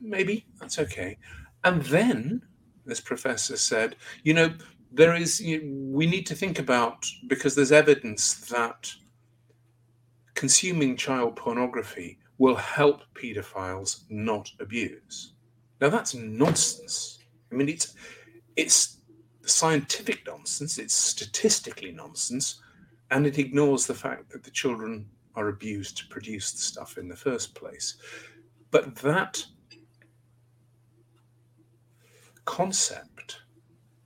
maybe 0.00 0.44
that's 0.60 0.78
okay. 0.78 1.18
And 1.64 1.82
then 1.82 2.42
this 2.84 3.00
professor 3.00 3.56
said, 3.56 3.96
you 4.24 4.34
know, 4.34 4.54
there 4.92 5.14
is 5.14 5.40
you 5.40 5.60
we 5.90 6.06
need 6.06 6.26
to 6.26 6.34
think 6.34 6.58
about 6.58 7.06
because 7.28 7.54
there's 7.54 7.72
evidence 7.72 8.34
that 8.50 8.92
consuming 10.34 10.96
child 10.96 11.36
pornography 11.36 12.18
will 12.38 12.56
help 12.56 13.02
pedophiles 13.14 14.02
not 14.10 14.50
abuse. 14.60 15.32
Now 15.80 15.88
that's 15.88 16.14
nonsense. 16.14 17.20
I 17.50 17.54
mean, 17.54 17.68
it's 17.68 17.94
it's 18.56 18.98
scientific 19.44 20.26
nonsense. 20.26 20.78
It's 20.78 20.94
statistically 20.94 21.92
nonsense 21.92 22.60
and 23.10 23.26
it 23.26 23.38
ignores 23.38 23.86
the 23.86 23.94
fact 23.94 24.30
that 24.30 24.42
the 24.42 24.50
children 24.50 25.06
are 25.34 25.48
abused 25.48 25.96
to 25.98 26.08
produce 26.08 26.52
the 26.52 26.58
stuff 26.58 26.98
in 26.98 27.08
the 27.08 27.16
first 27.16 27.54
place. 27.54 27.96
But 28.70 28.96
that 28.96 29.44
concept 32.44 33.42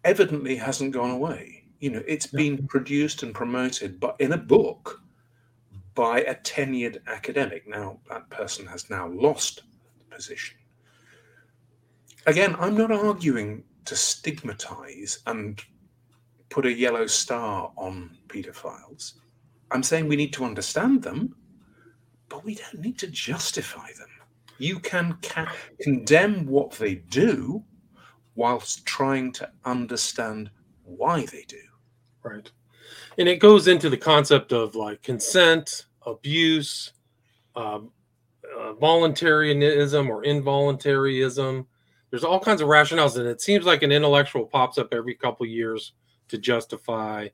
evidently 0.05 0.57
hasn't 0.57 0.93
gone 0.93 1.11
away. 1.11 1.65
You 1.81 1.91
know, 1.91 2.03
it's 2.07 2.27
been 2.27 2.67
produced 2.67 3.23
and 3.23 3.35
promoted, 3.35 4.01
but 4.01 4.17
in 4.21 4.33
a 4.33 4.39
book 4.39 5.03
by 5.95 6.21
a 6.21 6.35
tenured 6.37 6.99
academic. 7.07 7.67
Now, 7.67 7.99
that 8.09 8.29
person 8.31 8.67
has 8.67 8.89
now 8.89 9.09
lost 9.09 9.63
the 9.99 10.15
position. 10.15 10.57
Again, 12.27 12.57
I'm 12.59 12.77
not 12.77 12.93
arguing 12.93 13.65
to 13.85 13.97
stigmatize 13.97 15.21
and 15.27 15.63
put 16.49 16.67
a 16.67 16.73
yellow 16.73 17.07
star 17.07 17.73
on 17.77 18.17
pedophiles. 18.29 19.15
I'm 19.71 19.83
saying 19.83 20.07
we 20.07 20.17
need 20.17 20.33
to 20.35 20.45
understand 20.45 21.03
them, 21.03 21.35
but 22.29 22.45
we 22.45 22.55
don't 22.55 22.81
need 22.81 22.99
to 22.99 23.07
justify 23.09 23.89
them. 23.99 24.09
You 24.59 24.79
can 24.81 25.19
ca- 25.23 25.53
condemn 25.81 26.47
what 26.47 26.73
they 26.73 26.97
do 26.97 27.63
whilst 28.37 28.87
trying 28.87 29.33
to 29.33 29.51
understand 29.65 30.51
why 30.85 31.27
they 31.27 31.45
do. 31.49 31.61
Right. 32.23 32.51
And 33.19 33.29
it 33.29 33.41
goes 33.41 33.67
into 33.67 33.91
the 33.91 33.97
concept 33.97 34.53
of 34.53 34.77
like 34.77 35.03
consent, 35.03 35.87
abuse, 36.07 36.93
um, 37.57 37.91
uh, 38.57 38.75
voluntarism 38.75 40.11
or 40.11 40.23
involuntarism. 40.25 41.67
There's 42.11 42.25
all 42.25 42.39
kinds 42.39 42.61
of 42.61 42.69
rationales, 42.69 43.17
and 43.19 43.27
it 43.27 43.41
seems 43.41 43.65
like 43.65 43.83
an 43.83 43.91
intellectual 43.91 44.47
pops 44.47 44.79
up 44.79 44.93
every 44.93 45.15
couple 45.15 45.45
years 45.47 45.93
to 46.29 46.39
justify 46.39 47.29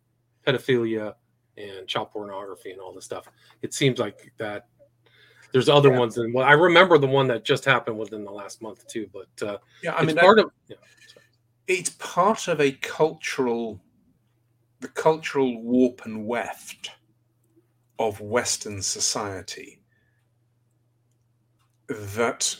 pedophilia 0.47 1.15
and 1.57 1.87
child 1.87 2.11
pornography 2.11 2.71
and 2.71 2.81
all 2.81 2.95
this 2.95 3.05
stuff. 3.05 3.29
It 3.61 3.75
seems 3.75 3.99
like 3.99 4.33
that. 4.39 4.67
There's 5.53 5.69
other 5.69 5.91
yeah. 5.91 5.99
ones, 5.99 6.17
and 6.17 6.33
well, 6.33 6.47
I 6.47 6.53
remember 6.53 6.97
the 6.99 7.07
one 7.07 7.29
that 7.29 7.45
just 7.45 7.65
happened 7.65 7.99
within 7.99 8.25
the 8.25 8.31
last 8.31 8.63
month 8.63 8.87
too. 8.89 9.09
But 9.13 9.47
uh, 9.47 9.59
yeah, 9.83 9.95
I 9.95 10.05
mean, 10.05 10.17
part 10.17 10.39
of 10.39 10.51
yeah, 10.69 10.77
it's 11.67 11.91
part 11.91 12.49
of 12.49 12.61
a 12.61 12.73
cultural, 12.73 13.81
the 14.81 14.89
cultural 14.89 15.63
warp 15.63 16.03
and 16.05 16.27
weft 16.27 16.91
of 17.99 18.21
Western 18.21 18.83
society 18.83 19.81
that 21.89 22.57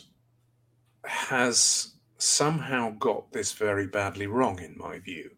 has 1.05 1.93
somehow 2.17 2.91
got 2.99 3.31
this 3.31 3.51
very 3.53 3.87
badly 3.87 4.27
wrong, 4.27 4.59
in 4.59 4.77
my 4.77 4.99
view. 4.99 5.31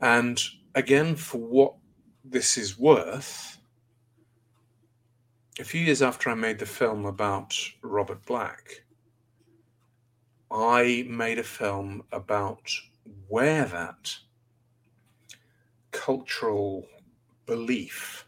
And 0.00 0.40
again, 0.74 1.16
for 1.16 1.38
what 1.38 1.74
this 2.24 2.58
is 2.58 2.78
worth, 2.78 3.55
a 5.58 5.64
few 5.64 5.80
years 5.80 6.02
after 6.02 6.28
I 6.28 6.34
made 6.34 6.58
the 6.58 6.66
film 6.66 7.06
about 7.06 7.54
Robert 7.82 8.24
Black, 8.26 8.82
I 10.50 11.06
made 11.08 11.38
a 11.38 11.44
film 11.44 12.02
about 12.12 12.70
where 13.28 13.64
that 13.64 14.14
cultural 15.92 16.86
belief 17.46 18.26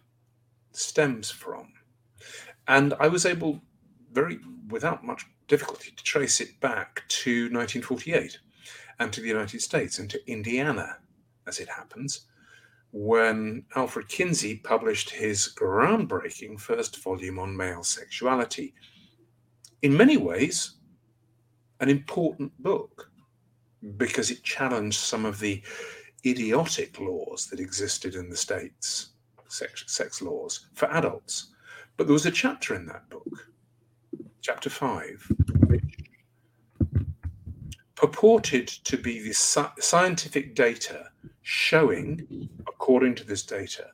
stems 0.72 1.30
from. 1.30 1.72
And 2.66 2.94
I 2.98 3.08
was 3.08 3.26
able, 3.26 3.60
very 4.12 4.38
without 4.68 5.04
much 5.04 5.26
difficulty, 5.48 5.90
to 5.90 6.04
trace 6.04 6.40
it 6.40 6.58
back 6.60 7.04
to 7.08 7.44
1948 7.44 8.38
and 8.98 9.12
to 9.12 9.20
the 9.20 9.28
United 9.28 9.60
States 9.60 9.98
and 9.98 10.08
to 10.10 10.30
Indiana, 10.30 10.98
as 11.46 11.60
it 11.60 11.68
happens, 11.68 12.26
when 12.92 13.64
Alfred 13.76 14.08
Kinsey 14.08 14.56
published 14.56 15.10
his 15.10 15.54
groundbreaking 15.54 16.58
first 16.60 17.02
volume 17.02 17.38
on 17.38 17.56
male 17.56 17.82
sexuality. 17.82 18.74
In 19.82 19.96
many 19.96 20.16
ways, 20.16 20.76
an 21.80 21.88
important 21.88 22.50
book 22.62 23.10
because 23.96 24.30
it 24.30 24.42
challenged 24.42 24.98
some 24.98 25.24
of 25.24 25.38
the 25.38 25.62
idiotic 26.26 26.98
laws 26.98 27.46
that 27.46 27.60
existed 27.60 28.14
in 28.14 28.28
the 28.28 28.36
States, 28.36 29.10
sex, 29.48 29.84
sex 29.86 30.20
laws 30.20 30.66
for 30.74 30.90
adults. 30.90 31.52
But 31.96 32.06
there 32.06 32.14
was 32.14 32.26
a 32.26 32.30
chapter 32.30 32.74
in 32.74 32.86
that 32.86 33.08
book, 33.08 33.48
chapter 34.40 34.70
five, 34.70 35.24
which 35.66 35.82
purported 37.94 38.68
to 38.68 38.96
be 38.96 39.20
the 39.20 39.32
scientific 39.32 40.54
data 40.54 41.10
showing, 41.50 42.46
according 42.66 43.14
to 43.14 43.24
this 43.24 43.42
data, 43.42 43.86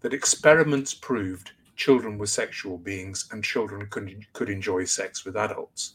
that 0.00 0.12
experiments 0.12 0.92
proved 0.92 1.52
children 1.76 2.18
were 2.18 2.26
sexual 2.26 2.76
beings 2.76 3.26
and 3.32 3.42
children 3.42 3.86
could, 3.86 4.26
could 4.34 4.50
enjoy 4.50 4.84
sex 4.84 5.24
with 5.24 5.34
adults. 5.34 5.94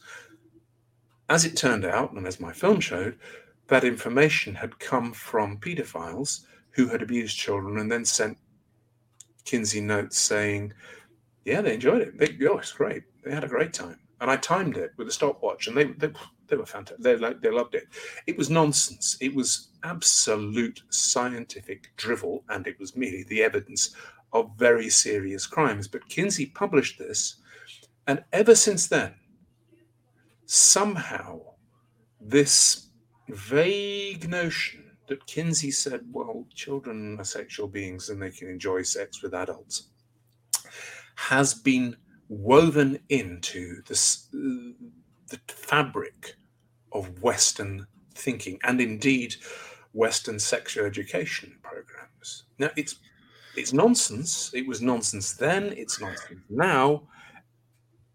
As 1.28 1.44
it 1.44 1.56
turned 1.56 1.84
out, 1.84 2.12
and 2.14 2.26
as 2.26 2.40
my 2.40 2.52
film 2.52 2.80
showed, 2.80 3.16
that 3.68 3.84
information 3.84 4.52
had 4.56 4.80
come 4.80 5.12
from 5.12 5.58
paedophiles 5.58 6.40
who 6.70 6.88
had 6.88 7.02
abused 7.02 7.38
children 7.38 7.78
and 7.78 7.90
then 7.90 8.04
sent 8.04 8.36
Kinsey 9.44 9.80
notes 9.80 10.18
saying, 10.18 10.72
yeah, 11.44 11.60
they 11.60 11.74
enjoyed 11.74 12.02
it. 12.02 12.18
They, 12.18 12.36
oh, 12.48 12.58
it's 12.58 12.72
great. 12.72 13.04
They 13.24 13.30
had 13.30 13.44
a 13.44 13.48
great 13.48 13.72
time. 13.72 14.00
And 14.20 14.28
I 14.28 14.38
timed 14.38 14.76
it 14.76 14.90
with 14.96 15.06
a 15.06 15.12
stopwatch 15.12 15.68
and 15.68 15.76
they, 15.76 15.84
they, 15.84 16.10
they 16.48 16.56
were 16.56 16.66
fantastic. 16.66 17.02
They, 17.02 17.16
like, 17.16 17.40
they 17.40 17.50
loved 17.50 17.74
it. 17.74 17.84
It 18.26 18.36
was 18.36 18.50
nonsense. 18.50 19.16
It 19.20 19.34
was 19.34 19.68
absolute 19.82 20.82
scientific 20.90 21.92
drivel 21.96 22.44
and 22.48 22.66
it 22.66 22.78
was 22.78 22.96
merely 22.96 23.24
the 23.24 23.42
evidence 23.42 23.94
of 24.32 24.50
very 24.56 24.88
serious 24.88 25.46
crimes. 25.46 25.88
But 25.88 26.08
Kinsey 26.08 26.46
published 26.46 26.98
this. 26.98 27.36
And 28.06 28.24
ever 28.32 28.54
since 28.54 28.86
then, 28.88 29.14
somehow 30.46 31.40
this 32.20 32.88
vague 33.28 34.28
notion 34.28 34.84
that 35.08 35.26
Kinsey 35.26 35.70
said, 35.70 36.02
well, 36.10 36.46
children 36.54 37.18
are 37.18 37.24
sexual 37.24 37.68
beings 37.68 38.08
and 38.08 38.20
they 38.20 38.30
can 38.30 38.48
enjoy 38.48 38.82
sex 38.82 39.22
with 39.22 39.34
adults, 39.34 39.88
has 41.16 41.54
been 41.54 41.96
woven 42.28 42.98
into 43.10 43.82
this, 43.86 44.28
uh, 44.34 44.72
the 45.28 45.40
fabric 45.48 46.36
of 46.92 47.22
Western 47.22 47.86
thinking 48.14 48.58
and 48.62 48.80
indeed 48.80 49.34
Western 49.92 50.38
sexual 50.38 50.84
education 50.84 51.56
programs. 51.62 52.44
Now, 52.58 52.70
it's 52.76 52.96
it's 53.56 53.72
nonsense. 53.72 54.52
It 54.52 54.66
was 54.66 54.82
nonsense 54.82 55.34
then. 55.34 55.72
It's 55.76 56.00
nonsense 56.00 56.40
now 56.48 57.04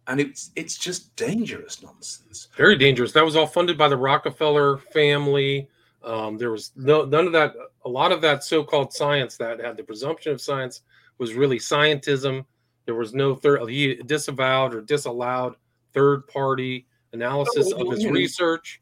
and 0.10 0.20
it's 0.20 0.52
it's 0.56 0.78
just 0.78 1.16
dangerous 1.16 1.82
nonsense. 1.82 2.50
Very 2.58 2.76
dangerous. 2.76 3.12
That 3.14 3.24
was 3.24 3.36
all 3.36 3.46
funded 3.48 3.78
by 3.78 3.88
the 3.88 3.96
Rockefeller 3.96 4.78
family. 4.78 5.70
Um, 6.04 6.38
there 6.38 6.52
was 6.52 6.72
no 6.76 7.06
none 7.06 7.28
of 7.28 7.34
that. 7.34 7.54
A 7.86 7.90
lot 7.90 8.12
of 8.12 8.20
that 8.22 8.44
so-called 8.44 8.92
science 8.92 9.38
that 9.38 9.60
had 9.60 9.78
the 9.78 9.84
presumption 9.84 10.34
of 10.34 10.42
science 10.42 10.82
was 11.20 11.36
really 11.36 11.60
scientism. 11.60 12.44
There 12.86 12.96
was 12.96 13.14
no 13.14 13.36
third. 13.36 13.70
He 13.70 13.96
disavowed 13.96 14.74
or 14.74 14.82
disallowed 14.82 15.56
third-party 15.94 16.88
analysis 17.14 17.72
of 17.72 17.92
his 17.92 18.06
research. 18.06 18.82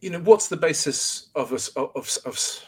You 0.00 0.10
know 0.10 0.20
what's 0.20 0.48
the 0.48 0.56
basis 0.56 1.30
of 1.34 1.52
us 1.52 1.68
of, 1.68 1.90
of, 1.96 2.18
of 2.24 2.64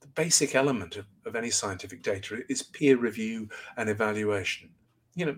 the 0.00 0.08
basic 0.08 0.54
element 0.54 0.96
of, 0.96 1.06
of 1.24 1.36
any 1.36 1.50
scientific 1.50 2.02
data 2.02 2.42
is 2.48 2.62
peer 2.62 2.96
review 2.96 3.48
and 3.76 3.88
evaluation. 3.88 4.70
You 5.14 5.26
know, 5.26 5.36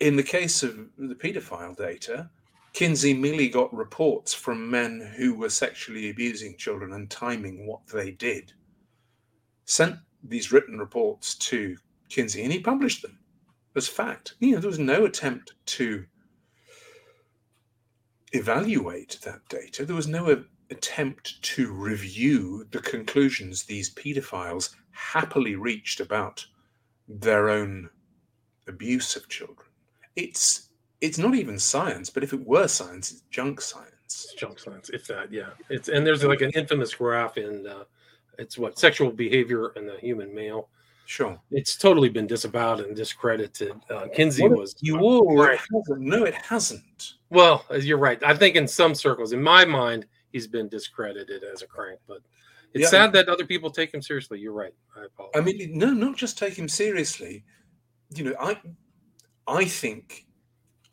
in 0.00 0.16
the 0.16 0.22
case 0.22 0.62
of 0.62 0.76
the 0.98 1.14
paedophile 1.14 1.76
data, 1.76 2.28
Kinsey 2.72 3.12
merely 3.14 3.48
got 3.48 3.72
reports 3.72 4.32
from 4.32 4.70
men 4.70 5.12
who 5.16 5.34
were 5.34 5.50
sexually 5.50 6.10
abusing 6.10 6.56
children 6.56 6.94
and 6.94 7.10
timing 7.10 7.66
what 7.66 7.86
they 7.86 8.12
did, 8.12 8.52
sent 9.66 9.96
these 10.24 10.52
written 10.52 10.78
reports 10.78 11.34
to 11.36 11.76
Kinsey, 12.08 12.42
and 12.42 12.52
he 12.52 12.60
published 12.60 13.02
them 13.02 13.18
as 13.76 13.88
fact. 13.88 14.34
You 14.40 14.52
know, 14.52 14.60
there 14.60 14.70
was 14.70 14.78
no 14.78 15.04
attempt 15.04 15.54
to 15.66 16.04
evaluate 18.32 19.18
that 19.24 19.46
data. 19.48 19.84
There 19.84 19.96
was 19.96 20.08
no 20.08 20.44
attempt 20.70 21.42
to 21.42 21.72
review 21.72 22.66
the 22.70 22.80
conclusions 22.80 23.64
these 23.64 23.94
paedophiles 23.94 24.74
happily 24.90 25.54
reached 25.56 26.00
about 26.00 26.46
their 27.08 27.50
own 27.50 27.90
abuse 28.66 29.16
of 29.16 29.28
children 29.28 29.66
it's 30.16 30.68
it's 31.00 31.18
not 31.18 31.34
even 31.34 31.58
science, 31.58 32.10
but 32.10 32.22
if 32.22 32.32
it 32.32 32.46
were 32.46 32.68
science, 32.68 33.10
it's 33.10 33.22
junk 33.22 33.60
science. 33.60 33.90
It's 34.04 34.34
junk 34.34 34.60
science. 34.60 34.88
It's 34.90 35.08
that, 35.08 35.32
yeah. 35.32 35.50
It's 35.68 35.88
and 35.88 36.06
there's 36.06 36.22
like 36.24 36.42
an 36.42 36.52
infamous 36.54 36.94
graph 36.94 37.38
in 37.38 37.66
uh, 37.66 37.84
it's 38.38 38.56
what 38.58 38.78
sexual 38.78 39.10
behavior 39.10 39.72
in 39.76 39.86
the 39.86 39.96
human 39.98 40.34
male. 40.34 40.68
Sure, 41.12 41.38
it's 41.50 41.76
totally 41.76 42.08
been 42.08 42.26
disavowed 42.26 42.80
and 42.80 42.96
discredited. 42.96 43.74
Uh, 43.90 44.06
Kinsey 44.14 44.48
what 44.48 44.58
was 44.58 44.74
you 44.80 44.96
right. 44.96 45.60
No, 45.98 46.24
it 46.24 46.32
hasn't. 46.32 47.16
Well, 47.28 47.66
you're 47.78 47.98
right. 47.98 48.18
I 48.24 48.34
think 48.34 48.56
in 48.56 48.66
some 48.66 48.94
circles, 48.94 49.34
in 49.34 49.42
my 49.42 49.66
mind, 49.66 50.06
he's 50.32 50.46
been 50.46 50.70
discredited 50.70 51.44
as 51.44 51.60
a 51.60 51.66
crank, 51.66 52.00
but 52.08 52.20
it's 52.72 52.84
yeah. 52.84 52.88
sad 52.88 53.12
that 53.12 53.28
other 53.28 53.44
people 53.44 53.70
take 53.70 53.92
him 53.92 54.00
seriously. 54.00 54.38
You're 54.40 54.54
right. 54.54 54.72
I 54.96 55.04
apologize. 55.04 55.38
I 55.38 55.44
mean, 55.44 55.76
no, 55.76 55.90
not 55.90 56.16
just 56.16 56.38
take 56.38 56.54
him 56.54 56.66
seriously. 56.66 57.44
You 58.14 58.24
know, 58.24 58.34
I 58.40 58.56
I 59.46 59.66
think, 59.66 60.24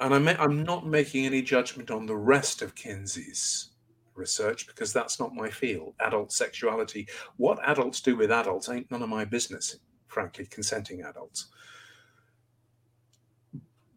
and 0.02 0.14
I'm, 0.14 0.28
I'm 0.28 0.64
not 0.64 0.86
making 0.86 1.28
any 1.28 1.42
judgment 1.42 1.92
on 1.92 2.06
the 2.06 2.18
rest 2.18 2.62
of 2.62 2.76
Kinsey's 2.76 3.70
research 4.16 4.68
because 4.68 4.92
that's 4.92 5.18
not 5.18 5.34
my 5.34 5.50
field. 5.50 5.94
Adult 6.02 6.34
sexuality. 6.34 7.08
What 7.38 7.58
adults 7.66 8.02
do 8.02 8.18
with 8.18 8.32
adults 8.32 8.68
ain't 8.68 8.92
none 8.92 9.02
of 9.02 9.08
my 9.08 9.24
business, 9.24 9.78
frankly, 10.10 10.46
consenting 10.46 11.04
adults. 11.04 11.48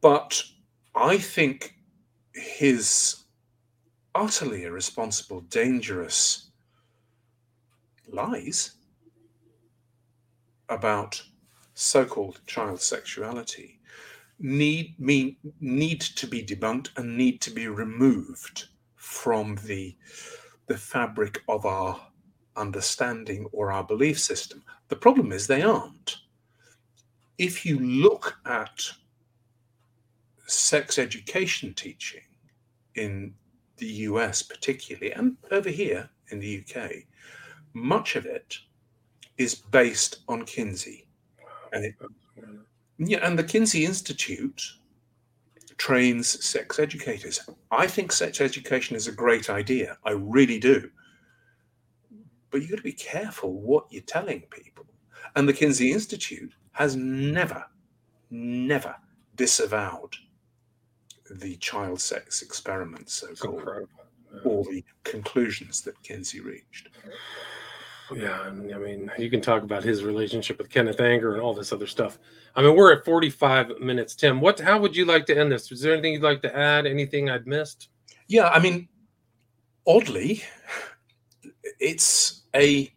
But 0.00 0.42
I 0.94 1.18
think 1.18 1.74
his 2.34 3.24
utterly 4.14 4.64
irresponsible, 4.64 5.40
dangerous 5.40 6.50
lies 8.08 8.72
about 10.68 11.22
so 11.74 12.04
called 12.04 12.40
child 12.46 12.80
sexuality 12.80 13.80
need 14.38 14.94
mean 14.98 15.36
need 15.60 16.00
to 16.00 16.26
be 16.26 16.42
debunked 16.42 16.88
and 16.96 17.16
need 17.16 17.40
to 17.40 17.50
be 17.50 17.68
removed 17.68 18.68
from 18.96 19.56
the 19.64 19.96
the 20.66 20.76
fabric 20.76 21.42
of 21.48 21.64
our 21.64 22.00
understanding 22.56 23.46
or 23.52 23.72
our 23.72 23.84
belief 23.84 24.18
system. 24.18 24.62
The 24.93 24.97
problem 24.97 25.32
is 25.32 25.47
they 25.47 25.62
aren't. 25.62 26.18
If 27.38 27.64
you 27.64 27.78
look 27.78 28.36
at 28.45 28.90
sex 30.47 30.99
education 30.99 31.72
teaching 31.72 32.28
in 32.95 33.32
the 33.78 33.86
US, 34.11 34.43
particularly, 34.43 35.12
and 35.12 35.38
over 35.51 35.70
here 35.70 36.11
in 36.28 36.40
the 36.40 36.62
UK, 36.62 36.90
much 37.72 38.16
of 38.16 38.26
it 38.26 38.59
is 39.38 39.55
based 39.55 40.18
on 40.28 40.45
Kinsey. 40.45 41.07
And, 41.72 41.86
it, 41.86 41.95
yeah, 42.99 43.26
and 43.26 43.38
the 43.38 43.45
Kinsey 43.45 43.86
Institute 43.86 44.62
trains 45.78 46.45
sex 46.45 46.78
educators. 46.78 47.40
I 47.70 47.86
think 47.86 48.12
sex 48.12 48.43
education 48.43 48.95
is 48.95 49.09
a 49.09 49.12
great 49.12 49.49
idea. 49.49 49.97
I 50.05 50.11
really 50.11 50.59
do. 50.59 50.90
But 52.53 52.61
you've 52.61 52.70
got 52.70 52.76
to 52.76 52.82
be 52.82 52.92
careful 52.92 53.55
what 53.55 53.86
you're 53.90 54.03
telling 54.03 54.42
people. 54.42 54.86
And 55.34 55.48
the 55.48 55.53
Kinsey 55.53 55.90
Institute 55.90 56.53
has 56.72 56.94
never, 56.94 57.64
never 58.30 58.94
disavowed 59.34 60.14
the 61.30 61.57
child 61.57 62.00
sex 62.00 62.42
experiments, 62.42 63.14
so 63.14 63.34
called, 63.34 63.62
or 64.44 64.64
the 64.64 64.84
conclusions 65.05 65.80
that 65.82 66.00
Kinsey 66.03 66.40
reached. 66.40 66.90
Yeah, 68.14 68.40
I 68.40 68.50
mean, 68.50 69.11
you 69.16 69.30
can 69.30 69.40
talk 69.40 69.62
about 69.62 69.82
his 69.82 70.05
relationship 70.05 70.59
with 70.59 70.68
Kenneth 70.68 71.00
Anger 71.00 71.32
and 71.32 71.40
all 71.40 71.55
this 71.55 71.72
other 71.72 71.86
stuff. 71.86 72.18
I 72.55 72.61
mean, 72.61 72.76
we're 72.76 72.92
at 72.92 73.07
45 73.07 73.80
minutes. 73.80 74.14
Tim, 74.14 74.40
what? 74.40 74.61
How 74.61 74.78
would 74.78 74.94
you 74.94 75.07
like 75.07 75.24
to 75.26 75.38
end 75.38 75.50
this? 75.50 75.72
Is 75.72 75.80
there 75.80 75.94
anything 75.94 76.12
you'd 76.12 76.22
like 76.22 76.42
to 76.42 76.55
add? 76.55 76.86
Anything 76.86 77.30
I'd 77.30 77.46
missed? 77.46 77.88
Yeah, 78.28 78.48
I 78.48 78.59
mean, 78.59 78.88
oddly, 79.86 80.42
it's 81.80 82.41
a 82.55 82.92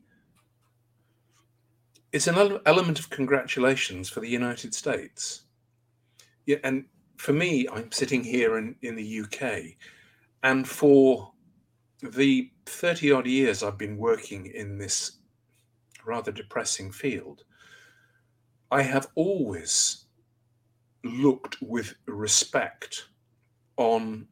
it's 2.12 2.28
an 2.28 2.60
element 2.66 2.98
of 2.98 3.10
congratulations 3.10 4.08
for 4.08 4.22
the 4.22 4.30
United 4.30 4.74
States. 4.74 5.44
Yeah, 6.46 6.58
and 6.64 6.86
for 7.18 7.34
me, 7.34 7.68
I'm 7.74 7.92
sitting 7.92 8.24
here 8.24 8.58
in, 8.58 8.76
in 8.82 8.96
the 8.96 9.22
UK, 9.22 9.76
and 10.44 10.66
for 10.68 11.34
the 12.02 12.52
30 12.68 13.12
odd 13.12 13.28
years 13.28 13.64
I've 13.64 13.78
been 13.78 13.98
working 13.98 14.46
in 14.46 14.78
this 14.78 15.18
rather 16.06 16.32
depressing 16.32 16.92
field, 16.92 17.44
I 18.72 18.82
have 18.82 19.08
always 19.16 20.06
looked 21.04 21.58
with 21.62 21.96
respect 22.08 23.08
on 23.78 24.28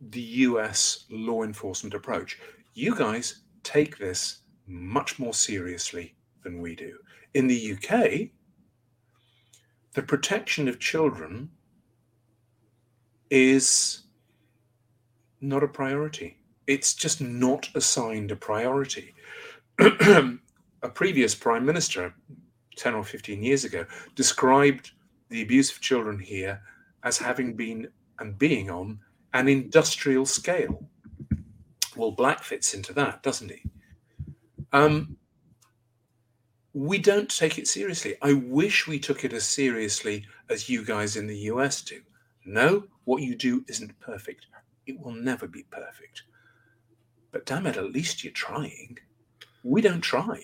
the 0.00 0.20
US 0.20 1.04
law 1.10 1.42
enforcement 1.42 1.94
approach. 1.94 2.38
You 2.74 2.94
guys 2.94 3.42
take 3.68 3.98
this 3.98 4.38
much 4.66 5.18
more 5.18 5.34
seriously 5.34 6.14
than 6.42 6.60
we 6.60 6.74
do. 6.74 6.96
In 7.34 7.46
the 7.46 7.72
UK, 7.74 8.30
the 9.92 10.02
protection 10.02 10.68
of 10.68 10.78
children 10.78 11.50
is 13.30 14.04
not 15.42 15.62
a 15.62 15.68
priority. 15.68 16.38
It's 16.66 16.94
just 16.94 17.20
not 17.20 17.68
assigned 17.74 18.30
a 18.30 18.36
priority. 18.36 19.14
a 19.78 20.88
previous 20.94 21.34
prime 21.34 21.66
minister, 21.66 22.14
10 22.76 22.94
or 22.94 23.04
15 23.04 23.42
years 23.42 23.64
ago, 23.64 23.84
described 24.14 24.92
the 25.28 25.42
abuse 25.42 25.70
of 25.70 25.80
children 25.80 26.18
here 26.18 26.62
as 27.02 27.18
having 27.18 27.54
been 27.54 27.88
and 28.18 28.38
being 28.38 28.70
on 28.70 28.98
an 29.34 29.46
industrial 29.46 30.24
scale. 30.24 30.88
Well, 31.98 32.12
Black 32.12 32.44
fits 32.44 32.74
into 32.74 32.92
that, 32.92 33.24
doesn't 33.24 33.50
he? 33.50 33.60
Um, 34.72 35.16
we 36.72 36.96
don't 36.96 37.28
take 37.28 37.58
it 37.58 37.66
seriously. 37.66 38.14
I 38.22 38.34
wish 38.34 38.86
we 38.86 39.00
took 39.00 39.24
it 39.24 39.32
as 39.32 39.44
seriously 39.44 40.24
as 40.48 40.68
you 40.68 40.84
guys 40.84 41.16
in 41.16 41.26
the 41.26 41.36
US 41.52 41.82
do. 41.82 42.00
No, 42.44 42.84
what 43.04 43.22
you 43.22 43.34
do 43.34 43.64
isn't 43.66 43.98
perfect. 43.98 44.46
It 44.86 45.00
will 45.00 45.12
never 45.12 45.48
be 45.48 45.64
perfect. 45.70 46.22
But 47.32 47.46
damn 47.46 47.66
it, 47.66 47.76
at 47.76 47.92
least 47.92 48.22
you're 48.22 48.32
trying. 48.32 48.96
We 49.64 49.82
don't 49.82 50.00
try. 50.00 50.40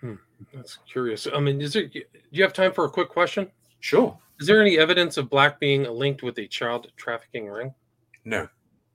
Hmm, 0.00 0.14
that's 0.54 0.78
curious. 0.90 1.28
I 1.32 1.40
mean, 1.40 1.60
is 1.60 1.74
there? 1.74 1.88
Do 1.88 2.02
you 2.30 2.42
have 2.42 2.54
time 2.54 2.72
for 2.72 2.86
a 2.86 2.90
quick 2.90 3.10
question? 3.10 3.50
Sure. 3.80 4.18
Is 4.40 4.46
there 4.46 4.62
any 4.62 4.78
evidence 4.78 5.18
of 5.18 5.28
Black 5.28 5.60
being 5.60 5.84
linked 5.84 6.22
with 6.22 6.38
a 6.38 6.46
child 6.46 6.90
trafficking 6.96 7.48
ring? 7.48 7.74
No. 8.24 8.48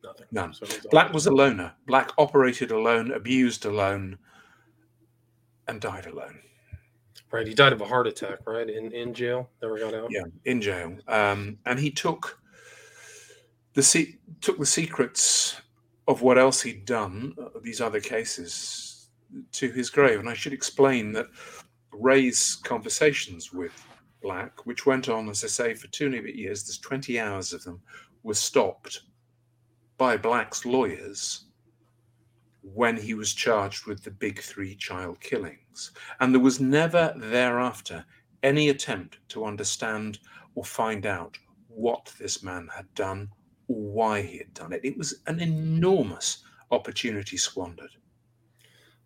Nothing. 0.05 0.27
None. 0.31 0.53
So 0.53 0.65
Black 0.91 1.13
was 1.13 1.25
a 1.25 1.31
loner. 1.31 1.73
Black 1.87 2.11
operated 2.17 2.71
alone, 2.71 3.11
abused 3.11 3.65
alone, 3.65 4.17
and 5.67 5.81
died 5.81 6.05
alone. 6.05 6.39
Right. 7.31 7.47
He 7.47 7.53
died 7.53 7.73
of 7.73 7.81
a 7.81 7.85
heart 7.85 8.07
attack, 8.07 8.39
right? 8.45 8.69
In 8.69 8.91
in 8.91 9.13
jail. 9.13 9.49
Never 9.61 9.79
got 9.79 9.93
out. 9.93 10.09
Yeah, 10.11 10.23
in 10.45 10.61
jail. 10.61 10.97
Um, 11.07 11.57
and 11.65 11.79
he 11.79 11.91
took 11.91 12.39
the 13.73 13.83
se- 13.83 14.19
took 14.41 14.57
the 14.57 14.65
secrets 14.65 15.59
of 16.07 16.21
what 16.21 16.37
else 16.37 16.61
he'd 16.61 16.85
done, 16.85 17.33
uh, 17.41 17.59
these 17.61 17.81
other 17.81 17.99
cases, 17.99 19.09
to 19.53 19.71
his 19.71 19.89
grave. 19.89 20.19
And 20.19 20.29
I 20.29 20.33
should 20.33 20.53
explain 20.53 21.11
that 21.13 21.25
Ray's 21.91 22.55
conversations 22.63 23.51
with 23.51 23.73
Black, 24.21 24.65
which 24.65 24.85
went 24.85 25.09
on, 25.09 25.29
as 25.29 25.43
I 25.43 25.47
say, 25.47 25.73
for 25.73 25.87
two 25.87 26.05
and 26.05 26.15
a 26.15 26.21
bit 26.21 26.35
years, 26.35 26.63
there's 26.63 26.77
20 26.77 27.19
hours 27.19 27.53
of 27.53 27.63
them, 27.63 27.81
were 28.23 28.33
stopped 28.33 29.01
by 29.97 30.17
Black's 30.17 30.65
lawyers 30.65 31.45
when 32.61 32.97
he 32.97 33.13
was 33.13 33.33
charged 33.33 33.85
with 33.85 34.03
the 34.03 34.11
big 34.11 34.39
three 34.39 34.75
child 34.75 35.19
killings. 35.19 35.91
And 36.19 36.33
there 36.33 36.41
was 36.41 36.59
never 36.59 37.13
thereafter 37.15 38.05
any 38.43 38.69
attempt 38.69 39.19
to 39.29 39.45
understand 39.45 40.19
or 40.55 40.63
find 40.63 41.05
out 41.05 41.37
what 41.67 42.13
this 42.19 42.41
man 42.41 42.69
had 42.75 42.91
done 42.95 43.29
or 43.67 43.75
why 43.75 44.21
he 44.21 44.37
had 44.37 44.53
done 44.53 44.73
it. 44.73 44.81
It 44.83 44.97
was 44.97 45.21
an 45.27 45.39
enormous 45.39 46.43
opportunity 46.71 47.37
squandered. 47.37 47.91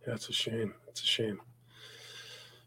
Yeah, 0.08 0.14
it's 0.14 0.30
a 0.30 0.34
shame. 0.34 0.74
It's 0.88 1.02
a 1.02 1.06
shame. 1.06 1.42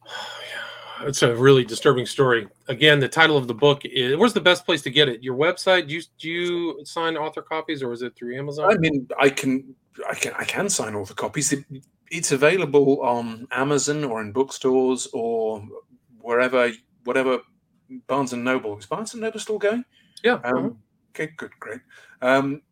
Oh, 0.07 0.41
yeah. 0.55 0.72
It's 1.01 1.23
a 1.23 1.35
really 1.35 1.65
disturbing 1.65 2.07
story. 2.07 2.49
Again, 2.69 3.01
the 3.01 3.09
title 3.09 3.37
of 3.37 3.47
the 3.47 3.55
book 3.55 3.85
is 3.85 4.17
where's 4.17 4.33
the 4.33 4.41
best 4.41 4.65
place 4.65 4.83
to 4.83 4.91
get 4.91 5.09
it? 5.09 5.23
Your 5.23 5.37
website? 5.37 5.89
Do 5.89 5.95
you 5.95 6.03
do 6.19 6.31
you 6.31 6.85
sign 6.85 7.17
author 7.17 7.43
copies 7.43 7.83
or 7.83 7.93
is 7.93 8.03
it 8.03 8.15
through 8.15 8.37
Amazon? 8.37 8.71
I 8.71 8.77
mean, 8.77 9.09
I 9.19 9.29
can 9.29 9.75
I 10.09 10.15
can 10.15 10.33
I 10.39 10.45
can 10.45 10.69
sign 10.69 10.95
author 10.95 11.15
copies. 11.15 11.53
It, 11.53 11.65
it's 12.11 12.33
available 12.33 13.01
on 13.03 13.47
Amazon 13.51 14.05
or 14.05 14.21
in 14.21 14.33
bookstores 14.33 15.09
or 15.13 15.67
wherever 16.21 16.71
whatever 17.05 17.41
Barnes 18.07 18.33
and 18.33 18.45
Noble. 18.45 18.79
Is 18.79 18.87
Barnes 18.87 19.15
and 19.15 19.23
Noble 19.23 19.41
still 19.41 19.59
going? 19.59 19.85
Yeah. 20.23 20.35
Um, 20.45 20.57
uh-huh. 20.57 20.71
Okay, 21.11 21.33
good, 21.37 21.51
great. 21.61 21.81
Um, 22.21 22.63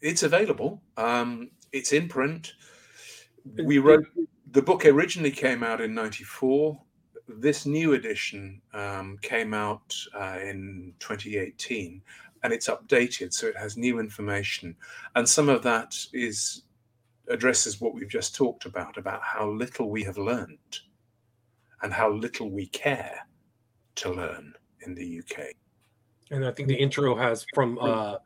it's 0.00 0.22
available. 0.22 0.82
Um, 0.96 1.50
it's 1.72 1.92
in 1.92 2.08
print. 2.08 2.54
We 3.62 3.78
wrote 3.78 4.06
the 4.52 4.62
book 4.62 4.84
originally 4.84 5.30
came 5.30 5.62
out 5.62 5.80
in 5.80 5.94
'94. 5.94 6.80
This 7.38 7.66
new 7.66 7.92
edition 7.94 8.60
um, 8.74 9.18
came 9.22 9.54
out 9.54 9.94
uh, 10.14 10.38
in 10.42 10.94
2018, 10.98 12.02
and 12.42 12.52
it's 12.52 12.68
updated, 12.68 13.32
so 13.32 13.46
it 13.46 13.56
has 13.56 13.76
new 13.76 14.00
information. 14.00 14.74
And 15.14 15.28
some 15.28 15.48
of 15.48 15.62
that 15.62 15.96
is 16.12 16.62
addresses 17.28 17.80
what 17.80 17.94
we've 17.94 18.08
just 18.08 18.34
talked 18.34 18.66
about 18.66 18.96
about 18.96 19.22
how 19.22 19.48
little 19.48 19.88
we 19.88 20.02
have 20.02 20.18
learned 20.18 20.80
and 21.82 21.92
how 21.92 22.10
little 22.10 22.50
we 22.50 22.66
care 22.66 23.26
to 23.94 24.12
learn 24.12 24.52
in 24.80 24.94
the 24.94 25.20
UK. 25.20 25.46
And 26.30 26.44
I 26.44 26.52
think 26.52 26.68
the 26.68 26.76
intro 26.76 27.14
has 27.16 27.46
from 27.54 27.78
uh, 27.78 28.16